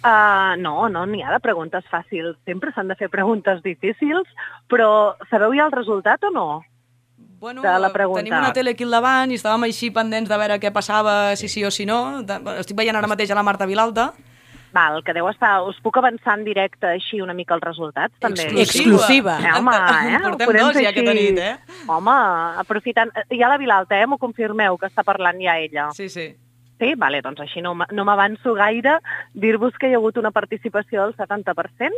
Uh, 0.00 0.56
no, 0.56 0.88
no 0.88 1.04
n'hi 1.04 1.20
ha 1.22 1.34
de 1.34 1.40
preguntes 1.44 1.84
fàcils. 1.92 2.38
Sempre 2.48 2.72
s'han 2.72 2.88
de 2.88 2.96
fer 2.96 3.10
preguntes 3.12 3.60
difícils, 3.62 4.28
però 4.68 5.16
sabeu 5.28 5.52
ja 5.56 5.66
el 5.68 5.74
resultat 5.76 6.24
o 6.24 6.32
no? 6.32 6.48
Bueno, 7.40 7.62
de 7.62 7.78
la 7.80 7.92
pregunta. 7.92 8.20
tenim 8.20 8.36
una 8.36 8.52
tele 8.52 8.74
aquí 8.76 8.84
al 8.84 8.92
davant 8.92 9.30
i 9.32 9.38
estàvem 9.38 9.64
així 9.64 9.88
pendents 9.90 10.28
de 10.28 10.36
veure 10.36 10.58
què 10.60 10.72
passava, 10.72 11.36
si 11.40 11.48
sí 11.48 11.64
o 11.64 11.70
si 11.72 11.86
no. 11.88 12.20
Estic 12.58 12.76
veient 12.76 12.96
ara 12.96 13.08
mateix 13.08 13.32
a 13.32 13.38
la 13.38 13.44
Marta 13.44 13.68
Vilalta. 13.68 14.10
Val, 14.72 15.00
que 15.02 15.14
deu 15.16 15.26
estar... 15.30 15.62
Us 15.66 15.80
puc 15.82 15.96
avançar 15.98 16.36
en 16.38 16.44
directe 16.46 16.86
així 16.86 17.20
una 17.24 17.34
mica 17.34 17.56
els 17.56 17.64
resultats, 17.64 18.14
també? 18.22 18.44
Exclusiva. 18.62 19.38
Eh, 19.42 19.54
home, 19.56 19.74
eh? 19.74 20.20
En 20.20 20.36
portem 20.36 20.60
dos 20.60 20.78
ja 20.78 20.92
aquesta 20.92 21.16
nit, 21.16 21.40
eh? 21.42 21.80
Home, 21.90 22.14
aprofitant... 22.62 23.10
Hi 23.32 23.42
ha 23.42 23.50
la 23.50 23.58
Vilalta, 23.58 23.98
eh? 23.98 24.06
M'ho 24.06 24.20
confirmeu, 24.20 24.78
que 24.78 24.86
està 24.92 25.02
parlant 25.06 25.40
ja 25.42 25.56
ella. 25.58 25.88
Sí, 25.96 26.08
sí. 26.12 26.28
Sí? 26.80 26.94
Vale, 26.96 27.20
doncs 27.20 27.42
així 27.44 27.60
no, 27.60 27.74
no 27.76 28.04
m'avanço 28.08 28.54
gaire. 28.56 28.96
Dir-vos 29.36 29.76
que 29.78 29.90
hi 29.90 29.94
ha 29.94 30.00
hagut 30.00 30.16
una 30.18 30.32
participació 30.32 31.04
del 31.04 31.14
70%, 31.16 31.92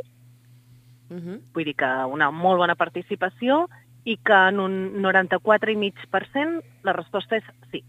Uh 1.13 1.19
-huh. 1.19 1.41
vull 1.53 1.65
dir 1.65 1.75
que 1.77 1.87
una 2.09 2.31
molt 2.31 2.57
bona 2.57 2.75
participació, 2.75 3.69
i 4.05 4.19
que 4.19 4.39
en 4.49 4.61
un 4.61 5.03
94,5% 5.03 6.63
la 6.83 6.93
resposta 6.93 7.37
és 7.37 7.45
sí. 7.71 7.83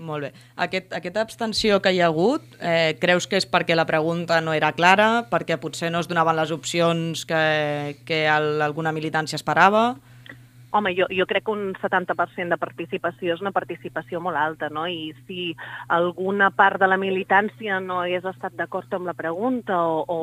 Molt 0.00 0.24
bé. 0.24 0.30
Aquest, 0.56 0.94
aquesta 0.96 1.20
abstenció 1.20 1.80
que 1.82 1.92
hi 1.92 2.00
ha 2.00 2.06
hagut, 2.06 2.42
eh, 2.60 2.96
creus 3.00 3.26
que 3.28 3.36
és 3.36 3.44
perquè 3.50 3.74
la 3.76 3.84
pregunta 3.84 4.40
no 4.40 4.54
era 4.56 4.72
clara, 4.72 5.26
perquè 5.28 5.58
potser 5.60 5.90
no 5.92 6.00
es 6.00 6.08
donaven 6.08 6.36
les 6.36 6.50
opcions 6.54 7.26
que, 7.28 7.96
que 8.06 8.22
el, 8.26 8.62
alguna 8.62 8.92
militància 8.96 9.36
esperava? 9.36 9.98
Home, 10.72 10.94
jo, 10.94 11.06
jo 11.10 11.26
crec 11.26 11.44
que 11.44 11.50
un 11.50 11.74
70% 11.74 12.54
de 12.54 12.58
participació 12.60 13.34
és 13.34 13.40
una 13.42 13.50
participació 13.50 14.20
molt 14.22 14.38
alta, 14.38 14.68
no? 14.70 14.84
I 14.86 15.10
si 15.26 15.50
alguna 15.90 16.50
part 16.54 16.78
de 16.78 16.86
la 16.86 16.98
militància 17.00 17.80
no 17.82 18.00
hagués 18.04 18.26
estat 18.30 18.54
d'acord 18.58 18.92
amb 18.94 19.10
la 19.10 19.16
pregunta 19.18 19.80
o... 19.82 20.04
o 20.06 20.18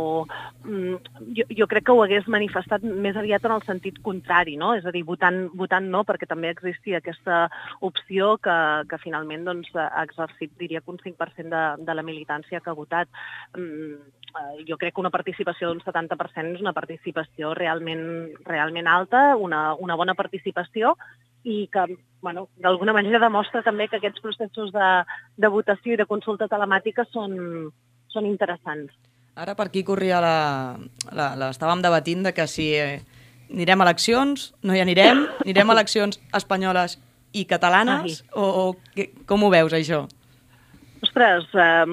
mm, 0.64 0.96
jo, 1.36 1.48
jo 1.60 1.68
crec 1.68 1.88
que 1.88 1.96
ho 1.96 2.04
hagués 2.04 2.30
manifestat 2.32 2.86
més 2.88 3.20
aviat 3.20 3.44
en 3.46 3.58
el 3.58 3.66
sentit 3.68 4.00
contrari, 4.06 4.56
no? 4.60 4.74
És 4.80 4.88
a 4.88 4.94
dir, 4.96 5.04
votant, 5.08 5.44
votant 5.60 5.92
no, 5.92 6.06
perquè 6.08 6.30
també 6.30 6.54
existia 6.54 7.02
aquesta 7.02 7.48
opció 7.82 8.38
que, 8.40 8.58
que 8.88 9.02
finalment 9.04 9.44
doncs, 9.48 9.74
ha 9.76 10.06
exercit, 10.06 10.54
diria 10.60 10.82
que 10.82 10.96
un 10.96 11.02
5% 11.04 11.52
de, 11.52 11.66
de 11.84 11.98
la 11.98 12.08
militància 12.08 12.62
que 12.64 12.72
ha 12.72 12.78
votat. 12.78 13.12
Mm, 13.58 14.17
eh, 14.36 14.66
jo 14.68 14.78
crec 14.78 14.96
que 14.96 15.04
una 15.04 15.14
participació 15.14 15.72
d'un 15.72 15.82
70% 15.84 16.58
és 16.58 16.64
una 16.64 16.76
participació 16.76 17.54
realment, 17.58 18.06
realment 18.46 18.88
alta, 18.88 19.36
una, 19.36 19.74
una 19.76 19.96
bona 19.96 20.16
participació 20.16 20.96
i 21.48 21.68
que, 21.72 21.86
bueno, 22.22 22.48
d'alguna 22.60 22.96
manera 22.96 23.22
demostra 23.24 23.64
també 23.64 23.88
que 23.88 24.02
aquests 24.02 24.24
processos 24.24 24.74
de, 24.76 24.88
de 25.38 25.52
votació 25.52 25.96
i 25.96 26.00
de 26.00 26.08
consulta 26.10 26.50
telemàtica 26.52 27.06
són, 27.14 27.70
són 28.12 28.28
interessants. 28.28 28.92
Ara 29.38 29.54
per 29.56 29.68
aquí 29.70 29.84
corria 29.86 30.20
la... 30.24 30.38
la, 31.14 31.30
la 31.38 31.52
estàvem 31.54 31.84
debatint 31.86 32.26
de 32.26 32.34
que 32.34 32.48
si 32.50 32.72
eh, 32.76 33.00
anirem 33.54 33.82
a 33.82 33.88
eleccions, 33.88 34.52
no 34.66 34.76
hi 34.76 34.82
anirem, 34.82 35.28
anirem 35.46 35.70
a 35.70 35.78
eleccions 35.78 36.20
espanyoles 36.36 36.98
i 37.38 37.46
catalanes, 37.46 38.24
o, 38.34 38.44
o 38.44 38.64
que, 38.96 39.12
com 39.30 39.44
ho 39.46 39.52
veus, 39.54 39.76
això? 39.78 40.06
Ostres, 41.06 41.46
eh, 41.54 41.86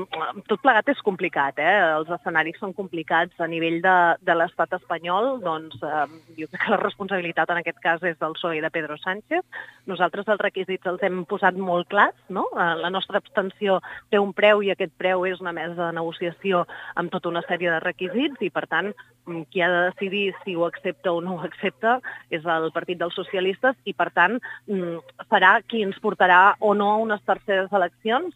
tot 0.49 0.63
plegat 0.63 0.89
és 0.89 1.01
complicat, 1.05 1.59
eh? 1.61 1.73
Els 1.99 2.09
escenaris 2.17 2.57
són 2.61 2.73
complicats 2.77 3.41
a 3.43 3.49
nivell 3.51 3.81
de, 3.85 3.97
de 4.25 4.37
l'estat 4.37 4.73
espanyol, 4.79 5.43
doncs 5.45 5.77
eh, 5.85 6.05
jo 6.39 6.49
crec 6.49 6.63
que 6.63 6.73
la 6.73 6.79
responsabilitat 6.81 7.53
en 7.53 7.61
aquest 7.61 7.81
cas 7.85 8.05
és 8.09 8.17
del 8.21 8.37
PSOE 8.39 8.59
i 8.59 8.63
de 8.65 8.71
Pedro 8.73 8.97
Sánchez. 9.03 9.45
Nosaltres 9.91 10.31
els 10.33 10.41
requisits 10.41 10.89
els 10.89 11.05
hem 11.05 11.25
posat 11.29 11.59
molt 11.61 11.91
clars, 11.93 12.17
no? 12.33 12.47
Eh, 12.55 12.71
la 12.81 12.93
nostra 12.95 13.21
abstenció 13.21 13.81
té 14.13 14.21
un 14.21 14.33
preu 14.37 14.63
i 14.65 14.73
aquest 14.73 14.95
preu 15.01 15.27
és 15.29 15.43
una 15.45 15.53
mesa 15.57 15.77
de 15.83 15.91
negociació 15.99 16.65
amb 17.01 17.13
tota 17.13 17.33
una 17.33 17.45
sèrie 17.49 17.75
de 17.75 17.83
requisits 17.85 18.41
i, 18.41 18.49
per 18.55 18.65
tant, 18.73 18.93
mm, 19.27 19.45
qui 19.53 19.61
ha 19.61 19.69
de 19.73 19.83
decidir 19.91 20.31
si 20.45 20.57
ho 20.57 20.65
accepta 20.65 21.13
o 21.13 21.21
no 21.21 21.37
ho 21.37 21.45
accepta 21.45 21.99
és 22.31 22.45
el 22.45 22.71
Partit 22.73 23.03
dels 23.03 23.17
Socialistes 23.21 23.77
i, 23.85 23.93
per 23.93 24.09
tant, 24.17 24.41
mm, 24.69 24.97
serà 25.29 25.59
qui 25.69 25.85
ens 25.85 26.01
portarà 26.01 26.57
o 26.61 26.73
no 26.73 26.91
a 26.95 27.05
unes 27.05 27.21
terceres 27.29 27.73
eleccions 27.73 28.33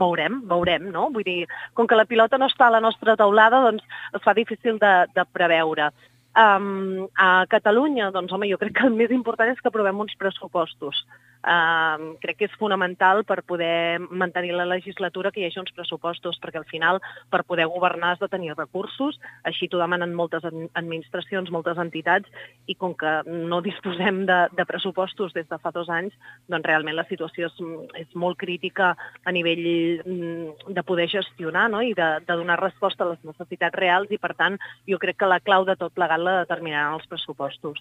veurem, 0.00 0.40
veurem, 0.48 0.90
no? 0.92 1.08
Vull 1.14 1.26
dir, 1.26 1.40
com 1.74 1.88
que 1.88 1.98
la 1.98 2.06
pilota 2.08 2.38
no 2.38 2.48
està 2.50 2.68
a 2.68 2.76
la 2.76 2.82
nostra 2.84 3.16
taulada, 3.16 3.62
doncs 3.64 3.84
es 4.14 4.24
fa 4.24 4.34
difícil 4.36 4.78
de, 4.82 4.94
de 5.14 5.24
preveure. 5.32 5.90
Um, 6.38 7.08
a 7.18 7.46
Catalunya, 7.50 8.12
doncs, 8.14 8.32
home, 8.32 8.50
jo 8.50 8.60
crec 8.60 8.76
que 8.78 8.86
el 8.86 8.94
més 8.94 9.10
important 9.14 9.50
és 9.50 9.60
que 9.60 9.72
aprovem 9.72 10.04
uns 10.04 10.14
pressupostos. 10.20 11.00
Crec 11.42 12.36
que 12.38 12.46
és 12.48 12.56
fonamental 12.58 13.22
per 13.24 13.42
poder 13.46 14.00
mantenir 14.10 14.52
la 14.56 14.66
legislatura 14.66 15.30
que 15.30 15.40
hi 15.40 15.46
hagi 15.46 15.60
uns 15.62 15.72
pressupostos, 15.72 16.38
perquè 16.42 16.58
al 16.58 16.66
final, 16.66 16.98
per 17.30 17.44
poder 17.46 17.68
governar 17.70 18.12
has 18.14 18.22
de 18.22 18.28
tenir 18.28 18.56
recursos, 18.56 19.20
així 19.46 19.68
t'ho 19.68 19.78
demanen 19.78 20.16
moltes 20.18 20.44
ad- 20.44 20.66
administracions, 20.74 21.52
moltes 21.54 21.78
entitats, 21.78 22.28
i 22.66 22.74
com 22.74 22.94
que 22.98 23.14
no 23.26 23.62
disposem 23.68 24.24
de, 24.26 24.38
de 24.52 24.66
pressupostos 24.66 25.32
des 25.32 25.48
de 25.48 25.58
fa 25.62 25.72
dos 25.74 25.88
anys, 25.88 26.14
doncs 26.48 26.66
realment 26.66 26.98
la 26.98 27.06
situació 27.08 27.46
és, 27.46 27.62
és 28.02 28.14
molt 28.14 28.38
crítica 28.38 28.94
a 29.24 29.32
nivell 29.32 29.64
mm, 30.04 30.74
de 30.74 30.82
poder 30.82 31.08
gestionar 31.08 31.68
no? 31.70 31.82
i 31.82 31.94
de, 31.94 32.10
de 32.26 32.38
donar 32.42 32.60
resposta 32.60 33.06
a 33.06 33.12
les 33.14 33.22
necessitats 33.24 33.78
reals 33.78 34.10
i, 34.10 34.18
per 34.18 34.34
tant, 34.34 34.58
jo 34.90 34.98
crec 34.98 35.22
que 35.22 35.30
la 35.30 35.40
clau 35.40 35.64
de 35.68 35.78
tot 35.78 35.94
plegat 35.94 36.20
la 36.20 36.40
determinaran 36.42 36.98
els 36.98 37.06
pressupostos. 37.06 37.78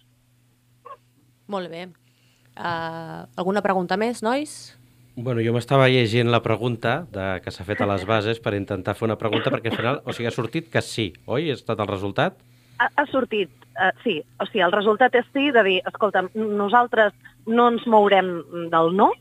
Molt 1.47 1.71
bé. 1.71 1.87
Uh, 2.57 3.27
alguna 3.37 3.61
pregunta 3.61 3.97
més, 4.01 4.23
nois? 4.25 4.57
Bueno, 5.17 5.41
jo 5.45 5.53
m'estava 5.53 5.87
llegint 5.89 6.29
la 6.33 6.41
pregunta 6.45 7.03
de, 7.13 7.27
que 7.45 7.53
s'ha 7.53 7.65
fet 7.65 7.81
a 7.81 7.87
les 7.89 8.03
bases 8.05 8.41
per 8.41 8.53
intentar 8.57 8.95
fer 8.97 9.07
una 9.07 9.17
pregunta, 9.17 9.53
perquè 9.53 9.71
al 9.71 9.77
final, 9.77 10.01
o 10.05 10.13
sigui, 10.13 10.27
ha 10.29 10.33
sortit 10.33 10.71
que 10.73 10.81
sí, 10.85 11.11
oi? 11.25 11.51
Ha 11.51 11.57
estat 11.57 11.81
el 11.81 11.89
resultat? 11.89 12.37
Ha, 12.77 12.89
ha 12.89 13.05
sortit, 13.09 13.53
uh, 13.77 13.93
sí, 14.03 14.19
o 14.41 14.49
sigui, 14.49 14.65
el 14.65 14.75
resultat 14.75 15.17
és 15.17 15.29
sí, 15.33 15.49
de 15.53 15.63
dir, 15.65 15.77
escolta, 15.89 16.25
nosaltres 16.35 17.13
no 17.49 17.69
ens 17.73 17.85
mourem 17.89 18.35
del 18.73 18.93
no, 18.97 19.11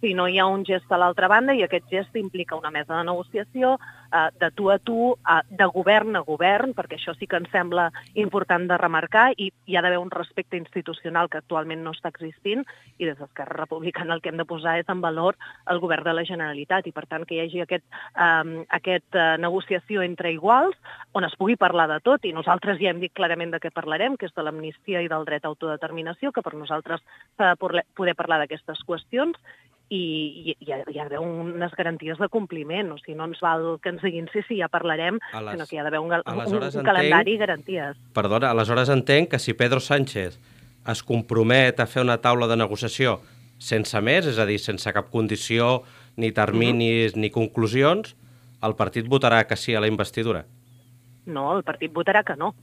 si 0.00 0.14
no 0.14 0.26
hi 0.28 0.38
ha 0.40 0.46
un 0.48 0.64
gest 0.64 0.90
a 0.90 0.98
l'altra 0.98 1.28
banda 1.28 1.54
i 1.54 1.62
aquest 1.64 1.86
gest 1.92 2.16
implica 2.16 2.58
una 2.58 2.72
mesa 2.74 2.96
de 2.96 3.04
negociació 3.06 3.76
eh, 4.12 4.28
de 4.40 4.50
tu 4.50 4.70
a 4.70 4.78
tu, 4.78 5.12
eh, 5.14 5.40
de 5.50 5.66
govern 5.66 6.16
a 6.16 6.24
govern, 6.26 6.74
perquè 6.74 6.98
això 6.98 7.14
sí 7.18 7.26
que 7.26 7.38
ens 7.40 7.50
sembla 7.52 7.90
important 8.14 8.66
de 8.68 8.78
remarcar 8.78 9.30
i 9.36 9.50
hi 9.66 9.76
ha 9.76 9.82
d'haver 9.82 9.98
un 9.98 10.10
respecte 10.10 10.58
institucional 10.58 11.28
que 11.30 11.38
actualment 11.38 11.82
no 11.84 11.94
està 11.94 12.10
existint 12.12 12.64
i 12.98 13.06
des 13.06 13.18
d'Esquerra 13.18 13.62
Republicana 13.62 14.14
el 14.14 14.22
que 14.22 14.30
hem 14.30 14.40
de 14.40 14.48
posar 14.48 14.78
és 14.80 14.88
en 14.88 15.00
valor 15.00 15.38
el 15.70 15.80
govern 15.80 16.04
de 16.04 16.14
la 16.14 16.26
Generalitat 16.28 16.86
i 16.86 16.92
per 16.92 17.06
tant 17.06 17.26
que 17.26 17.36
hi 17.36 17.44
hagi 17.44 17.64
aquest, 17.64 17.86
eh, 18.14 18.64
aquest 18.80 19.14
eh, 19.14 19.36
negociació 19.38 20.02
entre 20.02 20.32
iguals 20.32 20.76
on 21.12 21.24
es 21.24 21.36
pugui 21.38 21.56
parlar 21.56 21.88
de 21.90 22.00
tot 22.04 22.24
i 22.24 22.34
nosaltres 22.36 22.80
ja 22.80 22.90
hem 22.90 23.00
dit 23.02 23.14
clarament 23.14 23.54
de 23.54 23.60
què 23.62 23.72
parlarem, 23.74 24.16
que 24.16 24.26
és 24.26 24.36
de 24.36 24.44
l'amnistia 24.44 25.02
i 25.02 25.10
del 25.10 25.26
dret 25.28 25.44
a 25.44 25.50
autodeterminació, 25.52 26.32
que 26.32 26.42
per 26.42 26.54
nosaltres 26.54 27.02
s'ha 27.36 27.54
de 27.54 27.82
poder 27.96 28.14
parlar 28.18 28.40
d'aquestes 28.42 28.84
qüestions 28.86 29.38
i 29.90 30.00
hi, 30.00 30.54
hi 30.62 30.72
ha 30.72 30.84
d'haver 30.84 31.18
unes 31.18 31.72
garanties 31.74 32.18
de 32.22 32.28
compliment, 32.30 32.92
o 32.94 32.98
sigui, 33.00 33.16
no 33.18 33.26
ens 33.26 33.40
val 33.42 33.72
que 33.82 33.90
ens 33.90 33.99
diguin 34.02 34.28
sí, 34.32 34.40
sí, 34.48 34.58
ja 34.60 34.68
parlarem, 34.68 35.18
Ales- 35.32 35.52
sinó 35.56 35.66
que 35.66 35.76
hi 35.76 35.80
ha 35.80 35.84
d'haver 35.84 36.00
un, 36.00 36.12
un, 36.12 36.22
un 36.24 36.62
entenc- 36.62 36.84
calendari 36.84 37.34
i 37.34 37.40
garanties. 37.40 37.96
Perdona, 38.14 38.50
aleshores 38.50 38.88
entenc 38.92 39.30
que 39.30 39.38
si 39.38 39.54
Pedro 39.54 39.80
Sánchez 39.80 40.38
es 40.90 41.02
compromet 41.02 41.78
a 41.80 41.86
fer 41.86 42.02
una 42.02 42.18
taula 42.18 42.46
de 42.48 42.56
negociació 42.56 43.20
sense 43.60 44.00
més, 44.00 44.24
és 44.26 44.38
a 44.40 44.46
dir, 44.48 44.56
sense 44.58 44.88
cap 44.96 45.10
condició, 45.12 45.82
ni 46.16 46.30
terminis, 46.32 47.14
ni 47.16 47.28
conclusions, 47.30 48.14
el 48.64 48.74
partit 48.76 49.04
votarà 49.06 49.42
que 49.46 49.56
sí 49.56 49.74
a 49.76 49.80
la 49.84 49.86
investidura. 49.88 50.46
No, 51.26 51.50
el 51.56 51.62
partit 51.62 51.92
votarà 51.92 52.22
que 52.24 52.36
no. 52.40 52.54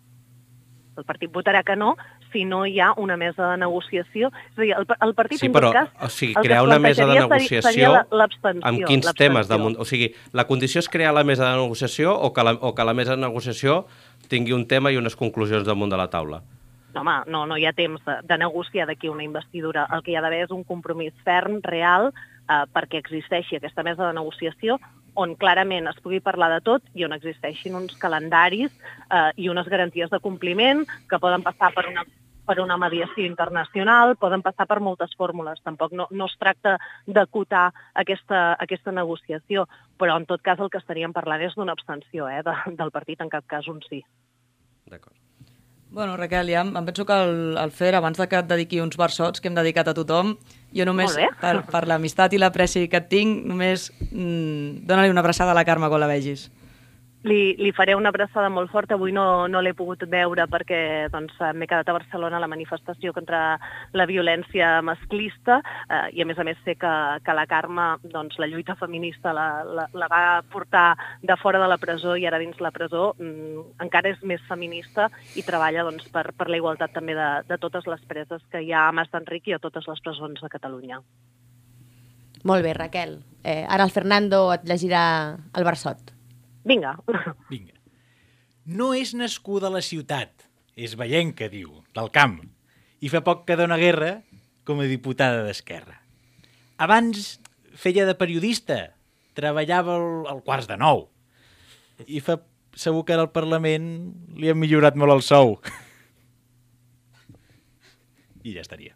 El 0.98 1.06
partit 1.06 1.30
votarà 1.30 1.62
que 1.64 1.76
no 1.78 1.92
si 2.32 2.44
no 2.46 2.66
hi 2.66 2.80
ha 2.80 2.92
una 2.98 3.18
mesa 3.18 3.52
de 3.52 3.58
negociació. 3.62 4.32
És 4.52 4.58
a 4.58 4.62
dir, 4.62 4.74
el, 4.78 4.88
el 5.08 5.14
partit, 5.18 5.40
Sí, 5.40 5.48
en 5.50 5.56
però, 5.56 5.72
tot 5.72 5.80
cas... 5.80 5.94
o 6.08 6.10
sigui, 6.14 6.36
crear 6.42 6.64
una 6.66 6.80
mesa 6.80 7.08
de 7.08 7.20
negociació 7.20 7.62
seria 7.66 8.04
l'abstenció, 8.12 8.68
amb 8.70 8.84
quins 8.90 9.10
temes 9.18 9.50
damunt? 9.52 9.78
O 9.80 9.88
sigui, 9.88 10.12
la 10.38 10.48
condició 10.50 10.84
és 10.84 10.92
crear 10.92 11.14
la 11.16 11.26
mesa 11.28 11.48
de 11.48 11.56
negociació 11.62 12.14
o 12.14 12.34
que 12.34 12.46
la, 12.46 12.56
o 12.60 12.74
que 12.76 12.86
la 12.88 12.96
mesa 12.98 13.16
de 13.16 13.24
negociació 13.24 13.86
tingui 14.32 14.56
un 14.56 14.68
tema 14.68 14.92
i 14.92 15.00
unes 15.00 15.16
conclusions 15.16 15.68
damunt 15.68 15.94
de 15.94 16.00
la 16.00 16.10
taula? 16.12 16.42
No, 16.94 17.02
home, 17.02 17.18
no, 17.28 17.46
no 17.46 17.58
hi 17.58 17.68
ha 17.68 17.74
temps 17.78 18.02
de, 18.06 18.20
de 18.26 18.38
negociar 18.42 18.88
d'aquí 18.90 19.10
una 19.12 19.26
investidura. 19.26 19.86
El 19.94 20.04
que 20.04 20.14
hi 20.14 20.18
ha 20.18 20.24
d'haver 20.26 20.46
és 20.48 20.54
un 20.56 20.64
compromís 20.66 21.14
ferm, 21.28 21.60
real, 21.64 22.12
eh, 22.48 22.64
perquè 22.74 23.02
existeixi 23.04 23.60
aquesta 23.60 23.86
mesa 23.86 24.08
de 24.08 24.16
negociació 24.18 24.80
on 25.18 25.34
clarament 25.40 25.90
es 25.90 25.98
pugui 26.04 26.22
parlar 26.24 26.52
de 26.54 26.62
tot 26.66 26.86
i 26.94 27.06
on 27.08 27.16
existeixin 27.16 27.76
uns 27.76 27.98
calendaris 28.02 28.72
eh, 28.72 29.32
i 29.36 29.50
unes 29.50 29.68
garanties 29.68 30.14
de 30.14 30.22
compliment 30.24 30.86
que 31.10 31.20
poden 31.20 31.44
passar 31.46 31.74
per 31.76 31.88
una 31.90 32.06
per 32.48 32.62
una 32.64 32.78
mediació 32.80 33.26
internacional, 33.28 34.16
poden 34.16 34.40
passar 34.40 34.64
per 34.70 34.80
moltes 34.80 35.12
fórmules. 35.20 35.60
Tampoc 35.68 35.92
no, 35.92 36.08
no 36.16 36.30
es 36.32 36.36
tracta 36.40 36.78
d'acotar 37.04 37.66
aquesta, 38.00 38.54
aquesta 38.64 38.94
negociació, 38.96 39.68
però 40.00 40.16
en 40.16 40.26
tot 40.30 40.40
cas 40.46 40.64
el 40.64 40.72
que 40.72 40.80
estaríem 40.80 41.12
parlant 41.12 41.44
és 41.44 41.58
d'una 41.60 41.76
abstenció 41.76 42.30
eh, 42.32 42.40
de, 42.48 42.56
del 42.80 42.94
partit, 42.96 43.20
en 43.20 43.34
cap 43.34 43.44
cas 43.52 43.68
un 43.68 43.84
sí. 43.90 44.00
Bueno, 45.90 46.18
Raquel, 46.20 46.52
ja 46.52 46.64
em, 46.66 46.74
em 46.76 46.88
penso 46.88 47.06
que 47.08 47.16
el, 47.16 47.58
el 47.60 47.72
Fer, 47.76 47.94
abans 47.96 48.20
de 48.20 48.28
que 48.28 48.40
et 48.40 48.48
dediqui 48.48 48.82
uns 48.84 48.98
versots 49.00 49.42
que 49.42 49.52
hem 49.52 49.56
dedicat 49.56 49.88
a 49.88 49.96
tothom, 49.96 50.36
jo 50.76 50.86
només, 50.88 51.16
per, 51.42 51.62
per 51.70 51.84
l'amistat 51.88 52.34
i 52.36 52.42
l'apreci 52.42 52.88
que 52.92 53.00
et 53.00 53.10
tinc, 53.12 53.46
només 53.48 53.90
mm, 54.12 54.86
dóna-li 54.88 55.14
una 55.14 55.24
abraçada 55.24 55.54
a 55.54 55.58
la 55.58 55.66
Carme 55.68 55.90
quan 55.92 56.04
la 56.04 56.10
vegis. 56.12 56.50
Li, 57.26 57.56
li 57.58 57.72
faré 57.74 57.96
una 57.98 58.12
abraçada 58.14 58.50
molt 58.54 58.70
forta. 58.70 58.94
Avui 58.94 59.12
no, 59.12 59.48
no 59.50 59.62
l'he 59.64 59.74
pogut 59.74 60.04
veure 60.10 60.46
perquè 60.52 60.80
doncs, 61.10 61.34
m'he 61.58 61.66
quedat 61.66 61.90
a 61.90 61.96
Barcelona 61.96 62.38
a 62.38 62.42
la 62.44 62.50
manifestació 62.50 63.12
contra 63.16 63.58
la 63.98 64.06
violència 64.06 64.84
masclista 64.86 65.58
eh, 65.90 66.14
i 66.14 66.22
a 66.22 66.28
més 66.30 66.38
a 66.38 66.46
més 66.46 66.60
sé 66.64 66.76
que, 66.78 66.94
que 67.26 67.36
la 67.36 67.48
Carme, 67.50 67.88
doncs, 68.06 68.38
la 68.38 68.50
lluita 68.52 68.76
feminista 68.78 69.34
la, 69.34 69.48
la, 69.66 69.88
la 69.98 70.10
va 70.12 70.24
portar 70.54 70.92
de 71.24 71.38
fora 71.42 71.62
de 71.64 71.70
la 71.72 71.80
presó 71.82 72.14
i 72.16 72.28
ara 72.30 72.40
dins 72.40 72.60
la 72.62 72.72
presó 72.76 73.16
mm, 73.18 73.80
encara 73.88 74.14
és 74.14 74.22
més 74.22 74.44
feminista 74.48 75.08
i 75.36 75.46
treballa 75.48 75.88
doncs, 75.88 76.06
per, 76.14 76.30
per 76.38 76.52
la 76.52 76.60
igualtat 76.62 76.94
també 76.94 77.18
de, 77.18 77.30
de 77.50 77.58
totes 77.58 77.90
les 77.90 78.04
preses 78.06 78.44
que 78.52 78.62
hi 78.62 78.70
ha 78.72 78.88
a 78.88 78.94
Mas 78.94 79.10
d'Enric 79.12 79.50
i 79.50 79.58
a 79.58 79.64
totes 79.64 79.90
les 79.90 80.04
presons 80.06 80.44
de 80.44 80.52
Catalunya. 80.54 81.02
Molt 82.48 82.64
bé, 82.64 82.76
Raquel. 82.78 83.18
Eh, 83.44 83.66
ara 83.66 83.88
el 83.88 83.92
Fernando 83.92 84.46
et 84.54 84.70
llegirà 84.70 85.02
el 85.58 85.66
versot. 85.66 86.14
Vinga. 86.68 86.98
Vinga. 87.52 87.76
No 88.68 88.92
és 88.98 89.14
nascuda 89.16 89.70
a 89.70 89.76
la 89.78 89.82
ciutat, 89.86 90.44
és 90.76 90.98
veient 91.00 91.32
diu, 91.52 91.84
del 91.96 92.12
camp, 92.12 92.42
i 93.00 93.10
fa 93.10 93.24
poc 93.24 93.46
que 93.48 93.56
dona 93.56 93.78
guerra 93.80 94.22
com 94.68 94.82
a 94.84 94.90
diputada 94.90 95.46
d'Esquerra. 95.46 96.02
Abans 96.78 97.40
feia 97.78 98.06
de 98.06 98.18
periodista, 98.20 98.92
treballava 99.38 99.96
al, 99.96 100.28
al 100.28 100.44
quarts 100.44 100.68
de 100.68 100.78
nou, 100.78 101.08
i 102.06 102.20
fa 102.20 102.38
segur 102.78 103.06
que 103.06 103.16
ara 103.16 103.26
al 103.26 103.34
Parlament 103.34 103.88
li 104.38 104.52
han 104.52 104.60
millorat 104.60 104.98
molt 105.00 105.16
el 105.16 105.24
sou. 105.26 105.58
I 108.44 108.54
ja 108.54 108.62
estaria. 108.62 108.94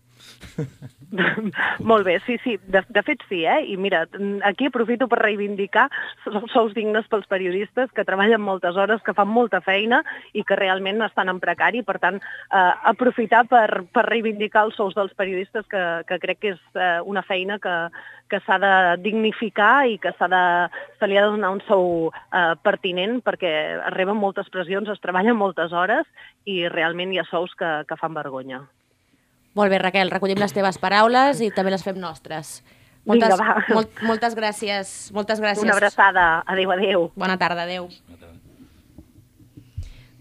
Molt 1.79 2.05
bé, 2.05 2.19
sí, 2.25 2.37
sí, 2.43 2.57
de, 2.71 2.81
de 2.87 3.03
fet 3.03 3.23
sí, 3.27 3.43
eh? 3.45 3.59
I 3.67 3.75
mira, 3.77 4.05
aquí 4.47 4.69
aprofito 4.69 5.07
per 5.11 5.19
reivindicar 5.19 5.89
els 6.29 6.53
sous 6.53 6.73
dignes 6.77 7.07
pels 7.11 7.27
periodistes 7.31 7.91
que 7.95 8.05
treballen 8.07 8.41
moltes 8.41 8.79
hores, 8.79 9.03
que 9.03 9.15
fan 9.17 9.27
molta 9.27 9.61
feina 9.65 10.01
i 10.33 10.45
que 10.47 10.55
realment 10.59 11.03
estan 11.05 11.31
en 11.31 11.41
precari. 11.43 11.83
Per 11.87 11.97
tant, 11.99 12.21
eh, 12.21 12.71
aprofitar 12.93 13.43
per, 13.51 13.83
per 13.91 14.07
reivindicar 14.07 14.65
els 14.69 14.79
sous 14.79 14.95
dels 14.95 15.13
periodistes, 15.19 15.67
que, 15.71 15.85
que 16.07 16.19
crec 16.23 16.41
que 16.41 16.55
és 16.55 16.63
eh, 16.79 16.99
una 17.03 17.25
feina 17.27 17.59
que, 17.59 17.75
que 18.31 18.39
s'ha 18.45 18.59
de 18.63 18.73
dignificar 19.03 19.87
i 19.91 19.99
que 20.01 20.15
s'ha 20.17 20.31
de, 20.31 20.43
se 20.99 21.09
li 21.09 21.19
ha 21.19 21.25
de 21.27 21.35
donar 21.35 21.51
un 21.57 21.63
sou 21.67 22.11
eh, 22.11 22.53
pertinent 22.63 23.19
perquè 23.25 23.53
reben 23.97 24.19
moltes 24.19 24.49
pressions, 24.53 24.89
es 24.89 25.03
treballen 25.03 25.35
moltes 25.35 25.75
hores 25.75 26.07
i 26.47 26.61
realment 26.71 27.11
hi 27.11 27.19
ha 27.19 27.27
sous 27.27 27.51
que, 27.59 27.81
que 27.89 27.99
fan 27.99 28.15
vergonya. 28.15 28.63
Molt 29.57 29.71
bé, 29.71 29.79
Raquel, 29.81 30.11
recollim 30.13 30.39
les 30.39 30.53
teves 30.55 30.77
paraules 30.79 31.41
i 31.43 31.49
també 31.51 31.73
les 31.73 31.83
fem 31.83 31.97
nostres. 31.99 32.61
Vinga, 33.03 33.33
va. 33.35 33.55
molt, 33.73 34.03
moltes 34.05 34.35
gràcies. 34.37 35.11
Moltes 35.15 35.41
gràcies. 35.41 35.65
Una 35.65 35.75
abraçada. 35.75 36.25
Adéu, 36.45 36.71
adéu. 36.71 37.09
Bona 37.17 37.37
tarda, 37.41 37.65
adéu. 37.65 37.89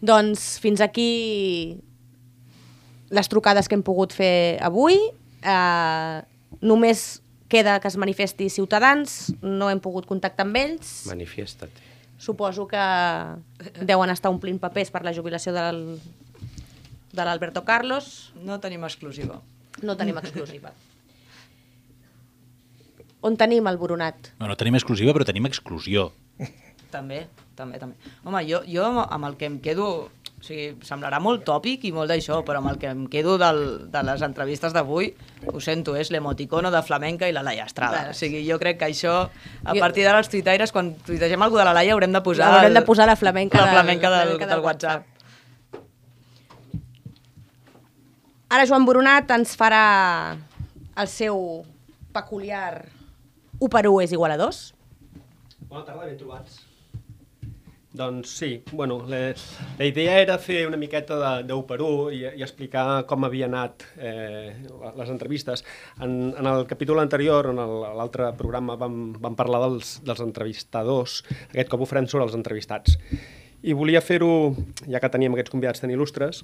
Doncs 0.01 0.57
fins 0.63 0.81
aquí 0.81 1.11
les 3.13 3.29
trucades 3.29 3.69
que 3.69 3.77
hem 3.77 3.85
pogut 3.85 4.15
fer 4.17 4.57
avui. 4.65 4.97
Eh, 5.45 6.17
només 6.65 7.21
queda 7.51 7.79
que 7.83 7.91
es 7.91 7.99
manifesti 8.01 8.49
Ciutadans, 8.49 9.35
no 9.43 9.69
hem 9.69 9.83
pogut 9.83 10.07
contactar 10.09 10.47
amb 10.47 10.57
ells. 10.57 11.05
Manifiesta't. 11.11 11.85
Suposo 12.21 12.67
que 12.69 12.81
deuen 13.81 14.13
estar 14.13 14.33
omplint 14.33 14.61
papers 14.61 14.93
per 14.93 15.03
la 15.05 15.13
jubilació 15.17 15.53
del, 15.57 15.99
de 17.13 17.25
l'Alberto 17.25 17.65
Carlos. 17.65 18.33
No 18.43 18.61
tenim 18.61 18.85
exclusiva. 18.85 19.41
No 19.83 19.97
tenim 19.97 20.19
exclusiva. 20.19 20.73
On 23.23 23.37
tenim 23.37 23.67
el 23.69 23.77
Boronat? 23.77 24.31
No, 24.41 24.49
no 24.49 24.57
tenim 24.57 24.79
exclusiva, 24.79 25.13
però 25.13 25.27
tenim 25.29 25.45
exclusió. 25.49 26.09
També, 26.91 27.27
també, 27.55 27.79
també. 27.79 27.95
Home, 28.27 28.41
jo, 28.49 28.63
jo 28.67 28.87
amb 29.05 29.29
el 29.29 29.37
que 29.41 29.47
em 29.51 29.61
quedo... 29.63 29.91
O 30.41 30.43
sigui, 30.47 30.71
semblarà 30.89 31.19
molt 31.21 31.43
tòpic 31.45 31.83
i 31.85 31.91
molt 31.93 32.09
d'això, 32.09 32.39
però 32.49 32.63
amb 32.63 32.71
el 32.71 32.79
que 32.81 32.89
em 32.89 33.03
quedo 33.13 33.35
del, 33.37 33.59
de 33.93 34.01
les 34.09 34.23
entrevistes 34.25 34.73
d'avui, 34.73 35.11
ho 35.53 35.61
sento, 35.61 35.93
és 36.01 36.09
l'emoticono 36.15 36.71
de 36.73 36.81
flamenca 36.81 37.29
i 37.29 37.35
la 37.37 37.43
Laia 37.45 37.67
Estrada. 37.69 38.07
O 38.09 38.17
sigui, 38.17 38.41
jo 38.49 38.57
crec 38.59 38.79
que 38.81 38.89
això, 38.89 39.19
a 39.29 39.75
Jo- 39.77 39.83
partir 39.85 40.07
d'ara 40.07 40.23
els 40.25 40.31
tuitaires, 40.33 40.73
quan 40.73 40.95
tuitegem 41.05 41.45
alguna 41.45 41.67
de 41.67 41.69
la 41.69 41.75
Laia, 41.77 41.93
haurem 41.93 42.17
de 42.17 42.23
posar... 42.25 42.49
Haurem 42.55 42.71
el- 42.73 42.79
de 42.81 42.83
posar 42.89 43.05
la 43.13 43.19
flamenca 43.21 43.61
la 43.61 43.67
del- 43.67 43.75
flamenca 43.77 44.09
la 44.09 44.23
del, 44.25 44.29
flamenca 44.31 44.47
del, 44.49 44.57
del 44.57 44.65
WhatsApp. 44.65 45.20
Ara 48.51 48.65
Joan 48.67 48.83
Boronat 48.83 49.31
ens 49.31 49.53
farà 49.55 49.81
el 50.99 51.07
seu 51.07 51.37
peculiar 52.11 52.81
1 53.63 53.69
per 53.71 53.85
1 53.87 54.01
és 54.03 54.15
igual 54.17 54.35
a 54.35 54.39
2. 54.41 54.59
Bona 55.71 55.85
tarda, 55.87 56.09
ben 56.09 56.17
trobats. 56.19 56.57
Doncs 57.95 58.33
sí, 58.41 58.49
bueno, 58.73 58.97
la, 59.07 59.21
la 59.79 59.87
idea 59.87 60.17
era 60.23 60.37
fer 60.43 60.65
una 60.67 60.81
miqueta 60.83 61.21
de, 61.21 61.31
de 61.47 61.55
1 61.55 61.67
per 61.69 61.79
1 61.79 62.11
i, 62.17 62.21
i 62.41 62.43
explicar 62.43 63.05
com 63.07 63.29
havia 63.29 63.47
anat 63.47 63.87
eh, 64.03 64.51
les 64.99 65.15
entrevistes. 65.15 65.63
En, 66.03 66.35
en 66.35 66.51
el 66.51 66.67
capítol 66.67 66.99
anterior, 66.99 67.53
en 67.55 67.63
l'altre 68.01 68.33
programa, 68.39 68.75
vam, 68.75 69.13
vam 69.15 69.39
parlar 69.39 69.63
dels, 69.69 70.01
dels 70.03 70.27
entrevistadors. 70.27 71.21
Aquest 71.53 71.71
cop 71.71 71.87
ho 71.87 71.91
farem 71.93 72.11
sobre 72.11 72.27
els 72.27 72.35
entrevistats. 72.35 72.99
I 73.63 73.79
volia 73.79 74.03
fer-ho, 74.03 74.57
ja 74.91 74.99
que 74.99 75.15
teníem 75.15 75.39
aquests 75.39 75.55
convidats 75.55 75.83
tan 75.87 75.95
il·lustres, 75.95 76.43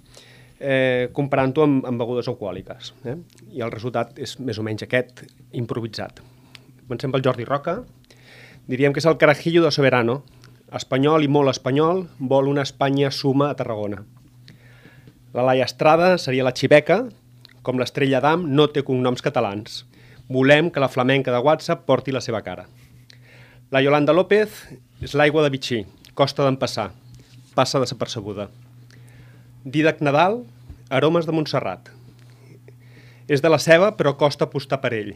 eh, 0.60 1.08
comparant-ho 1.12 1.64
amb, 1.64 1.84
amb 1.88 2.00
begudes 2.00 2.28
alcohòliques. 2.30 2.92
Eh? 3.04 3.16
I 3.56 3.64
el 3.64 3.72
resultat 3.72 4.18
és 4.18 4.36
més 4.40 4.58
o 4.58 4.64
menys 4.66 4.86
aquest, 4.86 5.24
improvisat. 5.52 6.22
Comencem 6.86 7.12
pel 7.12 7.24
Jordi 7.24 7.46
Roca. 7.48 7.80
Diríem 8.66 8.94
que 8.94 9.02
és 9.02 9.08
el 9.08 9.18
carajillo 9.18 9.64
de 9.64 9.72
Soberano. 9.74 10.22
Espanyol 10.74 11.22
i 11.22 11.30
molt 11.30 11.52
espanyol, 11.52 12.06
vol 12.18 12.50
una 12.50 12.64
Espanya 12.66 13.12
suma 13.14 13.50
a 13.50 13.58
Tarragona. 13.58 14.02
La 15.36 15.44
Laia 15.46 15.66
Estrada 15.68 16.16
seria 16.18 16.46
la 16.46 16.54
xiveca, 16.56 17.04
com 17.62 17.78
l'estrella 17.78 18.22
d'Am 18.24 18.48
no 18.50 18.66
té 18.72 18.82
cognoms 18.86 19.22
catalans. 19.22 19.84
Volem 20.32 20.72
que 20.74 20.82
la 20.82 20.90
flamenca 20.90 21.34
de 21.34 21.42
WhatsApp 21.44 21.86
porti 21.86 22.14
la 22.14 22.22
seva 22.24 22.42
cara. 22.42 22.66
La 23.70 23.82
Yolanda 23.82 24.14
López 24.14 24.62
és 25.02 25.14
l'aigua 25.14 25.46
de 25.46 25.50
Vichy, 25.54 25.82
costa 26.14 26.46
d'empassar, 26.46 26.90
passa 27.54 27.82
desapercebuda. 27.82 28.50
Didac 29.66 29.98
Nadal, 29.98 30.44
aromes 30.94 31.26
de 31.26 31.32
Montserrat. 31.34 31.88
És 33.26 33.40
de 33.42 33.50
la 33.50 33.58
ceba, 33.58 33.88
però 33.98 34.12
costa 34.14 34.46
apostar 34.46 34.78
per 34.78 34.92
ell. 34.94 35.10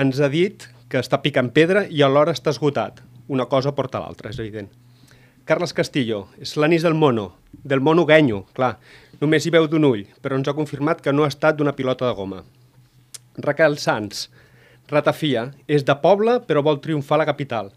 Ens 0.00 0.16
ha 0.16 0.30
dit 0.32 0.64
que 0.88 1.02
està 1.04 1.18
picant 1.20 1.50
pedra 1.52 1.82
i 1.84 2.00
alhora 2.00 2.32
està 2.32 2.54
esgotat. 2.54 3.02
Una 3.28 3.44
cosa 3.44 3.74
porta 3.76 4.00
l'altra, 4.00 4.32
és 4.32 4.40
evident. 4.40 4.72
Carles 5.44 5.76
Castillo, 5.76 6.22
és 6.40 6.56
l'anís 6.56 6.88
del 6.88 6.96
mono, 6.96 7.34
del 7.52 7.84
mono 7.84 8.08
guenyo, 8.08 8.46
clar. 8.56 8.78
Només 9.20 9.44
hi 9.44 9.52
veu 9.52 9.68
d'un 9.68 9.90
ull, 9.92 10.08
però 10.24 10.40
ens 10.40 10.48
ha 10.48 10.56
confirmat 10.56 11.04
que 11.04 11.12
no 11.12 11.28
ha 11.28 11.32
estat 11.36 11.60
d'una 11.60 11.76
pilota 11.76 12.08
de 12.08 12.16
goma. 12.16 12.40
Raquel 13.36 13.76
Sanz, 13.76 14.30
ratafia, 14.88 15.50
és 15.68 15.84
de 15.84 16.00
poble 16.00 16.40
però 16.48 16.64
vol 16.64 16.80
triomfar 16.80 17.20
a 17.20 17.26
la 17.26 17.32
capital. 17.34 17.74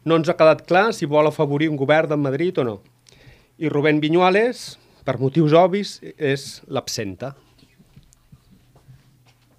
No 0.00 0.16
ens 0.16 0.32
ha 0.32 0.40
quedat 0.40 0.64
clar 0.64 0.94
si 0.96 1.04
vol 1.04 1.28
afavorir 1.28 1.68
un 1.68 1.76
govern 1.76 2.08
de 2.08 2.16
Madrid 2.16 2.56
o 2.56 2.64
no. 2.64 2.80
I 3.60 3.68
Rubén 3.68 4.00
Viñuales, 4.00 4.78
per 5.10 5.18
motius 5.18 5.54
obvis, 5.58 5.96
és 6.16 6.60
l'absenta. 6.70 7.32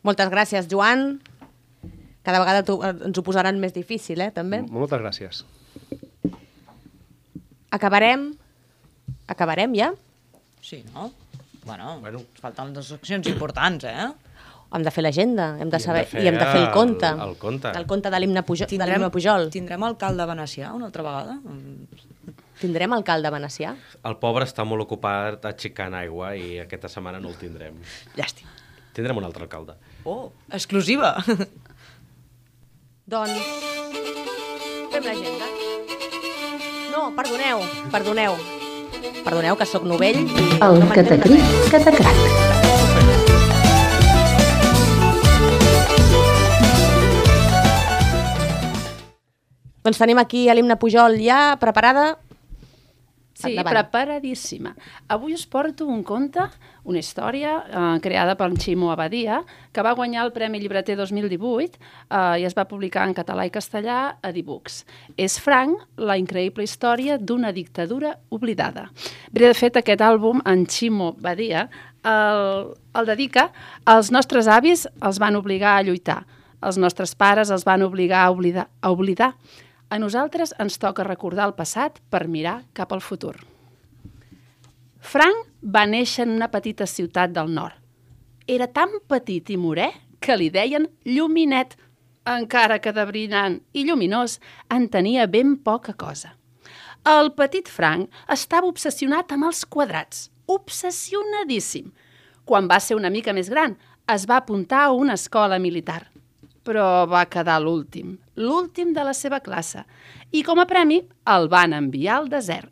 Moltes 0.08 0.30
gràcies, 0.32 0.70
Joan. 0.72 1.20
Cada 2.24 2.40
vegada 2.40 2.62
tu, 2.64 2.78
eh, 2.86 2.94
ens 3.10 3.18
ho 3.20 3.24
posaran 3.26 3.60
més 3.60 3.74
difícil, 3.76 4.22
eh, 4.24 4.32
també. 4.32 4.62
Moltes 4.72 5.02
gràcies. 5.02 5.44
Acabarem... 7.72 8.32
Acabarem 9.32 9.74
ja? 9.76 9.92
Sí, 10.62 10.84
no? 10.94 11.12
Bueno, 11.66 12.00
bueno. 12.02 12.22
falten 12.42 12.74
dues 12.74 12.88
seccions 12.92 13.28
importants, 13.32 13.86
eh? 13.86 14.08
Hem 14.72 14.84
de 14.86 14.92
fer 14.92 15.04
l'agenda, 15.04 15.50
hem 15.60 15.70
de 15.70 15.78
I 15.78 15.82
hem 15.82 15.84
saber, 15.86 16.02
de 16.06 16.10
fer 16.14 16.24
i 16.24 16.28
hem 16.32 16.38
de 16.40 16.46
fer 16.48 16.60
el 16.62 16.68
el- 16.68 16.74
conte. 16.74 17.08
el 17.28 17.36
conte. 17.38 17.72
El 17.76 17.86
conte 17.88 18.10
de 18.10 18.20
l'himne 18.20 18.44
Pujol. 18.48 18.66
de 18.66 18.72
Tindrem, 18.72 18.94
l'himne 18.98 19.10
Pujol. 19.12 19.50
tindrem 19.52 19.84
alcalde 19.84 20.26
venecià 20.30 20.72
una 20.74 20.88
altra 20.88 21.04
vegada? 21.04 21.38
Tindrem 22.62 22.94
alcalde 22.94 23.32
venecià? 23.34 23.72
El 24.06 24.20
pobre 24.22 24.46
està 24.46 24.62
molt 24.68 24.84
ocupat 24.84 25.48
aixecant 25.50 25.96
aigua 25.98 26.36
i 26.38 26.60
aquesta 26.62 26.92
setmana 26.94 27.18
no 27.18 27.32
el 27.32 27.40
tindrem. 27.40 27.80
Llàstima. 28.14 28.54
Tindrem 28.94 29.18
un 29.18 29.26
altre 29.26 29.48
alcalde. 29.48 29.80
Oh, 30.06 30.30
exclusiva. 30.54 31.16
Doncs... 33.10 33.34
Fem 34.94 35.08
l'agenda. 35.08 35.50
No, 36.94 37.08
perdoneu, 37.18 37.66
perdoneu. 37.90 38.38
Perdoneu 39.26 39.58
que 39.58 39.66
sóc 39.66 39.88
novell 39.90 40.22
i... 40.22 40.50
El 40.62 40.78
no 40.84 40.94
catacric, 40.94 41.46
catacrac. 41.74 42.18
Doncs 49.82 49.98
tenim 49.98 50.20
aquí 50.22 50.46
a 50.46 50.54
l'himne 50.54 50.78
Pujol 50.78 51.18
ja 51.26 51.56
preparada. 51.58 52.20
Sí, 53.42 53.56
Endavant. 53.56 53.74
preparadíssima. 53.74 54.76
Avui 55.10 55.34
us 55.34 55.48
porto 55.50 55.88
un 55.90 56.04
conte, 56.04 56.44
una 56.84 57.00
història 57.02 57.56
eh, 57.66 58.00
creada 58.02 58.36
per 58.38 58.52
Ximo 58.58 58.92
Abadia, 58.92 59.42
que 59.74 59.82
va 59.82 59.96
guanyar 59.98 60.26
el 60.26 60.34
Premi 60.36 60.60
Llibreter 60.60 60.96
2018 60.98 61.80
eh, 61.80 62.42
i 62.42 62.46
es 62.46 62.58
va 62.58 62.68
publicar 62.70 63.08
en 63.08 63.16
català 63.18 63.46
i 63.48 63.54
castellà 63.54 64.18
a 64.22 64.32
Dibooks. 64.32 64.84
És 65.18 65.40
Frank, 65.40 65.88
la 65.98 66.18
increïble 66.22 66.64
història 66.64 67.18
d'una 67.18 67.52
dictadura 67.52 68.16
oblidada. 68.30 68.90
Bé, 69.32 69.48
de 69.48 69.56
fet, 69.58 69.82
aquest 69.82 70.02
àlbum, 70.06 70.44
en 70.46 70.68
Ximo 70.70 71.16
Badia, 71.18 71.68
el, 72.04 72.72
el 72.98 73.10
dedica 73.10 73.50
als 73.86 74.12
nostres 74.12 74.48
avis 74.50 74.88
els 75.02 75.20
van 75.22 75.36
obligar 75.38 75.78
a 75.78 75.84
lluitar, 75.86 76.24
els 76.62 76.78
nostres 76.78 77.14
pares 77.18 77.50
els 77.50 77.66
van 77.66 77.82
obligar 77.86 78.26
a 78.26 78.32
oblidar, 78.34 78.68
a 78.82 78.92
oblidar 78.94 79.34
a 79.92 80.00
nosaltres 80.00 80.54
ens 80.64 80.80
toca 80.80 81.04
recordar 81.04 81.50
el 81.50 81.58
passat 81.58 82.00
per 82.10 82.24
mirar 82.32 82.62
cap 82.74 82.94
al 82.96 83.04
futur. 83.04 83.36
Frank 85.04 85.50
va 85.76 85.84
néixer 85.90 86.24
en 86.24 86.36
una 86.38 86.48
petita 86.54 86.88
ciutat 86.88 87.34
del 87.36 87.52
nord. 87.52 87.76
Era 88.48 88.70
tan 88.72 89.02
petit 89.12 89.50
i 89.52 89.58
morè 89.60 89.90
que 90.24 90.38
li 90.40 90.48
deien 90.54 90.88
lluminet, 91.04 91.76
encara 92.24 92.80
que 92.80 92.94
de 92.96 93.06
brillant 93.10 93.60
i 93.74 93.84
lluminós 93.84 94.38
en 94.72 94.88
tenia 94.94 95.28
ben 95.28 95.58
poca 95.58 95.94
cosa. 95.94 96.38
El 97.04 97.34
petit 97.36 97.68
Frank 97.68 98.08
estava 98.32 98.70
obsessionat 98.70 99.34
amb 99.34 99.50
els 99.50 99.66
quadrats, 99.66 100.30
obsessionadíssim. 100.48 101.92
Quan 102.46 102.70
va 102.72 102.80
ser 102.80 102.96
una 102.96 103.12
mica 103.12 103.34
més 103.34 103.50
gran, 103.50 103.76
es 104.08 104.28
va 104.30 104.40
apuntar 104.40 104.86
a 104.86 104.96
una 104.96 105.18
escola 105.20 105.60
militar 105.60 106.11
però 106.64 107.06
va 107.10 107.26
quedar 107.26 107.60
l'últim, 107.62 108.18
l'últim 108.38 108.94
de 108.94 109.06
la 109.06 109.14
seva 109.18 109.42
classe, 109.42 109.84
i 110.32 110.44
com 110.44 110.62
a 110.62 110.68
premi 110.70 111.02
el 111.34 111.50
van 111.52 111.74
enviar 111.74 112.20
al 112.20 112.30
desert. 112.30 112.72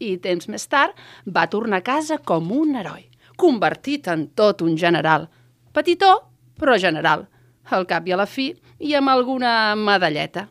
I 0.00 0.16
temps 0.24 0.48
més 0.48 0.64
tard 0.72 0.96
va 1.26 1.48
tornar 1.52 1.82
a 1.82 1.86
casa 1.86 2.18
com 2.24 2.48
un 2.56 2.76
heroi, 2.80 3.04
convertit 3.36 4.08
en 4.08 4.28
tot 4.36 4.64
un 4.64 4.76
general. 4.80 5.28
Petitó, 5.72 6.14
però 6.56 6.78
general, 6.80 7.26
al 7.70 7.86
cap 7.86 8.08
i 8.08 8.12
a 8.12 8.18
la 8.20 8.26
fi 8.26 8.50
i 8.80 8.94
amb 8.96 9.12
alguna 9.12 9.74
medalleta. 9.76 10.48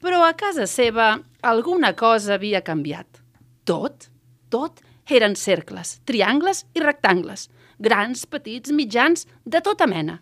Però 0.00 0.22
a 0.22 0.34
casa 0.38 0.66
seva 0.70 1.14
alguna 1.42 1.94
cosa 1.94 2.34
havia 2.34 2.62
canviat. 2.62 3.20
Tot, 3.64 4.08
tot 4.50 4.80
eren 5.10 5.34
cercles, 5.36 5.98
triangles 6.08 6.64
i 6.74 6.82
rectangles, 6.84 7.48
grans, 7.78 8.24
petits, 8.26 8.72
mitjans, 8.72 9.26
de 9.44 9.60
tota 9.64 9.88
mena. 9.90 10.20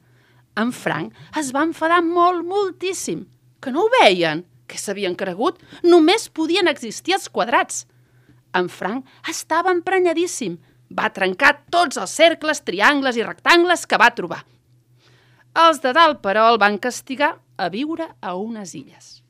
En 0.58 0.72
Frank 0.72 1.14
es 1.40 1.52
va 1.54 1.64
enfadar 1.64 2.02
molt, 2.04 2.44
moltíssim. 2.44 3.24
Que 3.62 3.72
no 3.72 3.86
ho 3.86 3.92
veien? 4.00 4.44
Que 4.68 4.78
s'havien 4.80 5.16
cregut? 5.16 5.60
Només 5.84 6.28
podien 6.28 6.68
existir 6.68 7.16
els 7.16 7.28
quadrats. 7.32 7.86
En 8.56 8.68
Frank 8.68 9.08
estava 9.28 9.72
emprenyadíssim. 9.72 10.58
Va 10.92 11.08
trencar 11.14 11.54
tots 11.72 11.96
els 11.96 12.12
cercles, 12.12 12.60
triangles 12.66 13.16
i 13.16 13.24
rectangles 13.24 13.86
que 13.88 14.00
va 14.00 14.10
trobar. 14.12 14.42
Els 15.56 15.80
de 15.84 15.92
dalt, 15.96 16.20
però, 16.24 16.50
el 16.52 16.60
van 16.60 16.78
castigar 16.80 17.34
a 17.56 17.68
viure 17.72 18.08
a 18.20 18.34
unes 18.36 18.74
illes. 18.76 19.22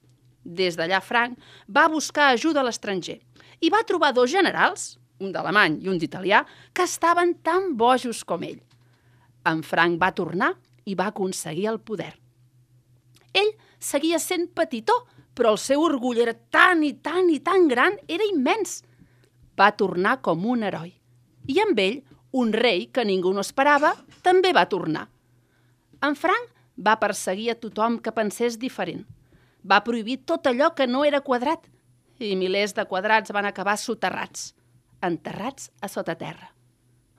Des 0.43 0.75
d'allà, 0.79 0.99
Frank 1.03 1.39
va 1.70 1.89
buscar 1.91 2.33
ajuda 2.33 2.62
a 2.62 2.66
l'estranger 2.66 3.20
i 3.62 3.70
va 3.70 3.85
trobar 3.87 4.11
dos 4.14 4.31
generals, 4.31 4.97
un 5.23 5.31
d'alemany 5.31 5.79
i 5.85 5.91
un 5.91 5.99
d'italià, 6.03 6.43
que 6.75 6.87
estaven 6.87 7.37
tan 7.47 7.77
bojos 7.79 8.25
com 8.27 8.43
ell. 8.43 8.59
En 9.47 9.62
Frank 9.66 10.01
va 10.03 10.11
tornar 10.14 10.53
i 10.85 10.95
va 10.99 11.11
aconseguir 11.12 11.68
el 11.70 11.80
poder. 11.80 12.12
Ell 13.33 13.53
seguia 13.78 14.18
sent 14.18 14.49
petitó, 14.55 14.95
però 15.35 15.55
el 15.55 15.61
seu 15.61 15.83
orgull 15.83 16.20
era 16.20 16.35
tan 16.35 16.83
i 16.85 16.93
tan 16.93 17.30
i 17.33 17.39
tan 17.41 17.68
gran, 17.68 17.97
era 18.09 18.26
immens. 18.28 18.83
Va 19.57 19.72
tornar 19.76 20.20
com 20.20 20.45
un 20.47 20.62
heroi. 20.62 20.93
I 21.49 21.59
amb 21.64 21.78
ell, 21.80 22.03
un 22.33 22.53
rei 22.53 22.87
que 22.93 23.05
ningú 23.05 23.33
no 23.33 23.45
esperava, 23.45 23.95
també 24.22 24.53
va 24.53 24.68
tornar. 24.68 25.09
En 26.03 26.16
Frank 26.16 26.51
va 26.76 26.99
perseguir 27.01 27.51
a 27.53 27.59
tothom 27.59 27.99
que 28.03 28.12
pensés 28.12 28.59
diferent. 28.59 29.05
Va 29.62 29.83
prohibir 29.85 30.22
tot 30.26 30.47
allò 30.51 30.72
que 30.74 30.89
no 30.89 31.05
era 31.05 31.22
quadrat 31.22 31.68
i 32.22 32.37
milers 32.39 32.74
de 32.74 32.85
quadrats 32.87 33.33
van 33.35 33.47
acabar 33.49 33.76
soterrats, 33.78 34.53
enterrats 35.03 35.70
a 35.83 35.89
sota 35.89 36.14
terra. 36.18 36.53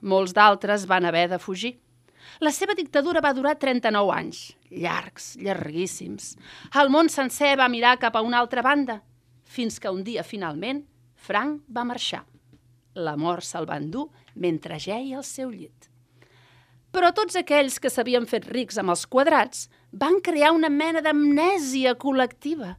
Molts 0.00 0.34
d'altres 0.36 0.86
van 0.88 1.04
haver 1.04 1.28
de 1.28 1.38
fugir. 1.38 1.78
La 2.40 2.52
seva 2.54 2.74
dictadura 2.74 3.22
va 3.24 3.34
durar 3.36 3.56
39 3.60 4.12
anys, 4.14 4.42
llargs, 4.70 5.34
llarguíssims. 5.40 6.34
El 6.80 6.90
món 6.90 7.10
sencer 7.12 7.54
va 7.60 7.70
mirar 7.70 7.98
cap 8.02 8.16
a 8.16 8.22
una 8.24 8.40
altra 8.40 8.62
banda, 8.62 9.00
fins 9.44 9.78
que 9.78 9.92
un 9.92 10.02
dia, 10.04 10.24
finalment, 10.26 10.84
Frank 11.14 11.62
va 11.70 11.84
marxar. 11.88 12.24
La 12.94 13.16
mort 13.16 13.44
se'l 13.46 13.66
va 13.68 13.80
endur 13.80 14.08
mentre 14.34 14.78
geia 14.78 15.18
al 15.18 15.26
seu 15.26 15.50
llit. 15.50 15.90
Però 16.94 17.10
tots 17.10 17.34
aquells 17.40 17.80
que 17.82 17.90
s'havien 17.90 18.26
fet 18.30 18.46
rics 18.46 18.78
amb 18.78 18.94
els 18.94 19.02
quadrats 19.10 19.66
van 19.90 20.20
crear 20.22 20.52
una 20.54 20.70
mena 20.70 21.02
d'amnèsia 21.02 21.96
col·lectiva. 21.98 22.76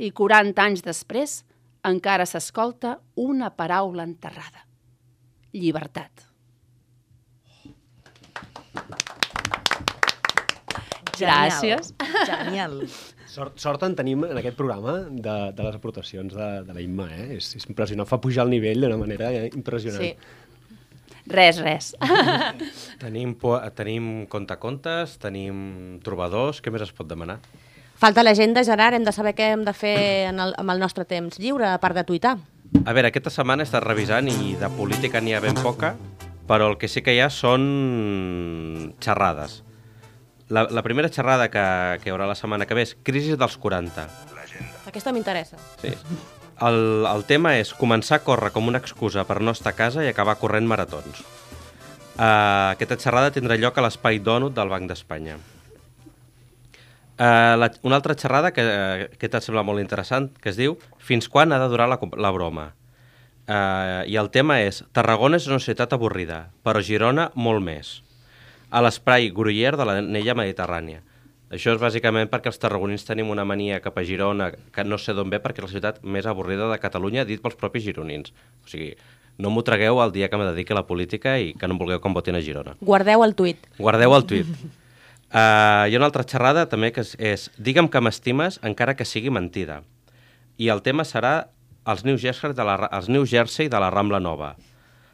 I 0.00 0.08
40 0.16 0.64
anys 0.64 0.84
després 0.86 1.42
encara 1.84 2.24
s'escolta 2.24 2.96
una 3.20 3.50
paraula 3.52 4.06
enterrada. 4.08 4.64
Llibertat. 5.52 6.31
Gràcies. 11.22 11.92
Genial. 12.28 12.78
Sort, 13.32 13.56
sort 13.62 13.84
en 13.86 13.94
tenim 13.96 14.26
en 14.28 14.36
aquest 14.36 14.58
programa 14.58 14.98
de, 15.08 15.36
de 15.56 15.64
les 15.64 15.76
aportacions 15.78 16.34
de, 16.36 16.48
de 16.66 16.76
la 16.76 16.84
Imma, 16.84 17.08
eh? 17.14 17.38
És, 17.38 17.54
és 17.56 17.68
impressionant, 17.70 18.08
fa 18.08 18.20
pujar 18.20 18.44
el 18.44 18.52
nivell 18.52 18.84
d'una 18.84 18.98
manera 19.00 19.32
eh, 19.32 19.48
impressionant. 19.56 20.04
Sí. 20.04 20.40
Res, 21.32 21.60
res. 21.62 21.92
Tenim, 23.02 23.36
tenim 23.78 24.06
contacontes, 24.30 25.16
tenim 25.22 26.00
trobadors, 26.02 26.58
què 26.58 26.72
més 26.74 26.82
es 26.82 26.90
pot 26.92 27.06
demanar? 27.06 27.38
Falta 28.02 28.24
l'agenda, 28.24 28.64
Gerard, 28.66 28.98
hem 28.98 29.04
de 29.06 29.14
saber 29.14 29.36
què 29.38 29.52
hem 29.54 29.62
de 29.62 29.72
fer 29.76 29.96
en 30.32 30.42
el, 30.42 30.56
amb 30.58 30.74
el 30.74 30.82
nostre 30.82 31.06
temps 31.06 31.38
lliure, 31.38 31.68
a 31.70 31.78
part 31.78 31.94
de 31.94 32.02
tuitar. 32.08 32.34
A 32.82 32.92
veure, 32.92 33.12
aquesta 33.12 33.30
setmana 33.30 33.62
he 33.62 33.68
estat 33.68 33.84
revisant 33.84 34.26
i 34.32 34.56
de 34.58 34.70
política 34.74 35.22
n'hi 35.22 35.36
ha 35.36 35.42
ben 35.44 35.54
poca, 35.62 35.94
però 36.48 36.72
el 36.72 36.78
que 36.80 36.90
sí 36.90 37.04
que 37.06 37.14
hi 37.14 37.20
ha 37.22 37.30
són 37.30 37.62
xerrades. 38.98 39.60
La, 40.52 40.66
la 40.68 40.82
primera 40.84 41.08
xerrada 41.08 41.48
que, 41.48 41.64
que 42.02 42.10
hi 42.10 42.12
haurà 42.12 42.26
la 42.28 42.36
setmana 42.36 42.66
que 42.68 42.76
ve 42.76 42.84
és 42.84 42.92
Crisi 43.06 43.38
dels 43.40 43.54
40. 43.56 44.04
Aquesta 44.90 45.14
m'interessa. 45.16 45.56
Sí. 45.80 45.94
El, 46.62 47.06
el 47.08 47.24
tema 47.24 47.54
és 47.56 47.72
començar 47.72 48.18
a 48.18 48.24
córrer 48.26 48.50
com 48.52 48.68
una 48.68 48.82
excusa 48.82 49.24
per 49.24 49.40
no 49.40 49.54
estar 49.56 49.72
a 49.72 49.78
casa 49.78 50.04
i 50.04 50.10
acabar 50.10 50.36
corrent 50.42 50.68
maratons. 50.68 51.22
Uh, 52.12 52.74
aquesta 52.74 53.00
xerrada 53.00 53.32
tindrà 53.32 53.56
lloc 53.56 53.80
a 53.80 53.86
l'Espai 53.86 54.20
Donut 54.20 54.52
del 54.52 54.68
Banc 54.68 54.92
d'Espanya. 54.92 55.38
Uh, 57.16 57.56
la, 57.56 57.72
una 57.88 57.96
altra 57.96 58.16
xerrada 58.18 58.52
que 58.52 58.62
uh, 58.68 59.08
aquesta 59.08 59.40
et 59.40 59.48
sembla 59.48 59.64
molt 59.64 59.80
interessant, 59.80 60.28
que 60.36 60.52
es 60.52 60.60
diu 60.60 60.76
Fins 61.00 61.28
quan 61.32 61.52
ha 61.52 61.60
de 61.62 61.72
durar 61.72 61.88
la, 61.88 61.96
la 62.20 62.30
broma? 62.36 62.68
Uh, 63.48 64.04
I 64.04 64.20
el 64.20 64.28
tema 64.34 64.60
és 64.60 64.84
Tarragona 64.92 65.40
és 65.40 65.48
una 65.48 65.62
ciutat 65.64 65.96
avorrida, 65.96 66.50
però 66.62 66.84
Girona 66.84 67.30
molt 67.34 67.64
més. 67.64 68.02
A 68.72 68.80
l'espai 68.80 69.28
Gruyère 69.36 69.76
de 69.76 69.84
l'anella 69.84 70.34
mediterrània. 70.38 71.02
Això 71.52 71.74
és 71.74 71.80
bàsicament 71.80 72.30
perquè 72.32 72.48
els 72.48 72.56
tarragonins 72.60 73.04
tenim 73.04 73.28
una 73.28 73.44
mania 73.44 73.82
cap 73.84 73.98
a 74.00 74.04
Girona 74.08 74.48
que 74.72 74.84
no 74.88 74.96
sé 74.96 75.12
d'on 75.12 75.28
ve 75.28 75.42
perquè 75.44 75.60
és 75.60 75.66
la 75.66 75.72
ciutat 75.74 75.98
més 76.00 76.24
avorrida 76.24 76.70
de 76.70 76.78
Catalunya 76.80 77.26
dit 77.28 77.42
pels 77.44 77.58
propis 77.60 77.84
gironins. 77.84 78.32
O 78.64 78.72
sigui, 78.72 78.94
no 79.36 79.52
m'ho 79.52 79.64
tragueu 79.66 80.00
el 80.00 80.14
dia 80.14 80.30
que 80.32 80.40
me 80.40 80.48
dediqui 80.48 80.72
a 80.72 80.78
la 80.80 80.86
política 80.88 81.36
i 81.36 81.52
que 81.52 81.68
no 81.68 81.76
em 81.76 81.82
vulgueu 81.82 82.00
em 82.00 82.16
votin 82.16 82.40
a 82.40 82.40
Girona. 82.40 82.72
Guardeu 82.80 83.24
el 83.26 83.36
tuit. 83.36 83.68
Guardeu 83.76 84.16
el 84.16 84.24
tuit. 84.24 84.48
Uh, 84.48 85.84
hi 85.88 85.92
ha 85.92 86.00
una 86.00 86.08
altra 86.08 86.24
xerrada 86.24 86.64
també 86.72 86.94
que 86.96 87.04
és, 87.04 87.12
és 87.20 87.48
Digue'm 87.60 87.92
que 87.92 88.00
m'estimes 88.00 88.56
encara 88.64 88.96
que 88.96 89.04
sigui 89.04 89.28
mentida. 89.28 89.82
I 90.56 90.72
el 90.72 90.80
tema 90.80 91.04
serà 91.04 91.50
els 91.84 92.04
New 92.08 92.16
Jersey 92.16 92.56
de 92.56 92.64
la, 92.64 92.78
els 92.88 93.12
New 93.12 93.28
Jersey 93.28 93.68
de 93.68 93.80
la 93.80 93.92
Rambla 93.92 94.20
Nova. 94.24 94.54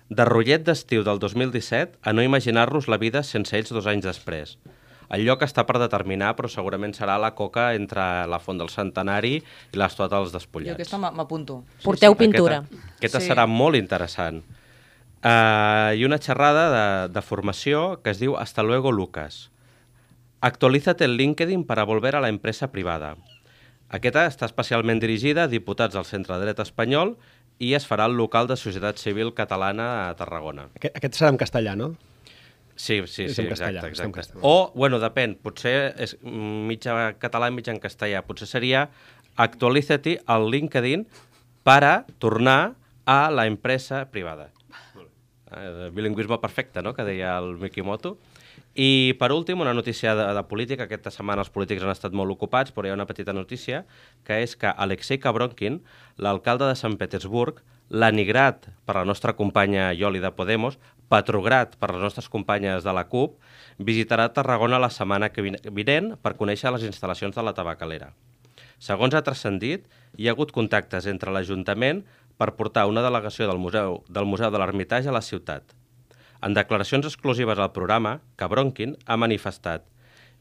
De 0.09 0.25
rotllet 0.25 0.65
d'estiu 0.65 1.03
del 1.05 1.19
2017 1.21 1.99
a 2.03 2.13
no 2.17 2.23
imaginar-nos 2.25 2.89
la 2.89 2.97
vida 2.97 3.23
sense 3.23 3.57
ells 3.59 3.73
dos 3.75 3.87
anys 3.87 4.07
després. 4.09 4.57
El 5.13 5.25
lloc 5.25 5.41
està 5.45 5.65
per 5.65 5.79
determinar, 5.81 6.35
però 6.37 6.49
segurament 6.53 6.93
serà 6.97 7.17
la 7.21 7.35
coca 7.35 7.71
entre 7.75 8.27
la 8.29 8.39
Font 8.41 8.59
del 8.61 8.69
Centenari 8.69 9.39
i 9.39 9.77
l'estuat 9.81 10.11
dels 10.13 10.31
Jo 10.33 10.37
Despullats. 10.39 10.75
aquesta 10.77 10.99
m'a- 10.99 11.11
m'apunto. 11.13 11.63
Porteu 11.85 12.15
pintura. 12.15 12.59
Aquesta, 12.59 12.95
aquesta 12.99 13.21
sí. 13.21 13.29
serà 13.31 13.47
molt 13.47 13.77
interessant. 13.77 14.43
Uh, 15.25 15.97
I 15.99 16.05
una 16.05 16.19
xerrada 16.19 16.69
de, 16.71 17.13
de 17.13 17.23
formació 17.23 18.01
que 18.03 18.11
es 18.11 18.21
diu 18.21 18.37
Hasta 18.37 18.63
luego, 18.63 18.93
Lucas. 18.93 19.51
Actualízate 20.41 21.05
en 21.05 21.17
LinkedIn 21.17 21.65
para 21.65 21.83
volver 21.85 22.15
a 22.15 22.21
la 22.21 22.29
empresa 22.29 22.71
privada. 22.71 23.17
Aquesta 23.89 24.27
està 24.29 24.45
especialment 24.47 25.01
dirigida 25.01 25.45
a 25.45 25.49
diputats 25.49 25.95
del 25.97 26.05
centre 26.05 26.37
dret 26.39 26.61
espanyol 26.61 27.17
i 27.59 27.73
es 27.75 27.87
farà 27.89 28.07
al 28.07 28.15
local 28.19 28.47
de 28.47 28.57
Societat 28.57 29.01
Civil 29.03 29.33
Catalana 29.35 30.09
a 30.09 30.13
Tarragona. 30.19 30.69
Aquest, 30.79 30.97
aquest 30.97 31.19
serà 31.19 31.33
en 31.35 31.41
castellà, 31.41 31.75
no? 31.79 31.93
Sí, 32.79 33.01
sí, 33.11 33.25
És 33.27 33.35
sí, 33.35 33.47
castellà, 33.51 33.81
exacte, 33.83 33.89
exacte. 33.91 34.13
castellà. 34.21 34.43
O, 34.47 34.71
bueno, 34.79 35.01
depèn, 35.03 35.35
potser 35.43 35.95
és 35.99 36.15
mitja 36.23 36.95
català 37.19 37.49
i 37.51 37.57
mitja 37.57 37.75
en 37.75 37.81
castellà. 37.83 38.23
Potser 38.27 38.47
seria 38.47 38.85
actualízate 39.35 40.21
al 40.31 40.47
LinkedIn 40.53 41.09
para 41.67 42.07
tornar 42.23 42.77
a 43.05 43.31
la 43.35 43.49
empresa 43.51 44.05
privada. 44.13 44.53
Eh, 45.51 45.91
bilingüisme 45.97 46.39
perfecte, 46.39 46.83
no?, 46.83 46.95
que 46.95 47.07
deia 47.09 47.39
el 47.41 47.57
Mikimoto. 47.59 48.19
I, 48.79 49.17
per 49.19 49.33
últim, 49.35 49.59
una 49.59 49.75
notícia 49.75 50.13
de, 50.15 50.23
de 50.37 50.43
política. 50.47 50.85
Aquesta 50.87 51.11
setmana 51.11 51.43
els 51.43 51.51
polítics 51.51 51.83
han 51.83 51.91
estat 51.91 52.15
molt 52.15 52.31
ocupats, 52.31 52.71
però 52.71 52.87
hi 52.87 52.93
ha 52.93 52.95
una 52.95 53.09
petita 53.09 53.35
notícia, 53.35 53.81
que 54.23 54.37
és 54.45 54.55
que 54.55 54.71
Alexei 54.71 55.19
Kabronkin, 55.19 55.81
l'alcalde 56.15 56.69
de 56.69 56.77
Sant 56.79 56.95
Petersburg, 57.01 57.59
l'anigrat 57.91 58.69
per 58.87 58.95
la 59.01 59.03
nostra 59.09 59.35
companya 59.35 59.89
Ioli 59.99 60.23
de 60.23 60.31
Podemos, 60.31 60.79
Petrograt 61.11 61.75
per 61.81 61.89
les 61.91 62.05
nostres 62.05 62.29
companyes 62.31 62.87
de 62.87 62.95
la 62.95 63.07
CUP, 63.11 63.41
visitarà 63.83 64.29
Tarragona 64.31 64.79
la 64.79 64.93
setmana 64.95 65.33
que 65.33 65.43
vine- 65.43 65.63
vinent 65.73 66.13
per 66.23 66.37
conèixer 66.37 66.71
les 66.71 66.87
instal·lacions 66.87 67.35
de 67.35 67.43
la 67.43 67.57
tabacalera. 67.57 68.13
Segons 68.79 69.17
ha 69.17 69.25
transcendit, 69.27 69.89
hi 70.15 70.29
ha 70.29 70.37
hagut 70.37 70.53
contactes 70.55 71.11
entre 71.11 71.35
l'Ajuntament 71.35 72.05
per 72.39 72.53
portar 72.55 72.87
una 72.87 73.03
delegació 73.03 73.51
del 73.51 73.59
Museu, 73.59 74.05
del 74.07 74.29
Museu 74.29 74.53
de 74.55 74.63
l'Ermitatge 74.63 75.11
a 75.11 75.17
la 75.19 75.25
ciutat. 75.25 75.75
En 76.42 76.54
declaracions 76.54 77.06
exclusives 77.06 77.60
al 77.60 77.72
programa, 77.72 78.20
Cabronkin 78.36 78.98
ha 79.06 79.18
manifestat 79.18 79.84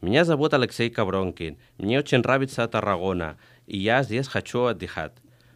Меня 0.03 0.25
зовут 0.25 0.53
Алексей 0.53 0.91
Cabronkin, 0.91 1.57
мне 1.79 1.99
очень 1.99 2.19
нравится 2.19 2.67
Tarragona, 2.67 3.37
i 3.69 3.79
я 3.79 4.03
здесь 4.03 4.27
хочу 4.27 4.65
отдыхать. 4.65 5.13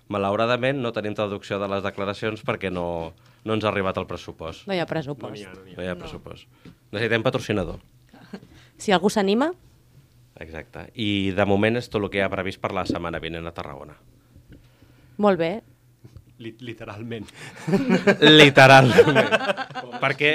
Malauradament 0.09 0.79
no 0.79 0.93
tenim 0.93 1.15
traducció 1.15 1.59
de 1.59 1.67
les 1.67 1.83
declaracions 1.83 2.45
perquè 2.47 2.71
no, 2.71 3.13
no 3.45 3.55
ens 3.55 3.65
ha 3.65 3.73
arribat 3.73 3.99
el 3.99 4.07
pressupost. 4.07 4.69
No 4.69 4.75
hi 4.75 4.79
ha 4.79 4.87
pressupost. 4.87 5.49
No 5.77 5.83
hi 5.83 5.89
ha 5.91 5.97
pressupost. 5.99 6.47
Necessitem 6.93 7.25
patrocinador. 7.27 7.81
Si 8.79 8.93
algú 8.93 9.11
s'anima, 9.11 9.51
Exacte. 10.39 10.91
I 10.95 11.33
de 11.33 11.45
moment 11.49 11.79
és 11.81 11.89
tot 11.89 12.03
el 12.03 12.11
que 12.13 12.19
hi 12.21 12.25
ha 12.25 12.31
previst 12.31 12.61
per 12.61 12.71
la 12.77 12.85
setmana 12.85 13.19
vinent 13.19 13.47
a 13.49 13.53
Tarragona. 13.57 13.97
molt 15.17 15.39
bé. 15.39 15.63
Li 16.42 16.56
literalment. 16.66 17.28
Literalment. 18.26 19.20
Perquè, 20.04 20.32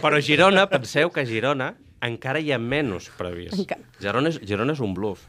però 0.00 0.20
Girona, 0.24 0.64
penseu 0.70 1.10
que 1.12 1.24
a 1.24 1.28
Girona 1.28 1.74
encara 2.04 2.40
hi 2.40 2.52
ha 2.54 2.60
menys 2.60 3.10
previst. 3.18 3.76
Girona 4.00 4.32
és, 4.32 4.40
Girona 4.48 4.76
és 4.76 4.80
un 4.84 4.94
bluff. 4.96 5.26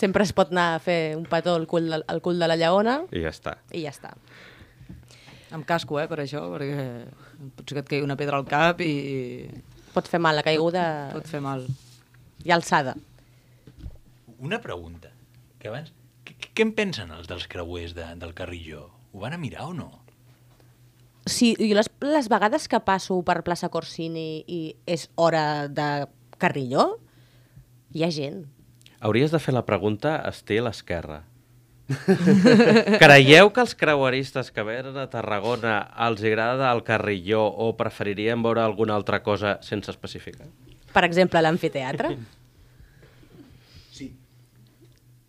Sempre 0.00 0.24
es 0.24 0.32
pot 0.34 0.50
anar 0.50 0.74
a 0.74 0.80
fer 0.82 1.14
un 1.18 1.26
petó 1.28 1.54
al 1.58 1.66
cul 1.70 1.90
de, 1.92 2.00
al 2.08 2.22
cul 2.24 2.38
de 2.40 2.48
la 2.48 2.56
lleona 2.56 3.02
I 3.12 3.20
ja 3.26 3.32
està. 3.34 3.58
i 3.70 3.84
ja 3.84 3.92
està. 3.92 4.14
Amb 5.54 5.66
casco, 5.68 6.00
eh, 6.00 6.06
per 6.10 6.18
això, 6.22 6.42
perquè 6.50 6.86
potser 7.54 7.76
que 7.76 7.82
et 7.84 7.90
caigui 7.90 8.06
una 8.06 8.16
pedra 8.18 8.40
al 8.40 8.48
cap 8.48 8.80
i... 8.82 9.44
Pot 9.94 10.08
fer 10.10 10.18
mal, 10.18 10.34
la 10.34 10.42
caiguda... 10.42 10.86
Pot 11.14 11.28
fer 11.30 11.42
mal. 11.44 11.68
I 12.42 12.54
alçada. 12.56 12.96
Una 14.42 14.58
pregunta. 14.64 15.12
Que 15.60 15.70
abans... 15.70 15.92
Què, 16.54 16.62
en 16.62 16.70
pensen 16.70 17.10
els 17.10 17.26
dels 17.26 17.48
creuers 17.50 17.96
de, 17.96 18.06
del 18.20 18.30
Carrillo? 18.38 18.86
Ho 19.10 19.22
van 19.24 19.34
a 19.34 19.38
mirar 19.42 19.66
o 19.66 19.74
no? 19.74 19.88
Sí, 21.26 21.54
i 21.58 21.72
les, 21.74 21.88
les 22.04 22.28
vegades 22.30 22.68
que 22.70 22.78
passo 22.84 23.16
per 23.26 23.40
plaça 23.42 23.70
Corsini 23.72 24.44
i 24.46 24.60
és 24.86 25.08
hora 25.18 25.66
de 25.66 26.06
Carrilló, 26.38 26.84
hi 27.90 28.04
ha 28.04 28.10
gent. 28.14 28.44
Hauries 29.02 29.34
de 29.34 29.40
fer 29.42 29.56
la 29.56 29.64
pregunta 29.66 30.20
estil 30.30 30.70
esquerra. 30.70 31.24
Creieu 33.02 33.50
que 33.52 33.64
els 33.64 33.74
creueristes 33.76 34.52
que 34.54 34.62
venen 34.64 34.96
a 35.00 35.08
Tarragona 35.10 35.80
els 36.06 36.22
agrada 36.22 36.70
el 36.70 36.84
Carrilló 36.86 37.42
o 37.50 37.72
preferirien 37.76 38.46
veure 38.46 38.62
alguna 38.62 38.94
altra 38.94 39.24
cosa 39.26 39.58
sense 39.66 39.90
especificar? 39.90 40.46
Per 40.94 41.02
exemple, 41.08 41.42
l'amfiteatre. 41.42 42.14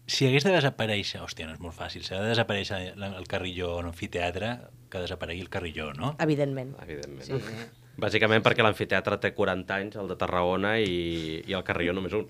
Si 0.05 0.27
hagués 0.27 0.45
de 0.45 0.53
desaparèixer... 0.53 1.21
Hòstia, 1.25 1.47
no 1.49 1.55
és 1.55 1.61
molt 1.63 1.73
fàcil. 1.73 2.03
Si 2.05 2.13
ha 2.13 2.21
de 2.21 2.29
desaparèixer 2.29 2.81
el 2.93 3.25
Carrillo 3.29 3.71
o 3.77 3.81
l'amfiteatre, 3.81 4.51
que 4.91 5.01
desaparegui 5.01 5.41
el 5.41 5.49
Carrillo, 5.49 5.89
no? 5.97 6.13
Evidentment. 6.21 6.75
Evidentment. 6.83 7.25
Sí. 7.25 7.65
Bàsicament 8.05 8.43
perquè 8.43 8.63
l'amfiteatre 8.65 9.17
té 9.23 9.31
40 9.33 9.75
anys, 9.79 9.97
el 10.01 10.11
de 10.11 10.17
Tarragona, 10.19 10.75
i, 10.83 11.41
i 11.47 11.55
el 11.55 11.63
Carrió 11.65 11.95
només 11.95 12.13
un. 12.17 12.27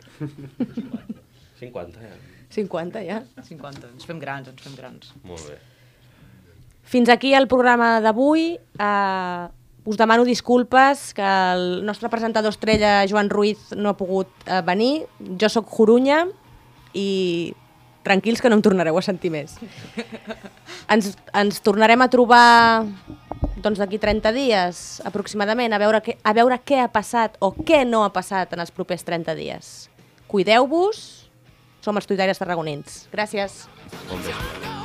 50, 1.59 1.99
ja. 1.99 2.15
50, 2.55 3.03
ja. 3.07 3.19
50. 3.43 3.91
Ens 3.95 4.07
fem 4.07 4.21
grans, 4.21 4.51
ens 4.51 4.63
fem 4.63 4.77
grans. 4.77 5.11
Molt 5.27 5.43
bé. 5.49 5.59
Fins 6.85 7.09
aquí 7.09 7.33
el 7.33 7.49
programa 7.51 7.97
d'avui. 8.05 8.53
Uh, 8.77 9.49
us 9.89 9.97
demano 9.97 10.23
disculpes 10.25 11.11
que 11.17 11.25
el 11.25 11.83
nostre 11.85 12.09
presentador 12.13 12.53
estrella, 12.53 13.03
Joan 13.09 13.31
Ruiz, 13.33 13.71
no 13.75 13.91
ha 13.91 13.97
pogut 13.97 14.29
uh, 14.45 14.61
venir. 14.65 15.07
Jo 15.41 15.49
sóc 15.49 15.69
Jorunya 15.73 16.23
i 16.93 17.53
tranquils 18.05 18.41
que 18.41 18.51
no 18.51 18.59
em 18.59 18.63
tornareu 18.65 18.97
a 18.97 19.03
sentir 19.05 19.33
més. 19.33 19.57
Ens, 20.93 21.15
ens 21.33 21.59
tornarem 21.65 22.01
a 22.05 22.09
trobar 22.13 22.85
doncs 23.65 23.81
d'aquí 23.81 23.97
30 23.97 24.33
dies 24.35 24.81
aproximadament 25.09 25.73
a 25.73 25.81
veure, 25.81 26.03
què, 26.05 26.17
a 26.21 26.35
veure 26.37 26.59
què 26.61 26.83
ha 26.83 26.91
passat 26.93 27.39
o 27.41 27.51
què 27.57 27.81
no 27.89 28.03
ha 28.05 28.13
passat 28.13 28.53
en 28.53 28.61
els 28.61 28.73
propers 28.75 29.05
30 29.07 29.33
dies. 29.37 29.75
Cuideu-vos, 30.29 31.03
som 31.81 31.97
els 31.97 32.09
tuitaires 32.09 32.41
tarragonins. 32.41 33.05
Gràcies. 33.13 33.65
Bon 34.09 34.21
vespre. 34.25 34.84